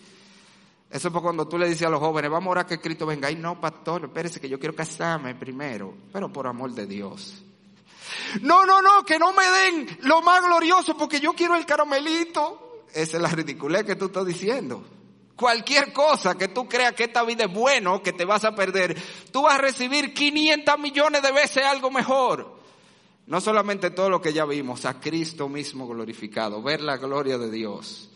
Eso 0.89 1.09
es 1.09 1.15
cuando 1.15 1.49
tú 1.49 1.59
le 1.59 1.67
dices 1.67 1.85
a 1.85 1.91
los 1.91 1.99
jóvenes, 1.99 2.31
vamos 2.31 2.47
a 2.47 2.51
orar 2.53 2.67
que 2.67 2.79
Cristo 2.79 3.07
venga. 3.07 3.27
Ay, 3.27 3.35
no, 3.35 3.61
pastor, 3.61 4.05
espérese 4.05 4.39
que 4.39 4.49
yo 4.49 4.61
quiero 4.61 4.77
casarme 4.77 5.35
primero, 5.35 5.95
pero 6.13 6.33
por 6.33 6.47
amor 6.47 6.71
de 6.75 6.87
Dios. 6.87 7.43
No, 8.43 8.65
no, 8.65 8.81
no, 8.81 9.05
que 9.05 9.19
no 9.19 9.33
me 9.33 9.45
den 9.45 9.99
lo 10.03 10.23
más 10.23 10.45
glorioso 10.45 10.97
porque 10.97 11.19
yo 11.19 11.33
quiero 11.33 11.57
el 11.57 11.67
caramelito. 11.67 12.68
Esa 12.95 13.17
es 13.17 13.23
la 13.23 13.29
ridiculez 13.29 13.85
que 13.85 13.97
tú 13.97 14.07
estás 14.07 14.27
diciendo. 14.27 14.85
Cualquier 15.37 15.93
cosa 15.93 16.37
que 16.37 16.49
tú 16.49 16.69
creas 16.69 16.95
que 16.95 17.05
esta 17.05 17.23
vida 17.23 17.45
es 17.45 17.53
bueno, 17.53 18.03
que 18.03 18.13
te 18.13 18.25
vas 18.25 18.45
a 18.45 18.55
perder, 18.55 18.97
tú 19.31 19.43
vas 19.43 19.55
a 19.55 19.63
recibir 19.63 20.13
500 20.13 20.79
millones 20.79 21.23
de 21.23 21.31
veces 21.31 21.65
algo 21.65 21.91
mejor. 21.91 22.59
No 23.27 23.41
solamente 23.41 23.91
todo 23.91 24.11
lo 24.11 24.21
que 24.21 24.33
ya 24.33 24.45
vimos, 24.47 24.85
a 24.85 24.99
Cristo 24.99 25.49
mismo 25.49 25.87
glorificado, 25.87 26.63
ver 26.63 26.81
la 26.81 26.97
gloria 26.97 27.39
de 27.39 27.51
Dios. 27.51 28.11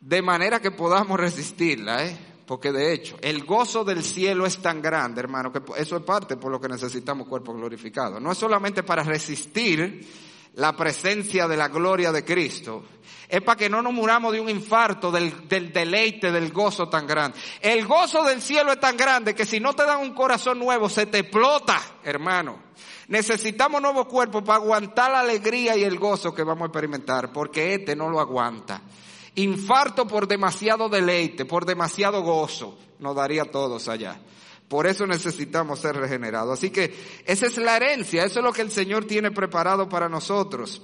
De 0.00 0.20
manera 0.20 0.60
que 0.60 0.72
podamos 0.72 1.18
resistirla, 1.18 2.04
¿eh? 2.04 2.18
Porque 2.46 2.70
de 2.70 2.92
hecho, 2.92 3.16
el 3.22 3.44
gozo 3.44 3.84
del 3.84 4.04
cielo 4.04 4.46
es 4.46 4.58
tan 4.58 4.80
grande, 4.80 5.20
hermano, 5.20 5.52
que 5.52 5.60
eso 5.78 5.96
es 5.96 6.02
parte 6.02 6.36
por 6.36 6.52
lo 6.52 6.60
que 6.60 6.68
necesitamos 6.68 7.26
cuerpo 7.26 7.54
glorificado. 7.54 8.20
No 8.20 8.30
es 8.30 8.38
solamente 8.38 8.84
para 8.84 9.02
resistir 9.02 10.06
la 10.56 10.74
presencia 10.74 11.46
de 11.46 11.56
la 11.56 11.68
gloria 11.68 12.12
de 12.12 12.24
Cristo, 12.24 12.84
es 13.28 13.42
para 13.42 13.56
que 13.56 13.68
no 13.68 13.82
nos 13.82 13.92
muramos 13.92 14.32
de 14.32 14.40
un 14.40 14.48
infarto 14.48 15.10
del, 15.10 15.48
del, 15.48 15.72
deleite, 15.72 16.30
del 16.30 16.52
gozo 16.52 16.88
tan 16.88 17.06
grande. 17.06 17.38
El 17.60 17.86
gozo 17.86 18.22
del 18.22 18.40
cielo 18.40 18.72
es 18.72 18.80
tan 18.80 18.96
grande 18.96 19.34
que 19.34 19.44
si 19.44 19.60
no 19.60 19.74
te 19.74 19.84
dan 19.84 20.00
un 20.00 20.14
corazón 20.14 20.58
nuevo, 20.58 20.88
se 20.88 21.06
te 21.06 21.18
explota, 21.18 21.80
hermano. 22.04 22.66
Necesitamos 23.08 23.82
nuevo 23.82 24.06
cuerpo 24.06 24.42
para 24.42 24.60
aguantar 24.60 25.12
la 25.12 25.20
alegría 25.20 25.76
y 25.76 25.84
el 25.84 25.98
gozo 25.98 26.34
que 26.34 26.42
vamos 26.42 26.62
a 26.62 26.66
experimentar, 26.66 27.32
porque 27.32 27.74
este 27.74 27.94
no 27.94 28.08
lo 28.08 28.20
aguanta. 28.20 28.80
Infarto 29.34 30.06
por 30.06 30.26
demasiado 30.26 30.88
deleite, 30.88 31.44
por 31.44 31.66
demasiado 31.66 32.22
gozo, 32.22 32.78
nos 32.98 33.14
daría 33.14 33.44
todos 33.44 33.88
allá. 33.88 34.18
Por 34.68 34.86
eso 34.86 35.06
necesitamos 35.06 35.80
ser 35.80 35.96
regenerados. 35.96 36.58
Así 36.58 36.70
que 36.70 36.94
esa 37.24 37.46
es 37.46 37.56
la 37.56 37.76
herencia, 37.76 38.24
eso 38.24 38.40
es 38.40 38.44
lo 38.44 38.52
que 38.52 38.62
el 38.62 38.70
Señor 38.70 39.04
tiene 39.04 39.30
preparado 39.30 39.88
para 39.88 40.08
nosotros. 40.08 40.82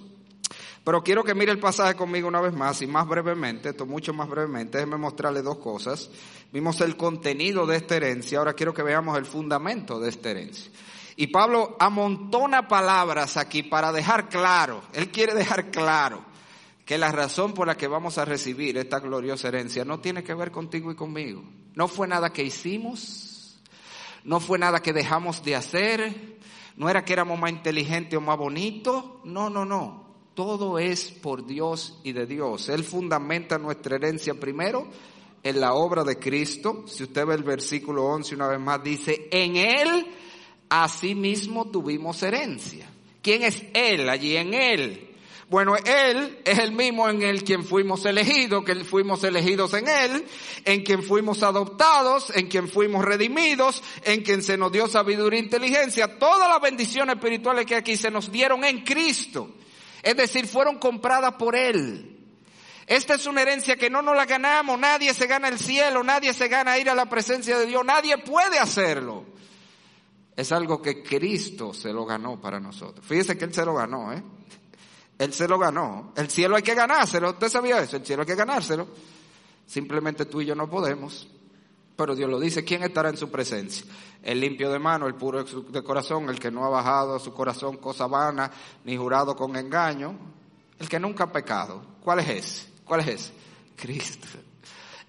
Pero 0.85 1.03
quiero 1.03 1.23
que 1.23 1.35
mire 1.35 1.53
el 1.53 1.61
pasaje 1.61 1.95
conmigo 1.95 2.27
una 2.27 2.41
vez 2.41 2.53
más 2.53 2.83
y 2.83 2.87
más 2.89 3.07
brevemente, 3.07 3.69
esto 3.69 3.87
mucho 3.87 4.13
más 4.13 4.29
brevemente, 4.29 4.79
déjeme 4.79 4.97
mostrarle 4.97 5.41
dos 5.43 5.59
cosas. 5.59 6.11
Vimos 6.53 6.81
el 6.81 6.97
contenido 6.97 7.67
de 7.67 7.77
esta 7.77 7.97
herencia, 7.97 8.39
ahora 8.39 8.55
quiero 8.55 8.75
que 8.75 8.83
veamos 8.83 9.17
el 9.17 9.25
fundamento 9.25 10.01
de 10.01 10.09
esta 10.09 10.31
herencia. 10.31 10.73
Y 11.15 11.29
Pablo 11.29 11.77
amontona 11.79 12.67
palabras 12.67 13.37
aquí 13.37 13.63
para 13.63 13.93
dejar 13.93 14.29
claro, 14.29 14.83
él 14.93 15.11
quiere 15.11 15.35
dejar 15.35 15.71
claro 15.71 16.25
que 16.85 16.99
la 16.99 17.13
razón 17.13 17.55
por 17.55 17.69
la 17.69 17.77
que 17.77 17.87
vamos 17.87 18.19
a 18.19 18.25
recibir 18.25 18.77
esta 18.77 18.99
gloriosa 18.99 19.49
herencia 19.49 19.85
no 19.85 20.01
tiene 20.01 20.25
que 20.25 20.35
ver 20.35 20.51
contigo 20.51 20.91
y 20.91 20.97
conmigo. 20.97 21.45
No 21.75 21.87
fue 21.87 22.09
nada 22.09 22.33
que 22.33 22.43
hicimos, 22.43 23.32
no 24.25 24.41
fue 24.41 24.59
nada 24.59 24.81
que 24.81 24.93
dejamos 24.93 25.45
de 25.45 25.57
hacer, 25.57 26.39
no 26.77 26.89
era 26.89 27.05
que 27.05 27.13
éramos 27.13 27.39
más 27.39 27.51
inteligentes 27.51 28.17
o 28.17 28.21
más 28.21 28.39
bonitos, 28.39 29.05
no, 29.25 29.51
no, 29.51 29.65
no. 29.65 30.03
Todo 30.35 30.79
es 30.79 31.11
por 31.11 31.47
Dios 31.47 32.01
y 32.05 32.13
de 32.13 32.27
Dios. 32.27 32.69
Él 32.69 32.85
fundamenta 32.85 33.59
nuestra 33.59 33.97
herencia 33.97 34.35
primero 34.35 34.89
en 35.43 35.61
la 35.61 35.75
obra 35.75 36.05
de 36.05 36.19
Cristo. 36.19 36.85
Si 36.87 37.03
usted 37.03 37.27
ve 37.27 37.35
el 37.35 37.43
versículo 37.43 38.07
11 38.07 38.35
una 38.37 38.49
vez 38.49 38.61
más, 38.61 38.83
dice, 38.83 39.29
en 39.31 39.57
Él 39.57 40.07
asimismo 40.71 41.71
tuvimos 41.71 42.23
herencia. 42.23 42.89
¿Quién 43.21 43.43
es 43.43 43.63
Él 43.75 44.09
allí 44.09 44.37
en 44.37 44.55
Él? 44.55 45.12
Bueno, 45.53 45.77
Él 45.77 46.39
es 46.47 46.59
el 46.59 46.73
mismo 46.73 47.11
en 47.11 47.21
el 47.21 47.45
quien 47.45 47.63
fuimos 47.63 48.07
elegidos, 48.07 48.65
que 48.65 48.75
fuimos 48.87 49.23
elegidos 49.23 49.75
en 49.75 49.87
Él, 49.87 50.25
en 50.65 50.83
quien 50.83 51.03
fuimos 51.03 51.43
adoptados, 51.43 52.35
en 52.35 52.49
quien 52.49 52.69
fuimos 52.69 53.05
redimidos, 53.05 53.83
en 54.03 54.23
quien 54.23 54.43
se 54.43 54.57
nos 54.57 54.73
dio 54.73 54.89
sabiduría 54.89 55.39
e 55.39 55.43
inteligencia. 55.43 56.19
Todas 56.19 56.49
las 56.49 56.59
bendiciones 56.59 57.17
espirituales 57.17 57.67
que 57.67 57.75
aquí 57.75 57.99
se 57.99 58.11
nos 58.11 58.33
dieron 58.33 58.65
en 58.65 58.83
Cristo. 58.83 59.57
Es 60.03 60.17
decir, 60.17 60.47
fueron 60.47 60.79
compradas 60.79 61.35
por 61.35 61.55
Él. 61.55 62.19
Esta 62.87 63.17
es 63.17 63.27
una 63.27 63.43
herencia 63.43 63.77
que 63.77 63.91
no 63.91 64.01
nos 64.01 64.17
la 64.17 64.25
ganamos, 64.25 64.79
nadie 64.79 65.13
se 65.13 65.27
gana 65.27 65.49
el 65.49 65.59
cielo, 65.59 66.03
nadie 66.03 66.33
se 66.33 66.49
gana 66.49 66.79
ir 66.79 66.89
a 66.89 66.95
la 66.95 67.11
presencia 67.11 67.59
de 67.59 67.67
Dios, 67.67 67.85
nadie 67.85 68.17
puede 68.17 68.59
hacerlo. 68.59 69.27
Es 70.35 70.51
algo 70.51 70.81
que 70.81 71.03
Cristo 71.03 71.75
se 71.75 71.93
lo 71.93 72.07
ganó 72.07 72.41
para 72.41 72.59
nosotros. 72.59 73.05
Fíjese 73.07 73.37
que 73.37 73.45
Él 73.45 73.53
se 73.53 73.67
lo 73.67 73.75
ganó, 73.75 74.15
¿eh? 74.15 74.23
Él 75.19 75.33
se 75.33 75.47
lo 75.47 75.59
ganó. 75.59 76.13
El 76.17 76.29
cielo 76.29 76.57
hay 76.57 76.63
que 76.63 76.75
ganárselo, 76.75 77.31
¿usted 77.31 77.49
sabía 77.49 77.81
eso? 77.81 77.97
El 77.97 78.05
cielo 78.05 78.23
hay 78.23 78.27
que 78.27 78.35
ganárselo. 78.35 78.89
Simplemente 79.67 80.27
tú 80.27 80.41
y 80.41 80.47
yo 80.47 80.55
no 80.55 80.69
podemos. 80.69 81.29
Pero 81.97 82.15
Dios 82.15 82.31
lo 82.31 82.41
dice, 82.41 82.65
¿quién 82.65 82.83
estará 82.83 83.11
en 83.11 83.17
su 83.17 83.31
presencia? 83.31 83.85
El 84.23 84.41
limpio 84.41 84.71
de 84.71 84.79
mano, 84.79 85.07
el 85.07 85.15
puro 85.15 85.45
de 85.45 85.83
corazón, 85.83 86.29
el 86.29 86.41
que 86.41 86.51
no 86.51 86.65
ha 86.65 86.69
bajado 86.69 87.17
a 87.17 87.21
su 87.21 87.33
corazón 87.33 87.77
cosa 87.77 88.07
vana, 88.07 88.51
ni 88.85 88.97
jurado 88.97 89.37
con 89.37 89.57
engaño, 89.57 90.17
el 90.79 90.89
que 90.89 90.99
nunca 90.99 91.25
ha 91.25 91.33
pecado. 91.33 91.83
¿Cuál 92.03 92.21
es 92.21 92.29
ese? 92.29 92.73
¿Cuál 92.85 93.01
es 93.01 93.09
ese? 93.09 93.33
Cristo. 93.77 94.27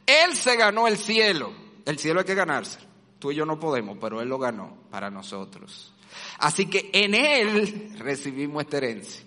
Él 0.06 0.36
se 0.36 0.56
ganó 0.56 0.88
el 0.88 0.98
cielo. 0.98 1.52
El 1.86 1.98
cielo 1.98 2.20
hay 2.20 2.26
que 2.26 2.36
ganarse. 2.36 2.80
Tú 3.20 3.32
y 3.32 3.36
yo 3.36 3.46
no 3.46 3.60
podemos, 3.60 3.98
pero 4.00 4.22
Él 4.22 4.28
lo 4.28 4.38
ganó 4.38 4.78
para 4.90 5.10
nosotros. 5.10 5.94
Así 6.40 6.66
que 6.68 6.90
en 6.94 7.16
Él 7.16 7.96
recibimos 7.98 8.64
esta 8.64 8.78
herencia. 8.78 9.24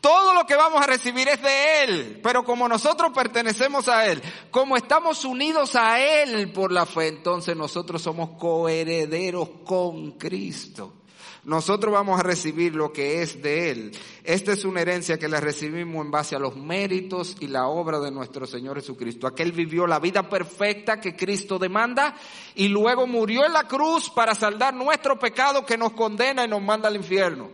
Todo 0.00 0.32
lo 0.32 0.46
que 0.46 0.54
vamos 0.54 0.80
a 0.80 0.86
recibir 0.86 1.28
es 1.28 1.42
de 1.42 1.82
Él, 1.82 2.20
pero 2.22 2.44
como 2.44 2.68
nosotros 2.68 3.10
pertenecemos 3.12 3.88
a 3.88 4.06
Él, 4.06 4.22
como 4.50 4.76
estamos 4.76 5.24
unidos 5.24 5.74
a 5.74 6.00
Él 6.00 6.52
por 6.52 6.70
la 6.70 6.86
fe, 6.86 7.08
entonces 7.08 7.56
nosotros 7.56 8.00
somos 8.00 8.38
coherederos 8.38 9.48
con 9.64 10.12
Cristo. 10.12 10.94
Nosotros 11.48 11.94
vamos 11.94 12.20
a 12.20 12.22
recibir 12.22 12.74
lo 12.74 12.92
que 12.92 13.22
es 13.22 13.40
de 13.40 13.70
Él. 13.70 13.98
Esta 14.22 14.52
es 14.52 14.66
una 14.66 14.82
herencia 14.82 15.18
que 15.18 15.28
la 15.28 15.40
recibimos 15.40 16.04
en 16.04 16.10
base 16.10 16.36
a 16.36 16.38
los 16.38 16.56
méritos 16.56 17.36
y 17.40 17.46
la 17.46 17.68
obra 17.68 18.00
de 18.00 18.10
nuestro 18.10 18.46
Señor 18.46 18.76
Jesucristo. 18.76 19.26
Aquel 19.26 19.52
vivió 19.52 19.86
la 19.86 19.98
vida 19.98 20.28
perfecta 20.28 21.00
que 21.00 21.16
Cristo 21.16 21.58
demanda 21.58 22.14
y 22.54 22.68
luego 22.68 23.06
murió 23.06 23.46
en 23.46 23.54
la 23.54 23.64
cruz 23.64 24.10
para 24.10 24.34
saldar 24.34 24.74
nuestro 24.74 25.18
pecado 25.18 25.64
que 25.64 25.78
nos 25.78 25.92
condena 25.92 26.44
y 26.44 26.48
nos 26.48 26.60
manda 26.60 26.88
al 26.88 26.96
infierno. 26.96 27.48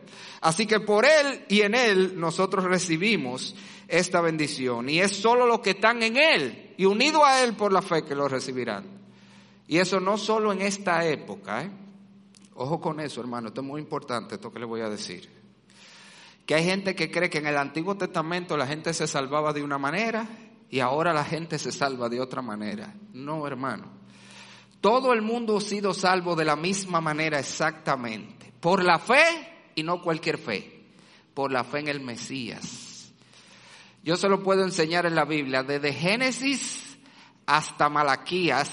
Así 0.45 0.67
que 0.67 0.79
por 0.79 1.07
Él 1.07 1.47
y 1.49 1.63
en 1.63 1.75
Él 1.75 2.21
nosotros 2.21 2.65
recibimos 2.65 3.57
esta 3.89 4.21
bendición. 4.21 4.91
Y 4.91 5.01
es 5.01 5.17
solo 5.17 5.47
los 5.47 5.61
que 5.61 5.71
están 5.71 6.03
en 6.03 6.19
Él 6.19 6.75
y 6.77 6.85
unidos 6.85 7.23
a 7.25 7.43
Él 7.43 7.55
por 7.55 7.73
la 7.73 7.81
fe 7.81 8.05
que 8.05 8.15
lo 8.15 8.29
recibirán. 8.29 8.85
Y 9.67 9.79
eso 9.79 10.01
no 10.01 10.19
solo 10.19 10.53
en 10.53 10.61
esta 10.61 11.03
época, 11.07 11.63
¿eh? 11.63 11.71
Ojo 12.57 12.79
con 12.79 13.01
eso, 13.01 13.23
hermano, 13.23 13.49
esto 13.49 13.63
es 13.63 13.67
muy 13.67 13.81
importante, 13.81 14.35
esto 14.35 14.53
que 14.53 14.59
le 14.59 14.67
voy 14.67 14.83
a 14.83 14.91
decir. 14.91 15.31
Que 16.45 16.57
hay 16.57 16.65
gente 16.65 16.95
que 16.95 17.11
cree 17.11 17.31
que 17.31 17.39
en 17.39 17.47
el 17.47 17.57
Antiguo 17.57 17.97
Testamento 17.97 18.55
la 18.59 18.67
gente 18.67 18.93
se 18.93 19.07
salvaba 19.07 19.55
de 19.55 19.63
una 19.63 19.79
manera 19.79 20.29
y 20.69 20.81
ahora 20.81 21.15
la 21.15 21.25
gente 21.25 21.59
se 21.59 21.73
salva 21.73 22.11
de 22.11 22.21
otra 22.21 22.43
manera. 22.43 22.95
No, 23.15 23.47
hermano. 23.47 23.87
Todo 24.83 25.15
el 25.15 25.23
mundo 25.23 25.57
ha 25.57 25.61
sido 25.63 25.95
salvo 25.95 26.37
de 26.37 26.45
la 26.45 26.55
misma 26.55 27.01
manera 27.01 27.39
exactamente. 27.39 28.53
Por 28.61 28.85
la 28.85 28.99
fe 28.99 29.54
y 29.75 29.83
no 29.83 30.03
cualquier 30.03 30.39
fe. 30.39 30.83
Por 31.35 31.51
la 31.51 31.65
fe 31.65 31.81
en 31.81 31.89
el 31.89 32.01
Mesías. 32.01 33.13
Yo 34.05 34.17
se 34.17 34.29
lo 34.29 34.43
puedo 34.43 34.63
enseñar 34.63 35.07
en 35.07 35.15
la 35.15 35.25
Biblia, 35.25 35.63
desde 35.63 35.93
Génesis 35.93 36.99
hasta 37.47 37.89
Malaquías, 37.89 38.71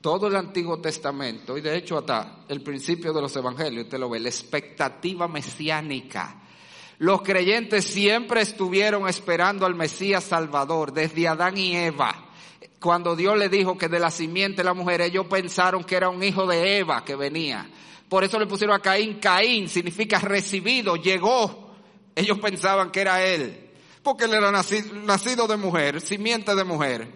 todo 0.00 0.26
el 0.26 0.36
Antiguo 0.36 0.80
Testamento, 0.80 1.56
y 1.56 1.60
de 1.60 1.76
hecho 1.76 1.98
hasta 1.98 2.44
el 2.48 2.62
principio 2.62 3.12
de 3.12 3.22
los 3.22 3.34
Evangelios, 3.36 3.84
usted 3.84 3.98
lo 3.98 4.10
ve, 4.10 4.18
la 4.18 4.28
expectativa 4.28 5.28
mesiánica. 5.28 6.42
Los 6.98 7.22
creyentes 7.22 7.84
siempre 7.84 8.42
estuvieron 8.42 9.08
esperando 9.08 9.66
al 9.66 9.74
Mesías 9.74 10.24
Salvador, 10.24 10.92
desde 10.92 11.28
Adán 11.28 11.56
y 11.56 11.76
Eva. 11.76 12.28
cuando 12.80 13.14
Dios 13.14 13.38
le 13.38 13.48
dijo 13.48 13.78
que 13.78 13.88
de 13.88 14.00
la 14.00 14.10
simiente 14.10 14.64
la 14.64 14.74
mujer, 14.74 15.00
ellos 15.00 15.26
pensaron 15.26 15.84
que 15.84 15.94
era 15.94 16.08
un 16.08 16.22
hijo 16.22 16.46
de 16.46 16.78
Eva 16.78 17.04
que 17.04 17.14
venía. 17.14 17.70
Por 18.12 18.24
eso 18.24 18.38
le 18.38 18.46
pusieron 18.46 18.76
a 18.76 18.80
Caín, 18.80 19.18
Caín 19.18 19.70
significa 19.70 20.18
recibido, 20.18 20.96
llegó. 20.96 21.70
Ellos 22.14 22.38
pensaban 22.40 22.90
que 22.90 23.00
era 23.00 23.24
él, 23.24 23.70
porque 24.02 24.24
él 24.24 24.34
era 24.34 24.52
nacido, 24.52 25.46
de 25.46 25.56
mujer, 25.56 25.98
simiente 25.98 26.54
de 26.54 26.62
mujer. 26.62 27.08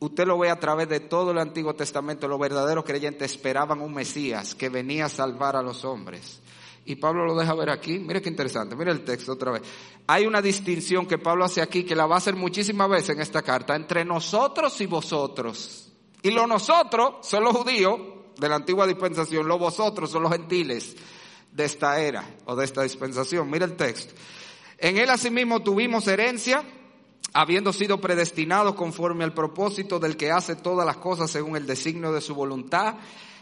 Usted 0.00 0.26
lo 0.26 0.38
ve 0.38 0.50
a 0.50 0.60
través 0.60 0.90
de 0.90 1.00
todo 1.00 1.30
el 1.30 1.38
Antiguo 1.38 1.74
Testamento, 1.74 2.28
los 2.28 2.38
verdaderos 2.38 2.84
creyentes 2.84 3.30
esperaban 3.32 3.80
un 3.80 3.94
Mesías 3.94 4.54
que 4.54 4.68
venía 4.68 5.06
a 5.06 5.08
salvar 5.08 5.56
a 5.56 5.62
los 5.62 5.86
hombres. 5.86 6.42
Y 6.84 6.96
Pablo 6.96 7.24
lo 7.24 7.34
deja 7.34 7.54
ver 7.54 7.70
aquí. 7.70 7.98
Mire 7.98 8.20
qué 8.20 8.28
interesante. 8.28 8.76
Mire 8.76 8.90
el 8.90 9.02
texto 9.02 9.32
otra 9.32 9.52
vez. 9.52 9.62
Hay 10.08 10.26
una 10.26 10.42
distinción 10.42 11.06
que 11.06 11.16
Pablo 11.16 11.46
hace 11.46 11.62
aquí 11.62 11.84
que 11.84 11.96
la 11.96 12.04
va 12.04 12.16
a 12.16 12.18
hacer 12.18 12.36
muchísimas 12.36 12.90
veces 12.90 13.16
en 13.16 13.22
esta 13.22 13.40
carta 13.40 13.74
entre 13.74 14.04
nosotros 14.04 14.78
y 14.82 14.84
vosotros. 14.84 15.90
Y 16.20 16.30
los 16.32 16.46
nosotros 16.46 17.26
son 17.26 17.44
los 17.44 17.56
judíos 17.56 18.15
de 18.38 18.48
la 18.48 18.56
antigua 18.56 18.86
dispensación, 18.86 19.48
los 19.48 19.58
vosotros 19.58 20.10
son 20.10 20.22
los 20.22 20.32
gentiles 20.32 20.96
de 21.52 21.64
esta 21.64 22.00
era 22.00 22.24
o 22.44 22.54
de 22.54 22.64
esta 22.64 22.82
dispensación. 22.82 23.50
Mire 23.50 23.64
el 23.64 23.76
texto. 23.76 24.14
En 24.78 24.98
él 24.98 25.08
asimismo 25.08 25.62
tuvimos 25.62 26.06
herencia 26.06 26.62
habiendo 27.32 27.72
sido 27.72 28.00
predestinados 28.00 28.74
conforme 28.74 29.24
al 29.24 29.34
propósito 29.34 29.98
del 29.98 30.16
que 30.16 30.30
hace 30.30 30.56
todas 30.56 30.86
las 30.86 30.96
cosas 30.96 31.30
según 31.30 31.56
el 31.56 31.66
designio 31.66 32.12
de 32.12 32.20
su 32.20 32.34
voluntad, 32.34 32.94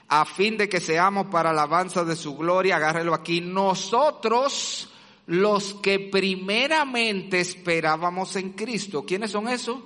a 0.08 0.24
fin 0.24 0.56
de 0.56 0.68
que 0.68 0.80
seamos 0.80 1.26
para 1.26 1.50
alabanza 1.50 2.04
de 2.04 2.16
su 2.16 2.36
gloria, 2.36 2.76
agárrelo 2.76 3.14
aquí, 3.14 3.40
nosotros 3.40 4.90
los 5.26 5.74
que 5.74 5.98
primeramente 5.98 7.40
esperábamos 7.40 8.36
en 8.36 8.50
Cristo. 8.50 9.04
¿Quiénes 9.06 9.30
son 9.30 9.48
esos? 9.48 9.78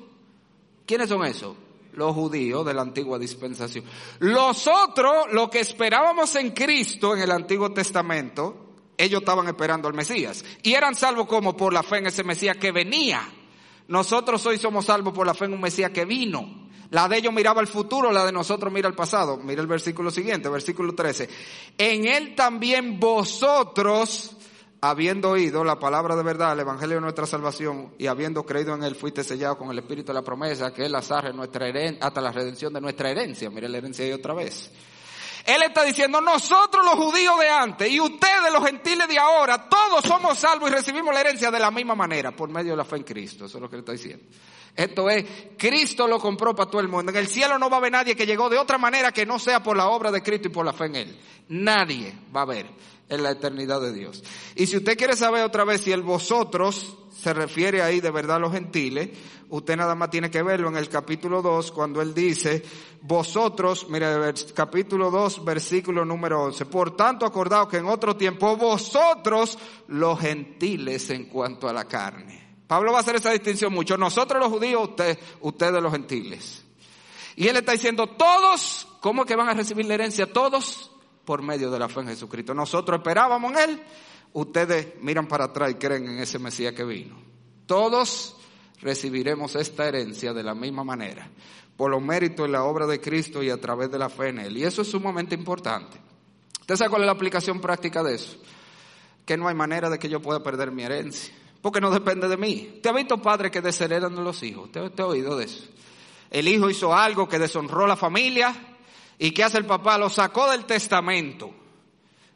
¿Quiénes 0.87 1.09
son 1.09 1.25
esos? 1.25 1.55
Los 1.99 2.15
judíos 2.15 2.65
de 2.65 2.75
la 2.75 2.83
antigua 2.83 3.19
dispensación. 3.19 3.85
Los 4.21 4.69
otros, 4.69 5.33
los 5.33 5.49
que 5.49 5.59
esperábamos 5.59 6.33
en 6.37 6.53
Cristo 6.53 7.17
en 7.17 7.23
el 7.23 7.33
Antiguo 7.33 7.73
Testamento, 7.73 8.69
ellos 8.97 9.21
estaban 9.21 9.49
esperando 9.49 9.89
al 9.89 9.95
Mesías. 9.95 10.45
Y 10.63 10.75
eran 10.75 10.95
salvos 10.95 11.27
como 11.27 11.57
por 11.57 11.73
la 11.73 11.83
fe 11.83 11.99
en 11.99 12.07
ese 12.07 12.23
Mesías 12.23 12.57
que 12.57 12.71
venía. 12.71 13.29
Nosotros 13.89 14.47
hoy 14.47 14.59
somos 14.59 14.85
salvos 14.85 15.13
por 15.13 15.27
la 15.27 15.35
fe 15.35 15.47
en 15.47 15.55
un 15.55 15.61
Mesías 15.61 15.91
que 15.91 16.05
vino. 16.05 16.69
La 16.91 17.09
de 17.09 17.19
ellos 17.19 17.33
miraba 17.33 17.61
al 17.61 17.67
futuro, 17.67 18.13
la 18.13 18.25
de 18.25 18.31
nosotros 18.31 18.73
mira 18.73 18.87
al 18.87 18.95
pasado. 18.95 19.37
Mira 19.37 19.61
el 19.61 19.67
versículo 19.67 20.13
siguiente, 20.13 20.49
versículo 20.49 20.95
13. 20.95 21.29
En 21.77 22.07
él 22.07 22.37
también 22.37 23.01
vosotros, 23.01 24.37
habiendo 24.81 25.31
oído 25.31 25.65
la 25.65 25.79
palabra 25.79 26.17
de 26.17 26.23
verdad, 26.23 26.53
el 26.53 26.61
evangelio 26.61 26.97
de 26.97 27.03
nuestra 27.03 27.27
salvación, 27.27 27.95
y 27.99 28.07
habiendo 28.07 28.45
creído 28.45 28.75
en 28.75 28.83
él, 28.85 28.95
fuiste 28.95 29.25
sellado 29.25 29.59
con 29.59 29.71
el 29.71 29.79
espíritu 29.79 30.09
de 30.09 30.15
la 30.15 30.23
promesa, 30.23 30.73
que 30.73 30.87
él 30.87 30.95
azarre 30.95 31.33
nuestra 31.33 31.67
hasta 32.01 32.21
la 32.21 32.33
redención 32.33 32.73
de 32.73 32.81
nuestra 32.81 33.11
herencia. 33.11 33.51
Mire 33.51 33.69
la 33.69 33.79
herencia 33.79 34.05
ahí 34.05 34.13
otra 34.13 34.35
vez. 34.35 34.71
Él 35.45 35.63
está 35.63 35.83
diciendo, 35.83 36.21
nosotros 36.21 36.85
los 36.85 36.95
judíos 36.95 37.39
de 37.41 37.49
antes 37.49 37.91
y 37.91 37.99
ustedes 37.99 38.53
los 38.53 38.65
gentiles 38.65 39.09
de 39.09 39.19
ahora, 39.19 39.69
todos 39.69 40.05
somos 40.05 40.39
salvos 40.39 40.71
y 40.71 40.75
recibimos 40.75 41.15
la 41.15 41.21
herencia 41.21 41.51
de 41.51 41.59
la 41.59 41.71
misma 41.71 41.95
manera, 41.95 42.33
por 42.33 42.51
medio 42.51 42.73
de 42.73 42.77
la 42.77 42.85
fe 42.85 42.97
en 42.97 43.05
Cristo. 43.05 43.47
Eso 43.47 43.57
es 43.57 43.63
lo 43.63 43.69
que 43.69 43.77
él 43.77 43.81
está 43.81 43.93
diciendo. 43.93 44.25
Esto 44.79 45.11
es, 45.11 45.25
Cristo 45.57 46.07
lo 46.07 46.21
compró 46.21 46.55
para 46.55 46.71
todo 46.71 46.81
el 46.81 46.87
mundo. 46.87 47.11
En 47.11 47.19
el 47.19 47.27
cielo 47.27 47.59
no 47.59 47.69
va 47.69 47.79
a 47.79 47.81
haber 47.81 47.91
nadie 47.91 48.15
que 48.15 48.25
llegó 48.25 48.49
de 48.49 48.59
otra 48.59 48.79
manera 48.79 49.11
que 49.11 49.27
no 49.27 49.41
sea 49.41 49.61
por 49.61 49.77
la 49.77 49.89
obra 49.89 50.13
de 50.13 50.23
Cristo 50.23 50.47
y 50.47 50.53
por 50.53 50.65
la 50.65 50.73
fe 50.73 50.85
en 50.85 50.95
Él. 50.95 51.19
Nadie 51.49 52.15
va 52.35 52.41
a 52.41 52.43
haber 52.45 52.67
en 53.09 53.23
la 53.25 53.33
eternidad 53.33 53.81
de 53.81 53.93
Dios. 53.93 54.23
Y 54.55 54.69
si 54.69 54.77
usted 54.77 54.97
quiere 54.97 55.17
saber 55.17 55.43
otra 55.43 55.65
vez 55.65 55.81
si 55.81 55.91
el 55.91 56.03
vosotros 56.03 56.97
se 57.11 57.35
refiere 57.35 57.83
ahí 57.83 58.01
de 58.01 58.13
verdad 58.13 58.37
a 58.37 58.39
los 58.39 58.53
gentiles, 58.53 59.09
usted 59.49 59.77
nada 59.77 59.97
más 59.97 60.11
tiene 60.11 60.31
que 60.31 60.45
verlo 60.45 60.69
en 60.69 60.77
el 60.77 60.89
capítulo 60.89 61.43
2 61.43 61.73
cuando 61.73 62.01
él 62.01 62.15
dice, 62.15 62.63
vosotros, 63.03 63.89
mire, 63.91 64.07
capítulo 64.55 65.11
2, 65.11 65.45
versículo 65.45 66.05
número 66.05 66.45
11, 66.45 66.67
por 66.67 66.95
tanto 66.95 67.27
acordado 67.27 67.67
que 67.67 67.79
en 67.79 67.87
otro 67.87 68.15
tiempo 68.15 68.57
vosotros 68.57 69.59
los 69.89 70.21
gentiles 70.21 71.11
en 71.11 71.25
cuanto 71.25 71.69
a 71.69 71.73
la 71.73 71.87
carne. 71.87 72.48
Pablo 72.69 72.93
va 72.93 72.99
a 72.99 73.01
hacer 73.01 73.17
esa 73.17 73.33
distinción 73.33 73.73
mucho, 73.73 73.97
nosotros 73.97 74.41
los 74.41 74.53
judíos, 74.53 74.91
usted, 74.91 75.19
ustedes 75.41 75.83
los 75.83 75.91
gentiles. 75.91 76.63
Y 77.35 77.49
él 77.49 77.57
está 77.57 77.73
diciendo, 77.73 78.07
todos, 78.07 78.87
¿cómo 79.01 79.25
que 79.25 79.35
van 79.35 79.49
a 79.49 79.55
recibir 79.55 79.87
la 79.87 79.95
herencia? 79.95 80.31
Todos 80.31 80.93
por 81.25 81.43
medio 81.43 81.71
de 81.71 81.79
la 81.79 81.89
fe 81.89 82.01
en 82.01 82.09
Jesucristo. 82.09 82.55
Nosotros 82.55 82.99
esperábamos 82.99 83.53
en 83.53 83.59
Él, 83.59 83.83
ustedes 84.33 84.95
miran 85.01 85.27
para 85.27 85.45
atrás 85.45 85.71
y 85.71 85.75
creen 85.75 86.09
en 86.09 86.19
ese 86.19 86.39
Mesías 86.39 86.75
que 86.75 86.85
vino. 86.85 87.17
Todos 87.67 88.37
recibiremos 88.81 89.55
esta 89.57 89.87
herencia 89.87 90.33
de 90.33 90.43
la 90.43 90.55
misma 90.55 90.85
manera, 90.85 91.31
por 91.77 91.91
los 91.91 92.03
méritos 92.03 92.47
de 92.47 92.53
la 92.53 92.65
obra 92.65 92.87
de 92.87 93.01
Cristo 93.01 93.43
y 93.43 93.51
a 93.51 93.61
través 93.61 93.91
de 93.91 93.99
la 93.99 94.09
fe 94.09 94.29
en 94.29 94.41
Él. 94.41 94.57
Y 94.59 94.65
eso 94.65 94.83
es 94.83 94.89
sumamente 94.89 95.35
importante. 95.35 95.99
¿Usted 96.61 96.77
sabe 96.77 96.91
cuál 96.91 97.03
es 97.03 97.07
la 97.07 97.13
aplicación 97.13 97.61
práctica 97.61 98.03
de 98.03 98.15
eso? 98.15 98.37
Que 99.25 99.37
no 99.37 99.49
hay 99.49 99.55
manera 99.55 99.89
de 99.89 99.99
que 99.99 100.09
yo 100.09 100.21
pueda 100.21 100.43
perder 100.43 100.71
mi 100.71 100.83
herencia, 100.83 101.33
porque 101.69 101.83
no 101.83 101.91
depende 101.91 102.29
de 102.29 102.39
mí. 102.39 102.79
¿Te 102.83 102.89
ha 102.89 102.93
visto 102.93 103.21
padres 103.21 103.53
que 103.53 103.61
desheredan 103.61 104.17
a 104.17 104.23
los 104.23 104.43
hijos? 104.43 104.73
¿Te, 104.73 104.89
¿Te 104.89 105.03
ha 105.03 105.07
oído 105.07 105.37
de 105.37 105.45
eso? 105.45 105.65
El 106.31 106.49
hijo 106.49 106.71
hizo 106.71 106.95
algo 106.95 107.29
que 107.29 107.39
deshonró 107.39 107.87
la 107.87 107.95
familia, 107.95 108.55
¿Y 109.19 109.33
qué 109.33 109.45
hace 109.45 109.59
el 109.59 109.67
papá? 109.67 109.99
Lo 109.99 110.09
sacó 110.09 110.51
del 110.51 110.65
testamento. 110.65 111.51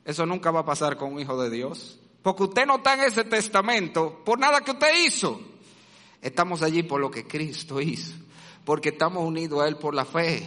Eso 0.04 0.26
nunca 0.26 0.50
va 0.50 0.60
a 0.60 0.64
pasar 0.64 0.96
con 0.96 1.12
un 1.12 1.20
hijo 1.20 1.40
de 1.40 1.48
Dios. 1.48 1.98
Porque 2.22 2.42
usted 2.42 2.66
no 2.66 2.76
está 2.76 2.94
en 2.94 3.00
ese 3.00 3.24
testamento 3.24 4.22
por 4.22 4.38
nada 4.38 4.60
que 4.60 4.72
usted 4.72 5.06
hizo. 5.06 5.40
Estamos 6.20 6.62
allí 6.62 6.82
por 6.82 7.00
lo 7.00 7.10
que 7.10 7.26
Cristo 7.26 7.80
hizo. 7.80 8.14
Porque 8.64 8.90
estamos 8.90 9.24
unidos 9.24 9.62
a 9.62 9.68
Él 9.68 9.76
por 9.76 9.94
la 9.94 10.04
fe. 10.04 10.42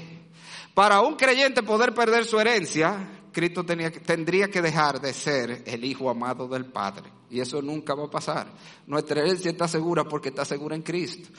Para 0.74 1.02
un 1.02 1.16
creyente 1.16 1.64
poder 1.64 1.94
perder 1.94 2.26
su 2.26 2.40
herencia, 2.40 3.24
Cristo 3.32 3.66
tendría 3.66 4.52
que 4.52 4.62
dejar 4.62 5.00
de 5.00 5.14
ser 5.14 5.64
el 5.66 5.86
Hijo 5.86 6.10
amado 6.10 6.48
del 6.48 6.66
Padre. 6.66 7.15
Y 7.30 7.40
eso 7.40 7.62
nunca 7.62 7.96
va 7.96 8.06
a 8.06 8.10
pasar. 8.10 8.48
Nuestra 8.88 9.22
herencia 9.22 9.52
está 9.52 9.68
segura 9.68 10.04
porque 10.04 10.30
está 10.30 10.46
segura 10.46 10.76
en 10.76 10.84
Cristo. 10.84 11.30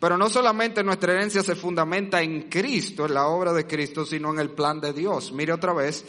Pero 0.00 0.16
no 0.16 0.28
solamente 0.28 0.82
nuestra 0.82 1.12
herencia 1.12 1.42
se 1.42 1.54
fundamenta 1.54 2.22
en 2.22 2.48
Cristo, 2.48 3.06
en 3.06 3.14
la 3.14 3.28
obra 3.28 3.52
de 3.52 3.66
Cristo, 3.66 4.04
sino 4.04 4.32
en 4.32 4.40
el 4.40 4.50
plan 4.50 4.80
de 4.80 4.92
Dios. 4.92 5.32
Mire 5.32 5.52
otra 5.52 5.72
vez, 5.72 6.04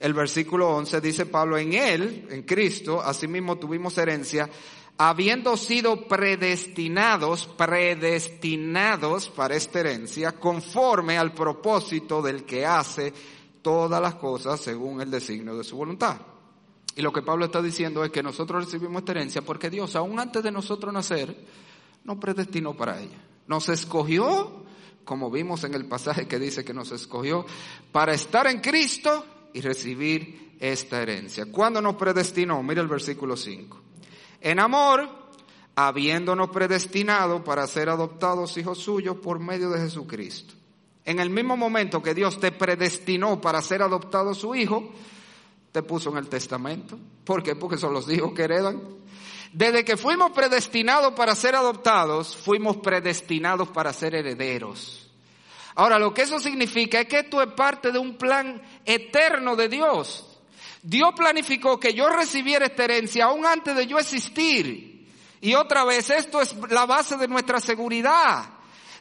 el 0.00 0.14
versículo 0.14 0.70
11 0.76 1.00
dice 1.00 1.26
Pablo, 1.26 1.58
en 1.58 1.72
Él, 1.74 2.26
en 2.30 2.42
Cristo, 2.42 3.00
asimismo 3.00 3.58
tuvimos 3.58 3.98
herencia, 3.98 4.48
habiendo 4.96 5.56
sido 5.56 6.08
predestinados, 6.08 7.46
predestinados 7.46 9.28
para 9.28 9.56
esta 9.56 9.80
herencia, 9.80 10.32
conforme 10.32 11.18
al 11.18 11.32
propósito 11.32 12.20
del 12.20 12.44
que 12.44 12.66
hace 12.66 13.12
todas 13.62 14.00
las 14.00 14.14
cosas 14.16 14.60
según 14.60 15.00
el 15.00 15.10
designio 15.10 15.56
de 15.56 15.64
su 15.64 15.76
voluntad. 15.76 16.16
Y 16.98 17.02
lo 17.02 17.12
que 17.12 17.22
Pablo 17.22 17.44
está 17.44 17.62
diciendo 17.62 18.02
es 18.02 18.10
que 18.10 18.24
nosotros 18.24 18.64
recibimos 18.64 19.02
esta 19.02 19.12
herencia 19.12 19.42
porque 19.42 19.70
Dios, 19.70 19.94
aún 19.94 20.18
antes 20.18 20.42
de 20.42 20.50
nosotros 20.50 20.92
nacer, 20.92 21.32
nos 22.02 22.18
predestinó 22.18 22.76
para 22.76 23.00
ella. 23.00 23.22
Nos 23.46 23.68
escogió, 23.68 24.64
como 25.04 25.30
vimos 25.30 25.62
en 25.62 25.74
el 25.74 25.86
pasaje 25.86 26.26
que 26.26 26.40
dice 26.40 26.64
que 26.64 26.74
nos 26.74 26.90
escogió, 26.90 27.46
para 27.92 28.14
estar 28.14 28.48
en 28.48 28.60
Cristo 28.60 29.24
y 29.54 29.60
recibir 29.60 30.56
esta 30.58 31.00
herencia. 31.00 31.46
¿Cuándo 31.52 31.80
nos 31.80 31.94
predestinó? 31.94 32.64
Mira 32.64 32.82
el 32.82 32.88
versículo 32.88 33.36
5. 33.36 33.80
En 34.40 34.58
amor, 34.58 35.08
habiéndonos 35.76 36.50
predestinado 36.50 37.44
para 37.44 37.64
ser 37.68 37.90
adoptados 37.90 38.58
hijos 38.58 38.78
suyos 38.78 39.18
por 39.18 39.38
medio 39.38 39.70
de 39.70 39.78
Jesucristo. 39.78 40.54
En 41.04 41.20
el 41.20 41.30
mismo 41.30 41.56
momento 41.56 42.02
que 42.02 42.12
Dios 42.12 42.40
te 42.40 42.50
predestinó 42.50 43.40
para 43.40 43.62
ser 43.62 43.82
adoptado 43.82 44.34
su 44.34 44.56
hijo, 44.56 44.92
puso 45.82 46.10
en 46.10 46.18
el 46.18 46.28
testamento. 46.28 46.98
¿Por 47.24 47.42
qué? 47.42 47.56
Porque 47.56 47.78
son 47.78 47.92
los 47.92 48.10
hijos 48.10 48.32
que 48.32 48.42
heredan. 48.42 48.80
Desde 49.52 49.84
que 49.84 49.96
fuimos 49.96 50.30
predestinados 50.32 51.14
para 51.14 51.34
ser 51.34 51.54
adoptados, 51.56 52.36
fuimos 52.36 52.76
predestinados 52.78 53.68
para 53.68 53.92
ser 53.92 54.14
herederos. 54.14 55.10
Ahora, 55.74 55.98
lo 55.98 56.12
que 56.12 56.22
eso 56.22 56.38
significa 56.40 57.00
es 57.00 57.06
que 57.06 57.20
esto 57.20 57.40
es 57.40 57.52
parte 57.52 57.92
de 57.92 57.98
un 57.98 58.16
plan 58.16 58.60
eterno 58.84 59.56
de 59.56 59.68
Dios. 59.68 60.26
Dios 60.82 61.10
planificó 61.16 61.78
que 61.78 61.94
yo 61.94 62.08
recibiera 62.08 62.66
esta 62.66 62.84
herencia 62.84 63.26
aún 63.26 63.46
antes 63.46 63.76
de 63.76 63.86
yo 63.86 63.98
existir. 63.98 65.08
Y 65.40 65.54
otra 65.54 65.84
vez, 65.84 66.10
esto 66.10 66.40
es 66.40 66.54
la 66.70 66.84
base 66.84 67.16
de 67.16 67.28
nuestra 67.28 67.60
seguridad. 67.60 68.50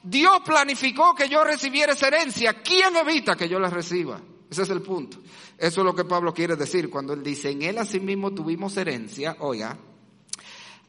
Dios 0.03 0.39
planificó 0.45 1.15
que 1.15 1.27
yo 1.27 1.43
recibiera 1.43 1.93
esa 1.93 2.07
herencia. 2.07 2.61
¿Quién 2.61 2.95
evita 2.95 3.35
que 3.35 3.49
yo 3.49 3.59
la 3.59 3.69
reciba? 3.69 4.21
Ese 4.49 4.61
es 4.61 4.69
el 4.69 4.81
punto. 4.81 5.17
Eso 5.57 5.81
es 5.81 5.85
lo 5.85 5.95
que 5.95 6.05
Pablo 6.05 6.33
quiere 6.33 6.55
decir 6.55 6.89
cuando 6.89 7.13
él 7.13 7.23
dice, 7.23 7.49
en 7.49 7.63
él 7.63 7.77
asimismo 7.79 8.31
tuvimos 8.31 8.77
herencia, 8.77 9.37
oiga, 9.39 9.77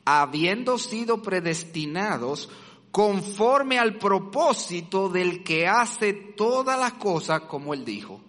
habiendo 0.05 0.79
sido 0.79 1.23
predestinados 1.23 2.51
conforme 2.91 3.79
al 3.79 3.99
propósito 3.99 5.09
del 5.09 5.43
que 5.43 5.67
hace 5.67 6.13
todas 6.13 6.79
las 6.79 6.95
cosas 6.95 7.43
como 7.43 7.73
él 7.73 7.85
dijo, 7.85 8.21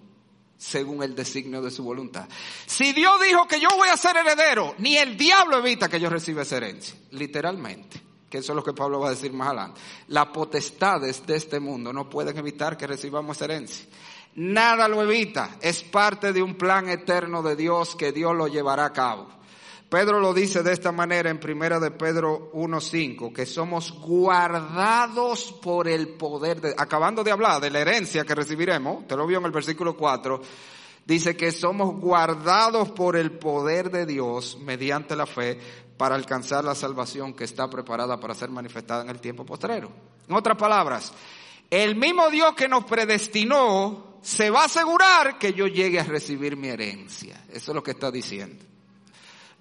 según 0.58 1.04
el 1.04 1.16
designio 1.16 1.62
de 1.62 1.72
su 1.72 1.84
voluntad. 1.84 2.28
Si 2.66 2.94
Dios 2.94 3.14
dijo 3.26 3.48
que 3.48 3.60
yo 3.60 3.68
voy 3.78 3.90
a 3.90 3.98
ser 3.98 4.16
heredero, 4.18 4.76
ni 4.78 4.98
el 4.98 5.18
diablo 5.18 5.60
evita 5.60 5.90
que 5.90 6.00
yo 6.00 6.10
reciba 6.10 6.44
esa 6.44 6.58
herencia, 6.58 6.96
literalmente. 7.12 8.02
que 8.30 8.38
eso 8.38 8.52
es 8.52 8.56
lo 8.56 8.64
que 8.64 8.74
Pablo 8.74 9.00
va 9.00 9.08
a 9.08 9.12
decir 9.12 9.34
más 9.34 9.48
adelante. 9.48 9.82
Las 10.08 10.28
potestades 10.28 11.26
de 11.26 11.36
este 11.36 11.60
mundo 11.60 11.92
no 11.92 12.10
pueden 12.10 12.38
evitar 12.38 12.78
que 12.78 12.86
recibamos 12.86 13.42
herencia. 13.42 13.86
Nada 14.40 14.88
lo 14.88 15.04
evita, 15.04 15.58
es 15.60 15.84
parte 15.84 16.32
de 16.32 16.42
un 16.42 16.56
plan 16.56 16.88
eterno 16.88 17.44
de 17.44 17.58
Dios 17.58 17.98
que 17.98 18.14
Dios 18.14 18.34
lo 18.34 18.48
llevará 18.48 18.86
a 18.86 18.94
cabo. 18.94 19.28
Pedro 19.90 20.22
lo 20.22 20.34
dice 20.34 20.64
de 20.64 20.72
esta 20.72 20.94
manera 20.94 21.30
en 21.30 21.42
primera 21.42 21.78
de 21.78 21.92
Pedro 21.92 22.50
1.5, 22.54 23.34
que 23.34 23.46
somos 23.46 23.92
guardados 24.00 25.52
por 25.62 25.90
el 25.90 26.08
poder 26.14 26.62
de, 26.62 26.74
acabando 26.78 27.22
de 27.22 27.34
hablar 27.34 27.60
de 27.60 27.70
la 27.70 27.82
herencia 27.82 28.24
que 28.24 28.34
recibiremos, 28.34 29.06
te 29.08 29.18
lo 29.18 29.28
vio 29.28 29.40
en 29.40 29.46
el 29.46 29.52
versículo 29.52 29.98
4, 29.98 30.42
dice 31.06 31.36
que 31.36 31.52
somos 31.52 32.00
guardados 32.00 32.92
por 32.92 33.18
el 33.18 33.32
poder 33.32 33.92
de 33.92 34.06
Dios 34.06 34.58
mediante 34.62 35.18
la 35.18 35.26
fe 35.26 35.60
para 35.98 36.16
alcanzar 36.16 36.64
la 36.64 36.76
salvación 36.76 37.34
que 37.34 37.44
está 37.44 37.70
preparada 37.70 38.18
para 38.18 38.36
ser 38.36 38.50
manifestada 38.52 39.04
en 39.04 39.10
el 39.10 39.20
tiempo 39.20 39.46
postrero. 39.46 39.92
En 40.30 40.34
otras 40.34 40.58
palabras, 40.58 41.12
el 41.70 41.98
mismo 41.98 42.30
Dios 42.30 42.54
que 42.56 42.70
nos 42.70 42.86
predestinó 42.86 44.09
se 44.30 44.52
va 44.52 44.62
a 44.62 44.66
asegurar 44.66 45.40
que 45.40 45.54
yo 45.54 45.66
llegue 45.66 46.00
a 46.00 46.04
recibir 46.04 46.56
mi 46.56 46.68
herencia. 46.68 47.44
Eso 47.52 47.72
es 47.72 47.76
lo 47.76 47.82
que 47.82 47.92
está 47.92 48.12
diciendo. 48.12 48.64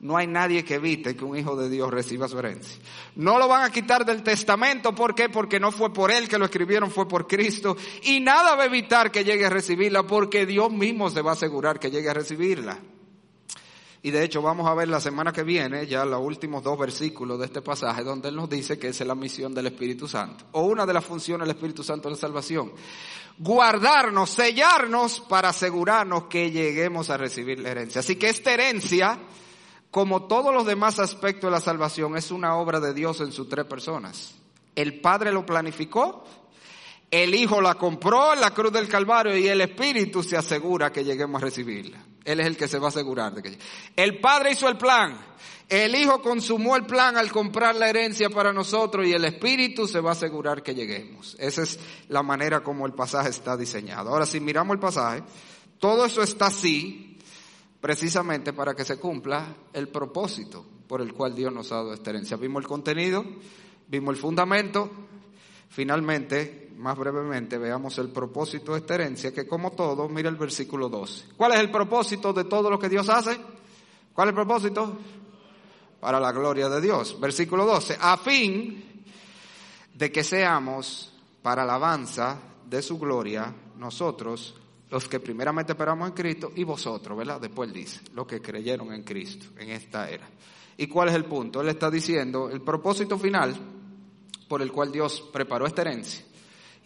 No 0.00 0.18
hay 0.18 0.26
nadie 0.26 0.62
que 0.62 0.74
evite 0.74 1.16
que 1.16 1.24
un 1.24 1.38
hijo 1.38 1.56
de 1.56 1.70
Dios 1.70 1.90
reciba 1.90 2.28
su 2.28 2.38
herencia. 2.38 2.78
No 3.16 3.38
lo 3.38 3.48
van 3.48 3.62
a 3.64 3.72
quitar 3.72 4.04
del 4.04 4.22
testamento. 4.22 4.94
¿Por 4.94 5.14
qué? 5.14 5.30
Porque 5.30 5.58
no 5.58 5.72
fue 5.72 5.90
por 5.90 6.10
él 6.10 6.28
que 6.28 6.38
lo 6.38 6.44
escribieron, 6.44 6.90
fue 6.90 7.08
por 7.08 7.26
Cristo. 7.26 7.78
Y 8.02 8.20
nada 8.20 8.54
va 8.56 8.64
a 8.64 8.66
evitar 8.66 9.10
que 9.10 9.24
llegue 9.24 9.46
a 9.46 9.50
recibirla 9.50 10.06
porque 10.06 10.44
Dios 10.44 10.70
mismo 10.70 11.08
se 11.08 11.22
va 11.22 11.30
a 11.30 11.34
asegurar 11.34 11.80
que 11.80 11.90
llegue 11.90 12.10
a 12.10 12.14
recibirla. 12.14 12.78
Y 14.03 14.11
de 14.11 14.22
hecho 14.22 14.40
vamos 14.40 14.68
a 14.68 14.74
ver 14.74 14.88
la 14.88 15.01
semana 15.01 15.32
que 15.32 15.42
viene 15.42 15.86
ya 15.86 16.05
los 16.05 16.20
últimos 16.20 16.62
dos 16.62 16.78
versículos 16.78 17.38
de 17.38 17.46
este 17.46 17.62
pasaje 17.62 18.05
donde 18.05 18.28
Él 18.28 18.36
nos 18.36 18.49
dice 18.49 18.78
que 18.78 18.88
esa 18.88 19.03
es 19.05 19.09
la 19.09 19.16
misión 19.16 19.53
del 19.53 19.66
Espíritu 19.66 20.07
Santo 20.07 20.44
o 20.53 20.62
una 20.62 20.86
de 20.86 20.92
las 20.92 21.05
funciones 21.05 21.46
del 21.46 21.57
Espíritu 21.57 21.82
Santo 21.82 22.09
de 22.09 22.14
la 22.14 22.20
salvación. 22.20 22.72
Guardarnos, 23.38 24.30
sellarnos 24.30 25.20
para 25.20 25.49
asegurarnos 25.49 26.24
que 26.24 26.51
lleguemos 26.51 27.11
a 27.11 27.16
recibir 27.16 27.59
la 27.61 27.70
herencia. 27.70 28.01
Así 28.01 28.16
que 28.16 28.28
esta 28.28 28.53
herencia, 28.53 29.18
como 29.90 30.24
todos 30.24 30.55
los 30.55 30.66
demás 30.66 30.99
aspectos 30.99 31.49
de 31.49 31.53
la 31.53 31.61
salvación, 31.61 32.16
es 32.16 32.30
una 32.30 32.57
obra 32.57 32.80
de 32.80 32.94
Dios 32.94 33.20
en 33.20 33.32
sus 33.32 33.49
tres 33.49 33.64
personas. 33.64 34.34
El 34.74 35.01
Padre 35.01 35.32
lo 35.32 35.44
planificó, 35.44 36.24
el 37.11 37.34
Hijo 37.34 37.61
la 37.61 37.74
compró 37.74 38.34
en 38.34 38.40
la 38.40 38.52
cruz 38.52 38.72
del 38.72 38.88
Calvario 38.88 39.36
y 39.36 39.48
el 39.48 39.61
Espíritu 39.61 40.22
se 40.22 40.36
asegura 40.36 40.92
que 40.92 41.04
lleguemos 41.04 41.40
a 41.40 41.44
recibirla. 41.46 42.04
Él 42.24 42.40
es 42.40 42.46
el 42.46 42.56
que 42.56 42.68
se 42.68 42.78
va 42.78 42.86
a 42.86 42.88
asegurar 42.88 43.34
de 43.34 43.42
que 43.42 43.59
El 43.96 44.20
Padre 44.20 44.52
hizo 44.52 44.68
el 44.68 44.76
plan. 44.76 45.18
El 45.68 45.94
Hijo 45.94 46.20
consumó 46.20 46.76
el 46.76 46.84
plan 46.84 47.16
al 47.16 47.30
comprar 47.30 47.74
la 47.74 47.88
herencia 47.88 48.28
para 48.28 48.52
nosotros 48.52 49.06
y 49.06 49.12
el 49.12 49.24
Espíritu 49.24 49.86
se 49.86 50.00
va 50.00 50.11
a 50.11 50.12
asegurar 50.12 50.62
que 50.62 50.74
lleguemos. 50.74 51.36
Esa 51.38 51.62
es 51.62 51.78
la 52.09 52.22
manera 52.22 52.61
como 52.61 52.86
el 52.86 52.92
pasaje 52.92 53.30
está 53.30 53.56
diseñado. 53.56 54.11
Ahora, 54.11 54.26
si 54.26 54.40
miramos 54.40 54.74
el 54.74 54.80
pasaje, 54.80 55.22
todo 55.78 56.04
eso 56.04 56.22
está 56.22 56.46
así 56.46 57.18
precisamente 57.80 58.52
para 58.52 58.74
que 58.74 58.84
se 58.84 58.98
cumpla 58.98 59.54
el 59.72 59.88
propósito 59.88 60.64
por 60.86 61.00
el 61.00 61.12
cual 61.12 61.34
Dios 61.34 61.52
nos 61.52 61.70
ha 61.72 61.76
dado 61.76 61.94
esta 61.94 62.11
herencia. 62.11 62.36
Vimos 62.36 62.62
el 62.62 62.68
contenido, 62.68 63.24
vimos 63.86 64.14
el 64.14 64.20
fundamento, 64.20 64.90
finalmente 65.68 66.67
más 66.78 66.96
brevemente, 66.96 67.58
veamos 67.58 67.98
el 67.98 68.10
propósito 68.10 68.72
de 68.72 68.78
esta 68.78 68.94
herencia, 68.94 69.32
que 69.32 69.46
como 69.46 69.72
todo, 69.72 70.08
mira 70.08 70.28
el 70.28 70.36
versículo 70.36 70.88
12. 70.88 71.30
¿Cuál 71.36 71.52
es 71.52 71.60
el 71.60 71.70
propósito 71.70 72.32
de 72.32 72.44
todo 72.44 72.70
lo 72.70 72.78
que 72.78 72.88
Dios 72.88 73.08
hace? 73.08 73.36
¿Cuál 74.12 74.28
es 74.28 74.30
el 74.30 74.34
propósito? 74.34 74.96
Para 76.00 76.20
la 76.20 76.30
gloria 76.30 76.68
de 76.68 76.80
Dios. 76.80 77.18
Versículo 77.18 77.66
12. 77.66 77.98
A 78.00 78.16
fin 78.16 79.04
de 79.92 80.12
que 80.12 80.22
seamos 80.22 81.12
para 81.42 81.62
alabanza 81.62 82.38
de 82.64 82.80
su 82.80 82.96
gloria 82.98 83.52
nosotros, 83.76 84.54
los 84.90 85.08
que 85.08 85.18
primeramente 85.18 85.72
esperamos 85.72 86.08
en 86.08 86.14
Cristo, 86.14 86.52
y 86.54 86.62
vosotros, 86.62 87.18
¿verdad? 87.18 87.40
Después 87.40 87.72
dice, 87.72 88.00
los 88.14 88.26
que 88.26 88.40
creyeron 88.40 88.92
en 88.92 89.02
Cristo 89.02 89.46
en 89.58 89.70
esta 89.70 90.08
era. 90.08 90.28
¿Y 90.76 90.86
cuál 90.86 91.08
es 91.08 91.16
el 91.16 91.24
punto? 91.24 91.60
Él 91.60 91.68
está 91.68 91.90
diciendo, 91.90 92.48
el 92.48 92.60
propósito 92.60 93.18
final 93.18 93.56
por 94.46 94.62
el 94.62 94.70
cual 94.70 94.92
Dios 94.92 95.28
preparó 95.32 95.66
esta 95.66 95.82
herencia 95.82 96.27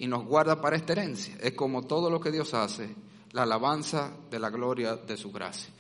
y 0.03 0.09
nos 0.09 0.25
guarda 0.25 0.61
para 0.61 0.75
esta 0.75 0.95
herencia. 0.95 1.37
Es 1.41 1.53
como 1.53 1.83
todo 1.87 2.11
lo 2.11 2.21
que 2.21 2.33
Dios 2.33 2.55
hace, 2.55 2.93
la 3.31 3.45
alabanza 3.45 4.11
de 4.29 4.41
la 4.41 4.51
gloria 4.51 4.97
de 4.97 5.17
su 5.17 5.31
gracia. 5.31 5.73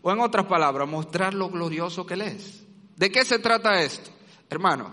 O 0.00 0.10
en 0.10 0.18
otras 0.18 0.46
palabras, 0.46 0.88
mostrar 0.88 1.34
lo 1.34 1.50
glorioso 1.50 2.06
que 2.06 2.14
Él 2.14 2.22
es. 2.22 2.64
¿De 2.96 3.12
qué 3.12 3.22
se 3.22 3.38
trata 3.38 3.82
esto? 3.82 4.10
Hermano, 4.48 4.90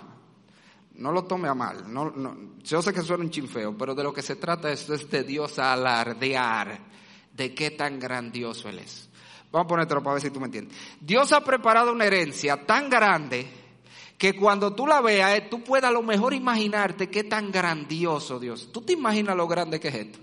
no 0.95 1.13
lo 1.13 1.23
tome 1.23 1.47
a 1.47 1.53
mal. 1.53 1.93
No, 1.93 2.11
no, 2.11 2.57
yo 2.61 2.81
sé 2.81 2.91
que 2.91 3.03
suena 3.03 3.23
un 3.23 3.29
chinfeo, 3.29 3.77
pero 3.77 3.95
de 3.95 4.03
lo 4.03 4.11
que 4.11 4.21
se 4.21 4.35
trata 4.35 4.69
es 4.69 4.85
de 5.09 5.23
Dios 5.23 5.59
alardear 5.59 6.77
de 7.31 7.55
qué 7.55 7.71
tan 7.71 7.97
grandioso 7.97 8.67
Él 8.67 8.79
es. 8.79 9.07
Vamos 9.49 9.63
a 9.63 9.69
ponértelo 9.69 10.03
para 10.03 10.15
ver 10.15 10.23
si 10.23 10.29
tú 10.29 10.41
me 10.41 10.47
entiendes. 10.47 10.77
Dios 10.99 11.31
ha 11.31 11.39
preparado 11.39 11.93
una 11.93 12.03
herencia 12.03 12.65
tan 12.65 12.89
grande 12.89 13.62
que 14.17 14.35
cuando 14.35 14.73
tú 14.73 14.87
la 14.87 15.01
veas, 15.01 15.37
eh, 15.37 15.47
tú 15.49 15.63
puedas 15.63 15.89
a 15.89 15.93
lo 15.93 16.01
mejor 16.01 16.33
imaginarte 16.33 17.09
qué 17.09 17.23
tan 17.23 17.51
grandioso 17.51 18.39
Dios. 18.39 18.71
¿Tú 18.71 18.81
te 18.81 18.93
imaginas 18.93 19.35
lo 19.35 19.47
grande 19.47 19.79
que 19.79 19.89
es 19.89 19.95
esto? 19.95 20.19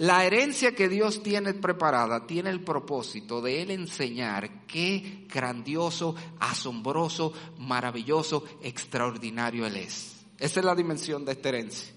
La 0.00 0.24
herencia 0.24 0.74
que 0.74 0.88
Dios 0.88 1.22
tiene 1.22 1.52
preparada 1.52 2.26
tiene 2.26 2.48
el 2.48 2.62
propósito 2.62 3.42
de 3.42 3.60
Él 3.60 3.70
enseñar 3.70 4.66
qué 4.66 5.26
grandioso, 5.28 6.14
asombroso, 6.38 7.34
maravilloso, 7.58 8.44
extraordinario 8.62 9.66
Él 9.66 9.76
es. 9.76 10.24
Esa 10.38 10.60
es 10.60 10.66
la 10.66 10.74
dimensión 10.74 11.24
de 11.26 11.32
esta 11.32 11.50
herencia. 11.50 11.92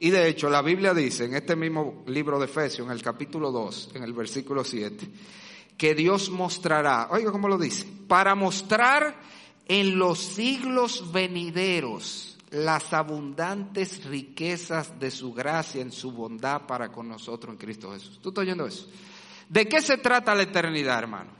Y 0.00 0.10
de 0.10 0.28
hecho, 0.28 0.50
la 0.50 0.60
Biblia 0.60 0.92
dice 0.92 1.24
en 1.24 1.34
este 1.34 1.56
mismo 1.56 2.04
libro 2.08 2.38
de 2.38 2.44
Efesios, 2.44 2.86
en 2.86 2.92
el 2.92 3.00
capítulo 3.00 3.50
2, 3.50 3.92
en 3.94 4.02
el 4.02 4.12
versículo 4.12 4.62
7, 4.62 5.08
que 5.78 5.94
Dios 5.94 6.28
mostrará, 6.28 7.08
oiga 7.10 7.32
cómo 7.32 7.48
lo 7.48 7.56
dice, 7.56 7.86
para 8.06 8.34
mostrar 8.34 9.18
en 9.66 9.98
los 9.98 10.18
siglos 10.18 11.12
venideros 11.12 12.36
las 12.50 12.92
abundantes 12.92 14.04
riquezas 14.04 14.98
de 15.00 15.10
su 15.10 15.32
gracia 15.32 15.82
en 15.82 15.90
su 15.90 16.12
bondad 16.12 16.62
para 16.66 16.92
con 16.92 17.08
nosotros 17.08 17.52
en 17.52 17.58
Cristo 17.58 17.92
Jesús. 17.92 18.20
¿Tú 18.22 18.28
estás 18.28 18.42
oyendo 18.42 18.66
eso? 18.66 18.88
¿De 19.48 19.66
qué 19.66 19.82
se 19.82 19.98
trata 19.98 20.34
la 20.34 20.44
eternidad, 20.44 20.98
hermano? 20.98 21.30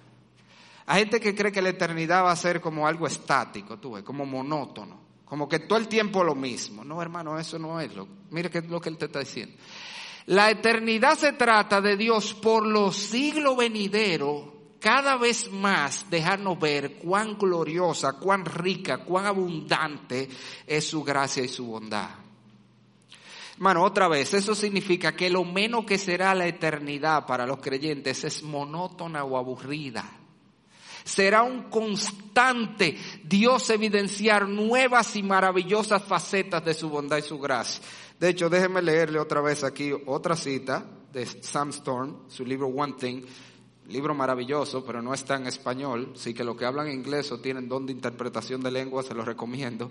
Hay 0.86 1.00
gente 1.00 1.20
que 1.20 1.34
cree 1.34 1.52
que 1.52 1.62
la 1.62 1.70
eternidad 1.70 2.24
va 2.24 2.32
a 2.32 2.36
ser 2.36 2.60
como 2.60 2.86
algo 2.86 3.06
estático, 3.06 3.78
tú 3.78 3.92
ves, 3.92 4.04
como 4.04 4.26
monótono, 4.26 5.00
como 5.24 5.48
que 5.48 5.60
todo 5.60 5.78
el 5.78 5.88
tiempo 5.88 6.24
lo 6.24 6.34
mismo. 6.34 6.84
No, 6.84 7.00
hermano, 7.00 7.38
eso 7.38 7.58
no 7.58 7.80
es 7.80 7.94
lo. 7.94 8.06
Mire 8.30 8.50
qué 8.50 8.58
es 8.58 8.68
lo 8.68 8.80
que 8.80 8.90
él 8.90 8.98
te 8.98 9.06
está 9.06 9.20
diciendo. 9.20 9.56
La 10.26 10.50
eternidad 10.50 11.16
se 11.16 11.32
trata 11.34 11.80
de 11.80 11.96
Dios 11.96 12.34
por 12.34 12.66
los 12.66 12.96
siglos 12.96 13.56
venideros 13.56 14.46
cada 14.84 15.16
vez 15.16 15.50
más 15.50 16.10
dejarnos 16.10 16.60
ver 16.60 16.96
cuán 16.96 17.38
gloriosa, 17.38 18.18
cuán 18.18 18.44
rica, 18.44 18.98
cuán 18.98 19.24
abundante 19.24 20.28
es 20.66 20.86
su 20.86 21.02
gracia 21.02 21.42
y 21.42 21.48
su 21.48 21.64
bondad. 21.64 22.10
Hermano, 23.54 23.82
otra 23.82 24.08
vez, 24.08 24.34
eso 24.34 24.54
significa 24.54 25.16
que 25.16 25.30
lo 25.30 25.42
menos 25.42 25.86
que 25.86 25.96
será 25.96 26.34
la 26.34 26.46
eternidad 26.46 27.24
para 27.24 27.46
los 27.46 27.60
creyentes 27.60 28.24
es 28.24 28.42
monótona 28.42 29.24
o 29.24 29.38
aburrida. 29.38 30.04
Será 31.02 31.44
un 31.44 31.70
constante 31.70 32.98
Dios 33.24 33.70
evidenciar 33.70 34.46
nuevas 34.46 35.16
y 35.16 35.22
maravillosas 35.22 36.04
facetas 36.04 36.62
de 36.62 36.74
su 36.74 36.90
bondad 36.90 37.16
y 37.16 37.22
su 37.22 37.38
gracia. 37.38 37.82
De 38.20 38.28
hecho, 38.28 38.50
déjeme 38.50 38.82
leerle 38.82 39.18
otra 39.18 39.40
vez 39.40 39.64
aquí 39.64 39.92
otra 40.04 40.36
cita 40.36 40.84
de 41.10 41.24
Sam 41.24 41.70
Storm, 41.70 42.28
su 42.28 42.44
libro 42.44 42.66
One 42.66 42.96
Thing, 42.98 43.22
libro 43.88 44.14
maravilloso, 44.14 44.84
pero 44.84 45.02
no 45.02 45.12
está 45.12 45.36
en 45.36 45.46
español, 45.46 46.12
sí 46.14 46.32
que 46.32 46.44
los 46.44 46.56
que 46.56 46.64
hablan 46.64 46.90
inglés 46.90 47.30
o 47.32 47.40
tienen 47.40 47.68
don 47.68 47.86
de 47.86 47.92
interpretación 47.92 48.62
de 48.62 48.70
lengua, 48.70 49.02
se 49.02 49.14
los 49.14 49.26
recomiendo. 49.26 49.90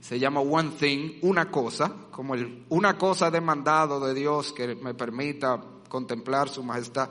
Se 0.00 0.18
llama 0.18 0.40
One 0.40 0.72
Thing, 0.78 1.18
una 1.22 1.50
cosa, 1.50 1.92
como 2.10 2.34
el, 2.34 2.64
una 2.70 2.96
cosa 2.96 3.30
demandado 3.30 4.00
de 4.00 4.14
Dios 4.14 4.52
que 4.52 4.74
me 4.74 4.94
permita 4.94 5.62
contemplar 5.88 6.48
su 6.48 6.62
majestad. 6.62 7.10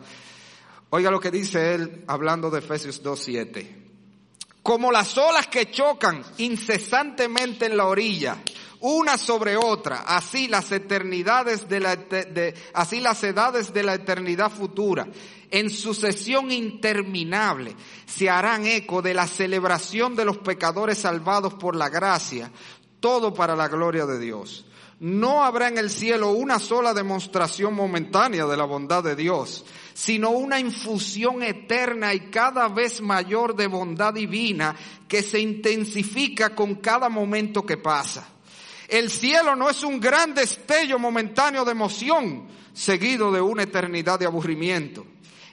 Oiga 0.89 1.09
lo 1.09 1.19
que 1.19 1.31
dice 1.31 1.73
él 1.73 2.03
hablando 2.07 2.49
de 2.49 2.59
Efesios 2.59 3.03
2.7. 3.03 3.83
Como 4.61 4.91
las 4.91 5.17
olas 5.17 5.47
que 5.47 5.71
chocan 5.71 6.23
incesantemente 6.37 7.65
en 7.65 7.77
la 7.77 7.85
orilla, 7.85 8.37
una 8.85 9.17
sobre 9.17 9.55
otra, 9.55 10.03
así 10.05 10.49
las 10.49 10.69
eternidades 10.73 11.69
de 11.69 11.79
la, 11.79 11.95
de, 11.95 12.53
así 12.73 12.99
las 12.99 13.23
edades 13.23 13.73
de 13.73 13.81
la 13.81 13.93
eternidad 13.93 14.51
futura 14.51 15.07
en 15.51 15.69
sucesión 15.69 16.51
interminable 16.51 17.77
se 18.05 18.29
harán 18.29 18.65
eco 18.65 19.01
de 19.01 19.13
la 19.13 19.25
celebración 19.25 20.15
de 20.15 20.25
los 20.25 20.39
pecadores 20.39 20.97
salvados 20.97 21.53
por 21.53 21.77
la 21.77 21.87
gracia, 21.87 22.51
todo 22.99 23.33
para 23.33 23.55
la 23.55 23.69
gloria 23.69 24.05
de 24.05 24.19
Dios. 24.19 24.65
No 24.99 25.43
habrá 25.43 25.69
en 25.69 25.77
el 25.77 25.89
cielo 25.89 26.31
una 26.31 26.59
sola 26.59 26.93
demostración 26.93 27.75
momentánea 27.75 28.45
de 28.47 28.57
la 28.57 28.65
bondad 28.65 29.01
de 29.01 29.15
Dios, 29.15 29.63
sino 29.93 30.31
una 30.31 30.59
infusión 30.59 31.41
eterna 31.41 32.13
y 32.13 32.31
cada 32.31 32.67
vez 32.67 32.99
mayor 32.99 33.55
de 33.55 33.67
bondad 33.67 34.13
divina 34.13 34.75
que 35.07 35.21
se 35.21 35.39
intensifica 35.39 36.53
con 36.53 36.75
cada 36.75 37.07
momento 37.07 37.65
que 37.65 37.77
pasa. 37.77 38.27
El 38.87 39.09
cielo 39.09 39.55
no 39.55 39.69
es 39.69 39.83
un 39.83 39.99
gran 39.99 40.33
destello 40.33 40.99
momentáneo 40.99 41.65
de 41.65 41.71
emoción 41.71 42.47
seguido 42.73 43.31
de 43.31 43.41
una 43.41 43.63
eternidad 43.63 44.19
de 44.19 44.25
aburrimiento. 44.25 45.05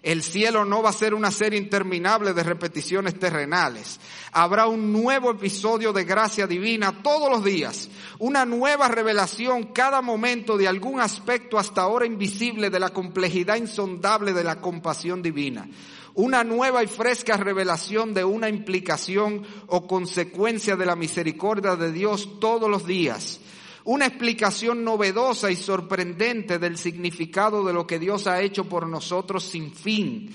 El 0.02 0.22
cielo 0.22 0.64
no 0.64 0.82
va 0.82 0.90
a 0.90 0.94
ser 0.94 1.12
una 1.12 1.30
serie 1.30 1.58
interminable 1.58 2.32
de 2.32 2.42
repeticiones 2.42 3.18
terrenales. 3.18 4.00
Habrá 4.32 4.66
un 4.66 4.92
nuevo 4.92 5.30
episodio 5.30 5.92
de 5.92 6.04
gracia 6.04 6.46
divina 6.46 7.02
todos 7.02 7.30
los 7.30 7.44
días, 7.44 7.90
una 8.18 8.46
nueva 8.46 8.88
revelación 8.88 9.74
cada 9.74 10.00
momento 10.00 10.56
de 10.56 10.66
algún 10.66 11.00
aspecto 11.00 11.58
hasta 11.58 11.82
ahora 11.82 12.06
invisible 12.06 12.70
de 12.70 12.80
la 12.80 12.90
complejidad 12.90 13.56
insondable 13.56 14.32
de 14.32 14.44
la 14.44 14.58
compasión 14.58 15.20
divina. 15.20 15.68
Una 16.14 16.44
nueva 16.44 16.82
y 16.82 16.86
fresca 16.86 17.36
revelación 17.36 18.14
de 18.14 18.24
una 18.24 18.48
implicación 18.48 19.44
o 19.68 19.86
consecuencia 19.86 20.76
de 20.76 20.86
la 20.86 20.96
misericordia 20.96 21.76
de 21.76 21.92
Dios 21.92 22.40
todos 22.40 22.68
los 22.68 22.86
días 22.86 23.40
una 23.84 24.06
explicación 24.06 24.84
novedosa 24.84 25.50
y 25.50 25.56
sorprendente 25.56 26.58
del 26.58 26.76
significado 26.76 27.64
de 27.64 27.72
lo 27.72 27.86
que 27.86 27.98
Dios 27.98 28.26
ha 28.26 28.40
hecho 28.40 28.64
por 28.64 28.86
nosotros 28.86 29.42
sin 29.44 29.72
fin. 29.72 30.30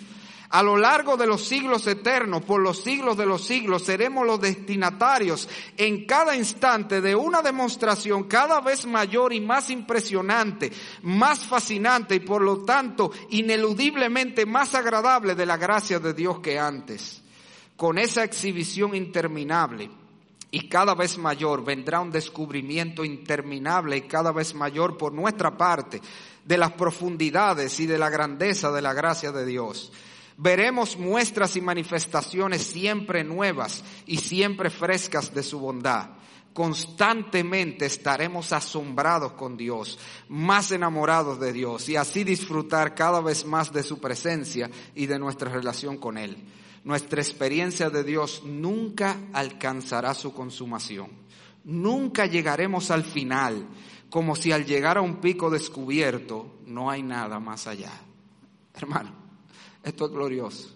A 0.50 0.62
lo 0.62 0.78
largo 0.78 1.18
de 1.18 1.26
los 1.26 1.44
siglos 1.44 1.88
eternos, 1.88 2.44
por 2.44 2.62
los 2.62 2.82
siglos 2.82 3.18
de 3.18 3.26
los 3.26 3.46
siglos, 3.46 3.84
seremos 3.84 4.26
los 4.26 4.40
destinatarios 4.40 5.50
en 5.78 6.06
cada 6.06 6.36
instante 6.36 7.02
de 7.02 7.16
una 7.16 7.42
demostración 7.42 8.26
cada 8.26 8.62
vez 8.62 8.86
mayor 8.86 9.34
y 9.34 9.42
más 9.42 9.70
impresionante, 9.70 10.72
más 11.02 11.40
fascinante 11.40 12.16
y 12.16 12.20
por 12.20 12.42
lo 12.42 12.64
tanto 12.64 13.12
ineludiblemente 13.30 14.46
más 14.46 14.76
agradable 14.76 15.36
de 15.36 15.46
la 15.46 15.58
gracia 15.58 16.00
de 16.00 16.14
Dios 16.14 16.40
que 16.40 16.60
antes. 16.60 17.22
Con 17.76 17.98
esa 17.98 18.24
exhibición 18.24 18.96
interminable, 18.96 19.90
y 20.56 20.70
cada 20.70 20.96
vez 20.96 21.18
mayor 21.18 21.66
vendrá 21.66 22.00
un 22.00 22.12
descubrimiento 22.12 23.04
interminable 23.04 23.98
y 23.98 24.02
cada 24.04 24.32
vez 24.32 24.54
mayor 24.54 24.98
por 24.98 25.12
nuestra 25.12 25.58
parte 25.58 26.00
de 26.46 26.58
las 26.58 26.72
profundidades 26.72 27.78
y 27.82 27.86
de 27.86 27.98
la 27.98 28.10
grandeza 28.10 28.72
de 28.72 28.82
la 28.82 28.94
gracia 28.94 29.34
de 29.34 29.46
Dios. 29.46 29.92
Veremos 30.38 30.98
muestras 30.98 31.56
y 31.56 31.62
manifestaciones 31.62 32.62
siempre 32.62 33.24
nuevas 33.24 33.84
y 34.06 34.18
siempre 34.18 34.70
frescas 34.70 35.34
de 35.34 35.44
su 35.44 35.60
bondad. 35.60 36.10
Constantemente 36.54 37.86
estaremos 37.86 38.54
asombrados 38.54 39.34
con 39.34 39.58
Dios, 39.58 40.00
más 40.30 40.72
enamorados 40.72 41.40
de 41.40 41.52
Dios 41.52 41.90
y 41.90 41.96
así 41.96 42.24
disfrutar 42.24 42.96
cada 42.96 43.22
vez 43.22 43.46
más 43.46 43.74
de 43.74 43.84
su 43.84 44.00
presencia 44.00 44.70
y 44.94 45.06
de 45.06 45.20
nuestra 45.20 45.50
relación 45.52 45.98
con 45.98 46.18
Él 46.18 46.38
nuestra 46.86 47.20
experiencia 47.20 47.90
de 47.90 48.04
Dios 48.04 48.44
nunca 48.46 49.18
alcanzará 49.34 50.14
su 50.14 50.34
consumación. 50.34 51.10
Nunca 51.64 52.28
llegaremos 52.28 52.92
al 52.92 53.04
final, 53.04 53.68
como 54.12 54.36
si 54.36 54.52
al 54.52 54.66
llegar 54.66 55.00
a 55.00 55.02
un 55.02 55.16
pico 55.16 55.50
descubierto 55.50 56.60
no 56.68 56.92
hay 56.92 57.02
nada 57.02 57.40
más 57.40 57.66
allá. 57.66 57.92
Hermano, 58.76 59.25
esto 59.86 60.06
es 60.06 60.12
glorioso. 60.12 60.70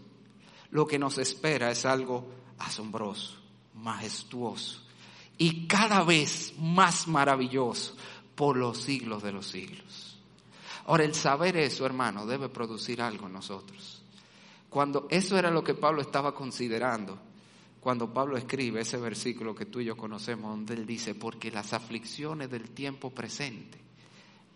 Lo 0.71 0.85
que 0.85 0.99
nos 0.99 1.17
espera 1.17 1.71
es 1.71 1.83
algo 1.83 2.29
asombroso, 2.59 3.37
majestuoso 3.73 4.83
y 5.37 5.65
cada 5.67 6.03
vez 6.03 6.53
más 6.59 7.07
maravilloso 7.07 7.95
por 8.35 8.55
los 8.55 8.77
siglos 8.77 9.23
de 9.23 9.31
los 9.31 9.47
siglos. 9.47 10.19
Ahora, 10.85 11.05
el 11.05 11.15
saber 11.15 11.57
eso, 11.57 11.85
hermano, 11.85 12.25
debe 12.25 12.49
producir 12.49 13.01
algo 13.01 13.27
en 13.27 13.33
nosotros. 13.33 14.03
Cuando 14.69 15.07
eso 15.09 15.37
era 15.37 15.49
lo 15.49 15.63
que 15.63 15.73
Pablo 15.73 16.01
estaba 16.01 16.35
considerando, 16.35 17.17
cuando 17.79 18.13
Pablo 18.13 18.37
escribe 18.37 18.81
ese 18.81 18.97
versículo 18.97 19.55
que 19.55 19.65
tú 19.65 19.79
y 19.79 19.85
yo 19.85 19.97
conocemos, 19.97 20.51
donde 20.51 20.73
él 20.73 20.85
dice, 20.85 21.15
porque 21.15 21.51
las 21.51 21.73
aflicciones 21.73 22.49
del 22.51 22.69
tiempo 22.71 23.09
presente 23.09 23.79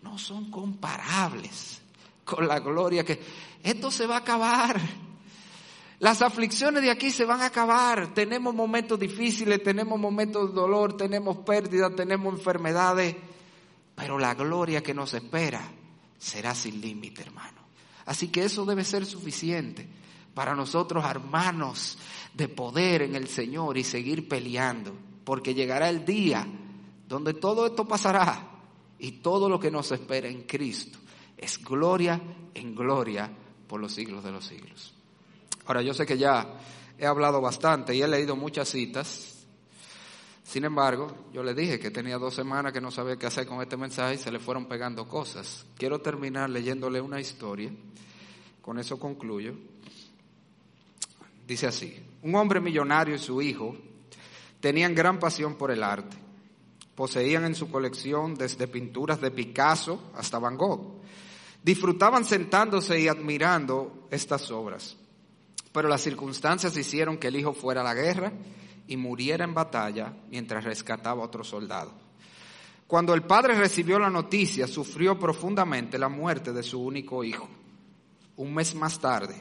no 0.02 0.18
son 0.18 0.52
comparables 0.52 1.83
con 2.24 2.48
la 2.48 2.60
gloria 2.60 3.04
que... 3.04 3.20
Esto 3.64 3.90
se 3.90 4.08
va 4.08 4.16
a 4.16 4.20
acabar. 4.20 4.80
Las 6.00 6.22
aflicciones 6.22 6.84
de 6.84 6.92
aquí 6.92 7.12
se 7.12 7.24
van 7.24 7.42
a 7.42 7.46
acabar. 7.46 8.14
Tenemos 8.14 8.54
momentos 8.54 9.00
difíciles, 9.00 9.64
tenemos 9.64 9.98
momentos 9.98 10.50
de 10.50 10.56
dolor, 10.56 10.98
tenemos 10.98 11.38
pérdidas, 11.38 11.96
tenemos 11.96 12.34
enfermedades, 12.34 13.16
pero 13.96 14.20
la 14.20 14.34
gloria 14.34 14.84
que 14.84 14.94
nos 14.94 15.14
espera 15.14 15.62
será 16.18 16.54
sin 16.54 16.82
límite, 16.82 17.22
hermano. 17.22 17.62
Así 18.06 18.28
que 18.28 18.44
eso 18.44 18.66
debe 18.66 18.84
ser 18.84 19.06
suficiente 19.06 19.88
para 20.34 20.56
nosotros 20.56 21.06
armarnos 21.06 21.98
de 22.34 22.50
poder 22.50 23.04
en 23.04 23.16
el 23.16 23.30
Señor 23.30 23.78
y 23.78 23.86
seguir 23.86 24.28
peleando, 24.28 24.94
porque 25.24 25.54
llegará 25.54 25.90
el 25.90 26.04
día 26.04 26.46
donde 27.08 27.34
todo 27.34 27.66
esto 27.66 27.88
pasará 27.88 28.50
y 29.00 29.12
todo 29.14 29.48
lo 29.48 29.58
que 29.58 29.72
nos 29.72 29.92
espera 29.94 30.28
en 30.28 30.44
Cristo 30.44 31.00
es 31.38 31.64
gloria 31.64 32.22
en 32.54 32.76
gloria 32.76 33.30
por 33.68 33.80
los 33.80 33.94
siglos 33.94 34.24
de 34.24 34.32
los 34.32 34.46
siglos. 34.46 34.94
Ahora 35.66 35.82
yo 35.82 35.94
sé 35.94 36.06
que 36.06 36.18
ya 36.18 36.60
he 36.98 37.06
hablado 37.06 37.42
bastante 37.42 37.96
y 37.96 38.02
he 38.02 38.08
leído 38.08 38.36
muchas 38.36 38.70
citas, 38.70 39.34
sin 40.44 40.66
embargo, 40.66 41.30
yo 41.34 41.42
le 41.42 41.54
dije 41.54 41.80
que 41.80 41.90
tenía 41.90 42.18
dos 42.18 42.36
semanas 42.36 42.74
que 42.74 42.82
no 42.82 42.92
sabía 42.92 43.16
qué 43.16 43.26
hacer 43.26 43.48
con 43.48 43.62
este 43.62 43.78
mensaje 43.78 44.16
y 44.16 44.18
se 44.18 44.32
le 44.32 44.40
fueron 44.40 44.68
pegando 44.68 45.08
cosas. 45.08 45.66
Quiero 45.78 46.00
terminar 46.02 46.50
leyéndole 46.50 47.00
una 47.02 47.20
historia, 47.20 47.72
con 48.62 48.78
eso 48.78 49.00
concluyo. 49.00 49.56
Dice 51.48 51.68
así, 51.68 51.98
un 52.22 52.36
hombre 52.36 52.60
millonario 52.60 53.16
y 53.16 53.20
su 53.20 53.42
hijo 53.42 53.76
tenían 54.60 54.94
gran 54.94 55.20
pasión 55.20 55.56
por 55.56 55.72
el 55.72 55.82
arte. 55.82 56.23
Poseían 56.96 57.46
en 57.46 57.56
su 57.56 57.72
colección 57.72 58.36
desde 58.36 58.68
pinturas 58.68 59.20
de 59.20 59.32
Picasso 59.32 60.12
hasta 60.16 60.40
Van 60.40 60.58
Gogh. 60.58 61.02
Disfrutaban 61.64 62.26
sentándose 62.26 63.00
y 63.00 63.08
admirando 63.08 64.08
estas 64.12 64.52
obras. 64.52 64.98
Pero 65.72 65.90
las 65.90 66.02
circunstancias 66.02 66.78
hicieron 66.78 67.18
que 67.18 67.30
el 67.30 67.36
hijo 67.36 67.54
fuera 67.54 67.82
a 67.82 67.84
la 67.84 67.94
guerra 67.94 68.32
y 68.88 68.98
muriera 68.98 69.44
en 69.44 69.54
batalla 69.54 70.14
mientras 70.30 70.64
rescataba 70.64 71.22
a 71.22 71.26
otro 71.26 71.44
soldado. 71.44 71.92
Cuando 72.86 73.14
el 73.14 73.24
padre 73.24 73.56
recibió 73.56 73.98
la 73.98 74.10
noticia, 74.10 74.68
sufrió 74.68 75.18
profundamente 75.18 75.98
la 75.98 76.10
muerte 76.10 76.54
de 76.54 76.62
su 76.62 76.80
único 76.80 77.24
hijo. 77.24 77.50
Un 78.36 78.54
mes 78.54 78.76
más 78.76 79.00
tarde, 79.00 79.36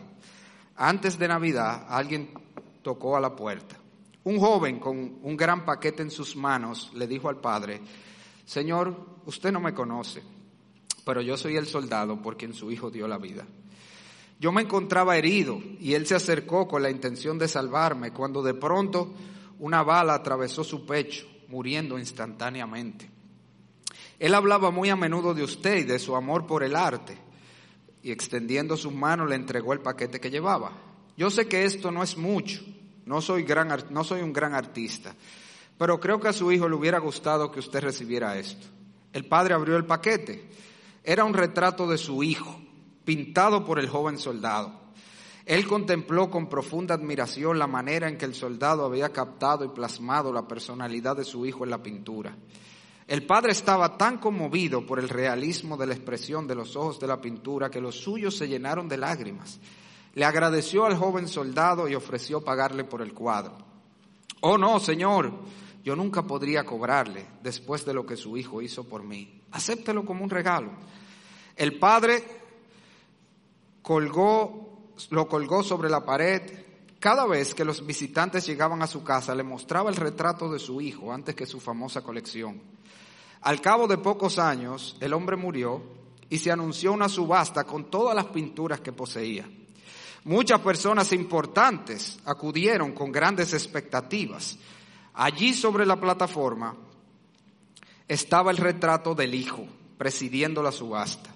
antes 0.76 1.18
de 1.18 1.28
Navidad, 1.28 1.86
alguien 1.88 2.30
tocó 2.82 3.16
a 3.16 3.20
la 3.20 3.36
puerta. 3.36 3.76
Un 4.24 4.38
joven 4.38 4.78
con 4.78 5.18
un 5.22 5.36
gran 5.36 5.64
paquete 5.64 6.02
en 6.02 6.10
sus 6.10 6.36
manos 6.36 6.92
le 6.94 7.06
dijo 7.06 7.28
al 7.28 7.40
padre, 7.40 7.80
Señor, 8.44 9.20
usted 9.26 9.50
no 9.52 9.60
me 9.60 9.74
conoce, 9.74 10.22
pero 11.04 11.20
yo 11.20 11.36
soy 11.36 11.56
el 11.56 11.66
soldado 11.66 12.20
por 12.20 12.36
quien 12.36 12.54
su 12.54 12.70
hijo 12.70 12.90
dio 12.90 13.08
la 13.08 13.18
vida. 13.18 13.46
Yo 14.38 14.52
me 14.52 14.62
encontraba 14.62 15.16
herido 15.16 15.60
y 15.78 15.94
él 15.94 16.06
se 16.06 16.14
acercó 16.14 16.66
con 16.66 16.82
la 16.82 16.90
intención 16.90 17.38
de 17.38 17.48
salvarme 17.48 18.12
cuando 18.12 18.42
de 18.42 18.54
pronto 18.54 19.12
una 19.58 19.82
bala 19.82 20.14
atravesó 20.14 20.64
su 20.64 20.84
pecho, 20.84 21.26
muriendo 21.48 21.98
instantáneamente. 21.98 23.08
Él 24.18 24.34
hablaba 24.34 24.70
muy 24.70 24.88
a 24.90 24.96
menudo 24.96 25.34
de 25.34 25.44
usted 25.44 25.78
y 25.78 25.84
de 25.84 25.98
su 25.98 26.16
amor 26.16 26.46
por 26.46 26.62
el 26.62 26.76
arte 26.76 27.16
y 28.02 28.10
extendiendo 28.10 28.76
sus 28.76 28.92
manos 28.92 29.28
le 29.28 29.36
entregó 29.36 29.72
el 29.72 29.80
paquete 29.80 30.20
que 30.20 30.30
llevaba. 30.30 30.72
Yo 31.16 31.30
sé 31.30 31.46
que 31.46 31.64
esto 31.64 31.90
no 31.90 32.02
es 32.02 32.16
mucho, 32.16 32.62
no 33.06 33.20
soy, 33.20 33.42
gran, 33.42 33.84
no 33.90 34.04
soy 34.04 34.22
un 34.22 34.32
gran 34.32 34.54
artista, 34.54 35.14
pero 35.78 35.98
creo 35.98 36.20
que 36.20 36.28
a 36.28 36.32
su 36.32 36.52
hijo 36.52 36.68
le 36.68 36.76
hubiera 36.76 36.98
gustado 36.98 37.50
que 37.50 37.60
usted 37.60 37.80
recibiera 37.80 38.38
esto. 38.38 38.66
El 39.12 39.26
padre 39.26 39.54
abrió 39.54 39.76
el 39.76 39.84
paquete. 39.84 40.48
Era 41.04 41.24
un 41.24 41.34
retrato 41.34 41.86
de 41.86 41.98
su 41.98 42.22
hijo, 42.22 42.60
pintado 43.04 43.64
por 43.64 43.78
el 43.78 43.88
joven 43.88 44.18
soldado. 44.18 44.80
Él 45.44 45.66
contempló 45.66 46.30
con 46.30 46.48
profunda 46.48 46.94
admiración 46.94 47.58
la 47.58 47.66
manera 47.66 48.08
en 48.08 48.16
que 48.16 48.24
el 48.24 48.34
soldado 48.34 48.84
había 48.84 49.12
captado 49.12 49.64
y 49.64 49.68
plasmado 49.68 50.32
la 50.32 50.46
personalidad 50.46 51.16
de 51.16 51.24
su 51.24 51.44
hijo 51.44 51.64
en 51.64 51.70
la 51.70 51.82
pintura. 51.82 52.36
El 53.08 53.26
padre 53.26 53.50
estaba 53.50 53.98
tan 53.98 54.18
conmovido 54.18 54.86
por 54.86 55.00
el 55.00 55.08
realismo 55.08 55.76
de 55.76 55.86
la 55.86 55.94
expresión 55.94 56.46
de 56.46 56.54
los 56.54 56.76
ojos 56.76 57.00
de 57.00 57.08
la 57.08 57.20
pintura 57.20 57.70
que 57.70 57.80
los 57.80 57.96
suyos 57.96 58.36
se 58.36 58.46
llenaron 58.46 58.88
de 58.88 58.96
lágrimas. 58.96 59.58
Le 60.14 60.24
agradeció 60.24 60.84
al 60.84 60.96
joven 60.96 61.26
soldado 61.26 61.88
y 61.88 61.94
ofreció 61.94 62.42
pagarle 62.42 62.84
por 62.84 63.00
el 63.00 63.14
cuadro. 63.14 63.56
Oh 64.40 64.58
no, 64.58 64.78
señor, 64.78 65.32
yo 65.82 65.96
nunca 65.96 66.22
podría 66.22 66.64
cobrarle 66.64 67.26
después 67.42 67.84
de 67.84 67.94
lo 67.94 68.04
que 68.04 68.16
su 68.16 68.36
hijo 68.36 68.60
hizo 68.60 68.84
por 68.84 69.02
mí. 69.02 69.42
Acéptelo 69.52 70.04
como 70.04 70.22
un 70.22 70.30
regalo. 70.30 70.70
El 71.56 71.78
padre 71.78 72.24
colgó, 73.82 74.92
lo 75.10 75.28
colgó 75.28 75.62
sobre 75.62 75.88
la 75.88 76.04
pared. 76.04 76.42
Cada 76.98 77.26
vez 77.26 77.54
que 77.54 77.64
los 77.64 77.84
visitantes 77.84 78.46
llegaban 78.46 78.82
a 78.82 78.86
su 78.86 79.02
casa, 79.02 79.34
le 79.34 79.42
mostraba 79.42 79.90
el 79.90 79.96
retrato 79.96 80.50
de 80.52 80.58
su 80.58 80.80
hijo 80.80 81.12
antes 81.12 81.34
que 81.34 81.46
su 81.46 81.58
famosa 81.58 82.02
colección. 82.02 82.60
Al 83.40 83.60
cabo 83.60 83.88
de 83.88 83.98
pocos 83.98 84.38
años, 84.38 84.96
el 85.00 85.12
hombre 85.12 85.36
murió 85.36 85.82
y 86.28 86.38
se 86.38 86.52
anunció 86.52 86.92
una 86.92 87.08
subasta 87.08 87.64
con 87.64 87.90
todas 87.90 88.14
las 88.14 88.26
pinturas 88.26 88.80
que 88.80 88.92
poseía. 88.92 89.48
Muchas 90.24 90.60
personas 90.60 91.12
importantes 91.12 92.18
acudieron 92.24 92.92
con 92.92 93.10
grandes 93.10 93.52
expectativas. 93.54 94.56
Allí 95.14 95.52
sobre 95.52 95.84
la 95.84 95.96
plataforma 95.96 96.76
estaba 98.06 98.50
el 98.50 98.56
retrato 98.56 99.14
del 99.14 99.34
hijo 99.34 99.66
presidiendo 99.98 100.62
la 100.62 100.72
subasta. 100.72 101.30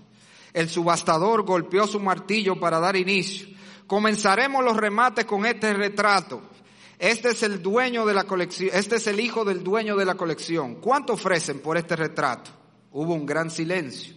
El 0.52 0.68
subastador 0.68 1.42
golpeó 1.42 1.86
su 1.86 2.00
martillo 2.00 2.58
para 2.58 2.80
dar 2.80 2.96
inicio. 2.96 3.48
Comenzaremos 3.86 4.64
los 4.64 4.76
remates 4.76 5.24
con 5.24 5.46
este 5.46 5.74
retrato. 5.74 6.42
Este 6.98 7.30
es 7.30 7.42
el 7.42 7.62
dueño 7.62 8.06
de 8.06 8.14
la 8.14 8.24
colección, 8.24 8.70
este 8.72 8.96
es 8.96 9.06
el 9.06 9.20
hijo 9.20 9.44
del 9.44 9.62
dueño 9.62 9.96
de 9.96 10.04
la 10.06 10.14
colección. 10.14 10.76
¿Cuánto 10.76 11.12
ofrecen 11.12 11.60
por 11.60 11.76
este 11.76 11.94
retrato? 11.94 12.50
Hubo 12.92 13.12
un 13.14 13.26
gran 13.26 13.50
silencio. 13.50 14.14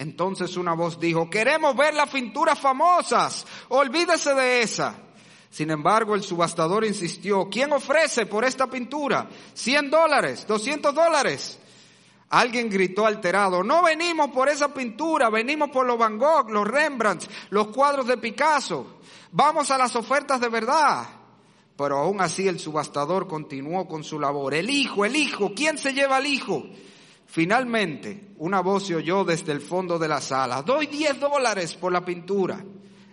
Entonces 0.00 0.56
una 0.56 0.72
voz 0.72 0.98
dijo, 0.98 1.28
queremos 1.28 1.76
ver 1.76 1.92
las 1.92 2.08
pinturas 2.08 2.58
famosas, 2.58 3.46
olvídese 3.68 4.32
de 4.32 4.62
esa. 4.62 4.94
Sin 5.50 5.70
embargo, 5.70 6.14
el 6.14 6.22
subastador 6.22 6.86
insistió, 6.86 7.50
¿quién 7.50 7.70
ofrece 7.70 8.24
por 8.24 8.46
esta 8.46 8.66
pintura? 8.66 9.28
¿100 9.54 9.90
dólares? 9.90 10.46
¿200 10.48 10.92
dólares? 10.92 11.58
Alguien 12.30 12.70
gritó 12.70 13.04
alterado, 13.04 13.62
no 13.62 13.82
venimos 13.82 14.30
por 14.30 14.48
esa 14.48 14.72
pintura, 14.72 15.28
venimos 15.28 15.68
por 15.68 15.84
los 15.84 15.98
Van 15.98 16.16
Gogh, 16.16 16.48
los 16.48 16.66
Rembrandt, 16.66 17.24
los 17.50 17.66
cuadros 17.66 18.06
de 18.06 18.16
Picasso. 18.16 19.00
Vamos 19.32 19.70
a 19.70 19.76
las 19.76 19.94
ofertas 19.96 20.40
de 20.40 20.48
verdad. 20.48 21.08
Pero 21.76 21.98
aún 21.98 22.22
así 22.22 22.48
el 22.48 22.58
subastador 22.58 23.28
continuó 23.28 23.86
con 23.86 24.02
su 24.02 24.18
labor. 24.18 24.54
El 24.54 24.70
hijo, 24.70 25.04
el 25.04 25.14
hijo, 25.14 25.52
¿quién 25.54 25.76
se 25.76 25.92
lleva 25.92 26.16
al 26.16 26.26
hijo? 26.26 26.64
Finalmente, 27.30 28.32
una 28.38 28.60
voz 28.60 28.88
se 28.88 28.96
oyó 28.96 29.24
desde 29.24 29.52
el 29.52 29.60
fondo 29.60 29.98
de 30.00 30.08
la 30.08 30.20
sala. 30.20 30.62
Doy 30.62 30.86
10 30.86 31.20
dólares 31.20 31.74
por 31.74 31.92
la 31.92 32.04
pintura. 32.04 32.64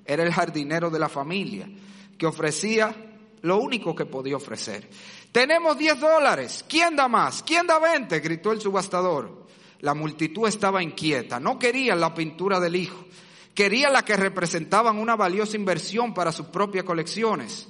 Era 0.03 0.23
el 0.23 0.33
jardinero 0.33 0.89
de 0.89 0.97
la 0.97 1.07
familia, 1.07 1.69
que 2.17 2.25
ofrecía 2.25 2.95
lo 3.41 3.57
único 3.57 3.95
que 3.95 4.05
podía 4.05 4.37
ofrecer. 4.37 4.89
Tenemos 5.31 5.77
10 5.77 5.99
dólares. 5.99 6.65
¿Quién 6.67 6.95
da 6.95 7.07
más? 7.07 7.43
¿Quién 7.43 7.67
da 7.67 7.77
20? 7.77 8.19
gritó 8.19 8.51
el 8.51 8.59
subastador. 8.59 9.45
La 9.81 9.93
multitud 9.93 10.47
estaba 10.47 10.81
inquieta. 10.81 11.39
No 11.39 11.59
querían 11.59 11.99
la 11.99 12.15
pintura 12.15 12.59
del 12.59 12.75
hijo. 12.75 13.05
Querían 13.53 13.93
la 13.93 14.03
que 14.03 14.17
representaban 14.17 14.97
una 14.97 15.15
valiosa 15.15 15.57
inversión 15.57 16.15
para 16.15 16.31
sus 16.31 16.47
propias 16.47 16.85
colecciones 16.85 17.67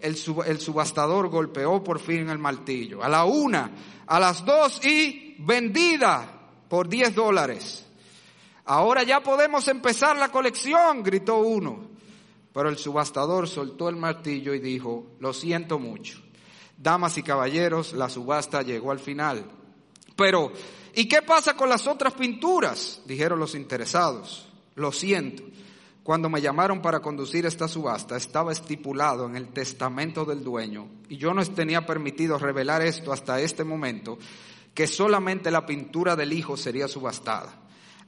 el, 0.00 0.16
subastador 0.60 1.28
golpeó 1.28 1.82
por 1.82 1.98
fin 1.98 2.28
el 2.28 2.38
martillo. 2.38 3.02
A 3.02 3.08
la 3.08 3.24
una, 3.24 3.70
a 4.06 4.20
las 4.20 4.44
dos 4.44 4.84
y 4.84 5.27
vendida 5.38 6.30
por 6.68 6.88
diez 6.88 7.14
dólares. 7.14 7.86
Ahora 8.64 9.02
ya 9.02 9.20
podemos 9.20 9.66
empezar 9.68 10.16
la 10.16 10.30
colección, 10.30 11.02
gritó 11.02 11.38
uno. 11.38 11.88
Pero 12.52 12.68
el 12.68 12.76
subastador 12.76 13.48
soltó 13.48 13.88
el 13.88 13.96
martillo 13.96 14.52
y 14.52 14.58
dijo, 14.58 15.12
lo 15.20 15.32
siento 15.32 15.78
mucho. 15.78 16.18
Damas 16.76 17.16
y 17.18 17.22
caballeros, 17.22 17.92
la 17.92 18.08
subasta 18.08 18.62
llegó 18.62 18.90
al 18.90 18.98
final. 18.98 19.44
Pero, 20.16 20.52
¿y 20.94 21.06
qué 21.06 21.22
pasa 21.22 21.54
con 21.54 21.68
las 21.68 21.86
otras 21.86 22.14
pinturas? 22.14 23.00
Dijeron 23.06 23.38
los 23.38 23.54
interesados. 23.54 24.48
Lo 24.74 24.92
siento. 24.92 25.44
Cuando 26.08 26.30
me 26.30 26.40
llamaron 26.40 26.80
para 26.80 27.00
conducir 27.00 27.44
esta 27.44 27.68
subasta, 27.68 28.16
estaba 28.16 28.50
estipulado 28.50 29.26
en 29.26 29.36
el 29.36 29.48
testamento 29.48 30.24
del 30.24 30.42
dueño, 30.42 30.88
y 31.06 31.18
yo 31.18 31.34
no 31.34 31.44
tenía 31.44 31.84
permitido 31.84 32.38
revelar 32.38 32.80
esto 32.80 33.12
hasta 33.12 33.42
este 33.42 33.62
momento, 33.62 34.16
que 34.74 34.86
solamente 34.86 35.50
la 35.50 35.66
pintura 35.66 36.16
del 36.16 36.32
hijo 36.32 36.56
sería 36.56 36.88
subastada. 36.88 37.54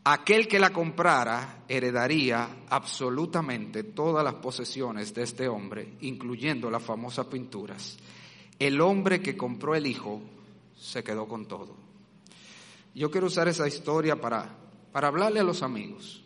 Aquel 0.05 0.49
que 0.49 0.59
la 0.59 0.71
comprara 0.71 1.65
heredaría 1.69 2.65
absolutamente 2.69 3.83
todas 3.83 4.25
las 4.25 4.35
posesiones 4.35 5.13
de 5.15 5.23
este 5.25 5.49
hombre, 5.49 5.97
incluyendo 6.01 6.71
las 6.71 6.83
famosas 6.83 7.27
pinturas. 7.27 7.99
El 8.59 8.81
hombre 8.81 9.21
que 9.21 9.37
compró 9.37 9.75
el 9.75 9.87
hijo 9.87 10.23
se 10.79 11.05
quedó 11.05 11.29
con 11.29 11.47
todo. 11.47 11.77
Yo 12.95 13.11
quiero 13.11 13.27
usar 13.27 13.49
esa 13.49 13.69
historia 13.69 14.21
para, 14.21 14.57
para 14.93 15.09
hablarle 15.09 15.41
a 15.41 15.45
los 15.45 15.63
amigos 15.63 16.21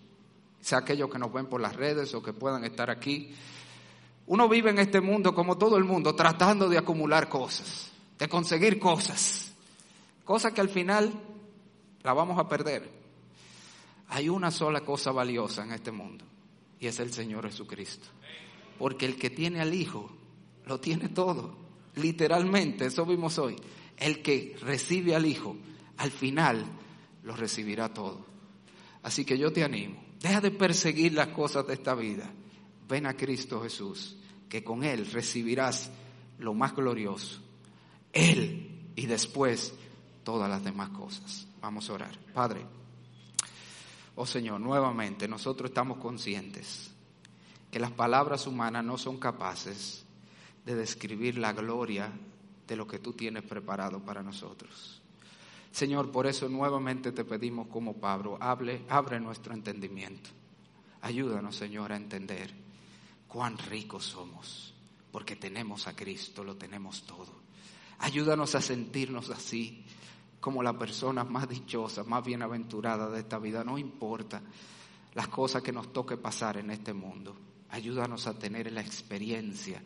sea 0.65 0.79
aquellos 0.79 1.11
que 1.11 1.19
nos 1.19 1.31
ven 1.31 1.47
por 1.47 1.61
las 1.61 1.77
redes 1.77 2.15
o 2.15 2.23
que 2.23 2.33
puedan 2.33 2.65
estar 2.65 2.89
aquí. 2.89 3.35
Uno 4.27 4.49
vive 4.49 4.71
en 4.71 4.79
este 4.79 5.03
mundo 5.03 5.35
como 5.35 5.59
todo 5.59 5.77
el 5.77 5.85
mundo, 5.85 6.15
tratando 6.15 6.71
de 6.71 6.79
acumular 6.79 7.29
cosas, 7.29 7.93
de 8.19 8.29
conseguir 8.29 8.79
cosas, 8.79 9.44
cosas 10.25 10.53
que 10.53 10.61
al 10.61 10.69
final 10.69 11.13
la 12.03 12.13
vamos 12.13 12.39
a 12.39 12.49
perder. 12.49 12.91
Hay 14.09 14.29
una 14.29 14.51
sola 14.51 14.83
cosa 14.83 15.13
valiosa 15.13 15.65
en 15.65 15.73
este 15.73 15.91
mundo 15.91 16.25
y 16.79 16.87
es 16.87 16.99
el 17.01 17.13
Señor 17.13 17.47
Jesucristo. 17.47 18.09
Porque 18.79 19.07
el 19.07 19.17
que 19.17 19.31
tiene 19.31 19.61
al 19.61 19.73
Hijo 19.73 20.11
lo 20.67 20.81
tiene 20.81 21.09
todo, 21.09 21.57
literalmente, 21.97 22.87
eso 22.87 23.07
vimos 23.07 23.39
hoy. 23.39 23.57
El 23.97 24.23
que 24.23 24.57
recibe 24.61 25.15
al 25.15 25.27
Hijo, 25.27 25.57
al 25.99 26.11
final 26.11 26.65
lo 27.23 27.37
recibirá 27.37 27.93
todo. 27.93 28.27
Así 29.03 29.25
que 29.25 29.39
yo 29.39 29.53
te 29.53 29.63
animo 29.63 30.05
Deja 30.25 30.41
de 30.41 30.53
perseguir 30.53 31.13
las 31.13 31.29
cosas 31.29 31.67
de 31.67 31.75
esta 31.75 31.95
vida. 31.95 32.33
Ven 32.89 33.05
a 33.05 33.15
Cristo 33.15 33.61
Jesús, 33.61 34.17
que 34.49 34.65
con 34.65 34.83
Él 34.83 35.05
recibirás 35.05 35.91
lo 36.39 36.55
más 36.55 36.75
glorioso. 36.75 37.43
Él 38.11 38.89
y 38.97 39.05
después 39.05 39.75
todas 40.25 40.51
las 40.51 40.65
demás 40.65 40.89
cosas. 40.91 41.47
Vamos 41.61 41.89
a 41.89 41.93
orar. 41.93 42.19
Padre, 42.33 42.67
oh 44.17 44.27
Señor, 44.27 44.61
nuevamente 44.61 45.29
nosotros 45.29 45.71
estamos 45.71 45.99
conscientes 45.99 46.91
que 47.71 47.79
las 47.79 47.93
palabras 47.93 48.47
humanas 48.47 48.85
no 48.85 48.99
son 48.99 49.19
capaces 49.19 50.05
de 50.65 50.75
describir 50.75 51.39
la 51.39 51.53
gloria 51.53 52.11
de 52.67 52.77
lo 52.77 52.87
que 52.87 52.99
tú 52.99 53.13
tienes 53.13 53.43
preparado 53.43 54.01
para 54.01 54.23
nosotros. 54.23 55.03
Señor, 55.71 56.11
por 56.13 56.27
eso 56.27 56.49
nuevamente 56.49 57.13
te 57.13 57.25
pedimos 57.25 57.67
como 57.67 57.95
Pablo, 57.95 58.39
abre 58.41 59.21
nuestro 59.21 59.53
entendimiento. 59.53 60.31
Ayúdanos, 61.03 61.57
Señor, 61.57 61.93
a 61.93 61.97
entender 61.97 62.55
cuán 63.27 63.59
ricos 63.59 64.05
somos, 64.05 64.73
porque 65.11 65.35
tenemos 65.35 65.89
a 65.89 65.97
Cristo, 65.97 66.45
lo 66.45 66.57
tenemos 66.57 67.03
todo. 67.03 67.43
Ayúdanos 67.99 68.55
a 68.55 68.61
sentirnos 68.61 69.31
así, 69.31 69.85
como 70.45 70.63
la 70.63 70.79
persona 70.79 71.25
más 71.25 71.49
dichosa, 71.49 72.05
más 72.05 72.23
bienaventurada 72.23 73.09
de 73.09 73.21
esta 73.21 73.39
vida. 73.39 73.65
No 73.65 73.79
importa 73.79 74.43
las 75.15 75.29
cosas 75.29 75.63
que 75.63 75.73
nos 75.73 75.91
toque 75.91 76.19
pasar 76.19 76.59
en 76.59 76.71
este 76.71 76.93
mundo. 76.93 77.35
Ayúdanos 77.71 78.27
a 78.27 78.39
tener 78.39 78.71
la 78.71 78.83
experiencia 78.83 79.83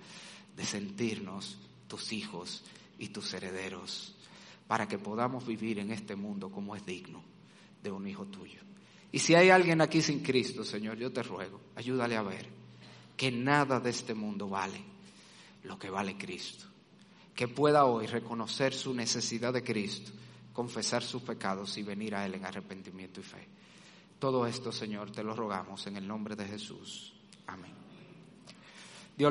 de 0.57 0.65
sentirnos 0.65 1.61
tus 1.87 2.13
hijos 2.13 2.65
y 2.99 3.11
tus 3.11 3.33
herederos 3.35 4.17
para 4.67 4.89
que 4.89 4.99
podamos 4.99 5.47
vivir 5.47 5.79
en 5.79 5.93
este 5.93 6.17
mundo 6.17 6.51
como 6.51 6.75
es 6.75 6.85
digno 6.85 7.23
de 7.81 7.93
un 7.93 8.09
hijo 8.09 8.25
tuyo. 8.25 8.61
Y 9.13 9.21
si 9.21 9.37
hay 9.37 9.51
alguien 9.51 9.81
aquí 9.81 10.03
sin 10.03 10.25
Cristo, 10.25 10.65
Señor, 10.65 10.99
yo 10.99 11.13
te 11.13 11.23
ruego, 11.23 11.61
ayúdale 11.77 12.17
a 12.17 12.23
ver 12.23 12.49
que 13.17 13.31
nada 13.31 13.79
de 13.79 13.91
este 13.91 14.13
mundo 14.13 14.49
vale 14.49 14.83
lo 15.63 15.79
que 15.79 15.89
vale 15.89 16.19
Cristo. 16.19 16.65
Que 17.33 17.47
pueda 17.47 17.85
hoy 17.85 18.09
reconocer 18.09 18.75
su 18.75 18.93
necesidad 18.93 19.53
de 19.53 19.63
Cristo, 19.63 20.11
confesar 20.59 21.05
sus 21.05 21.23
pecados 21.23 21.79
y 21.79 21.85
venir 21.85 22.17
a 22.17 22.27
Él 22.27 22.35
en 22.35 22.45
arrepentimiento 22.45 23.21
y 23.21 23.23
fe. 23.23 23.47
Todo 24.19 24.45
esto, 24.45 24.73
Señor, 24.73 25.13
te 25.13 25.23
lo 25.23 25.33
rogamos 25.33 25.87
en 25.87 25.97
el 25.97 26.05
nombre 26.05 26.35
de 26.35 26.47
Jesús. 26.47 27.13
Amén. 27.47 27.88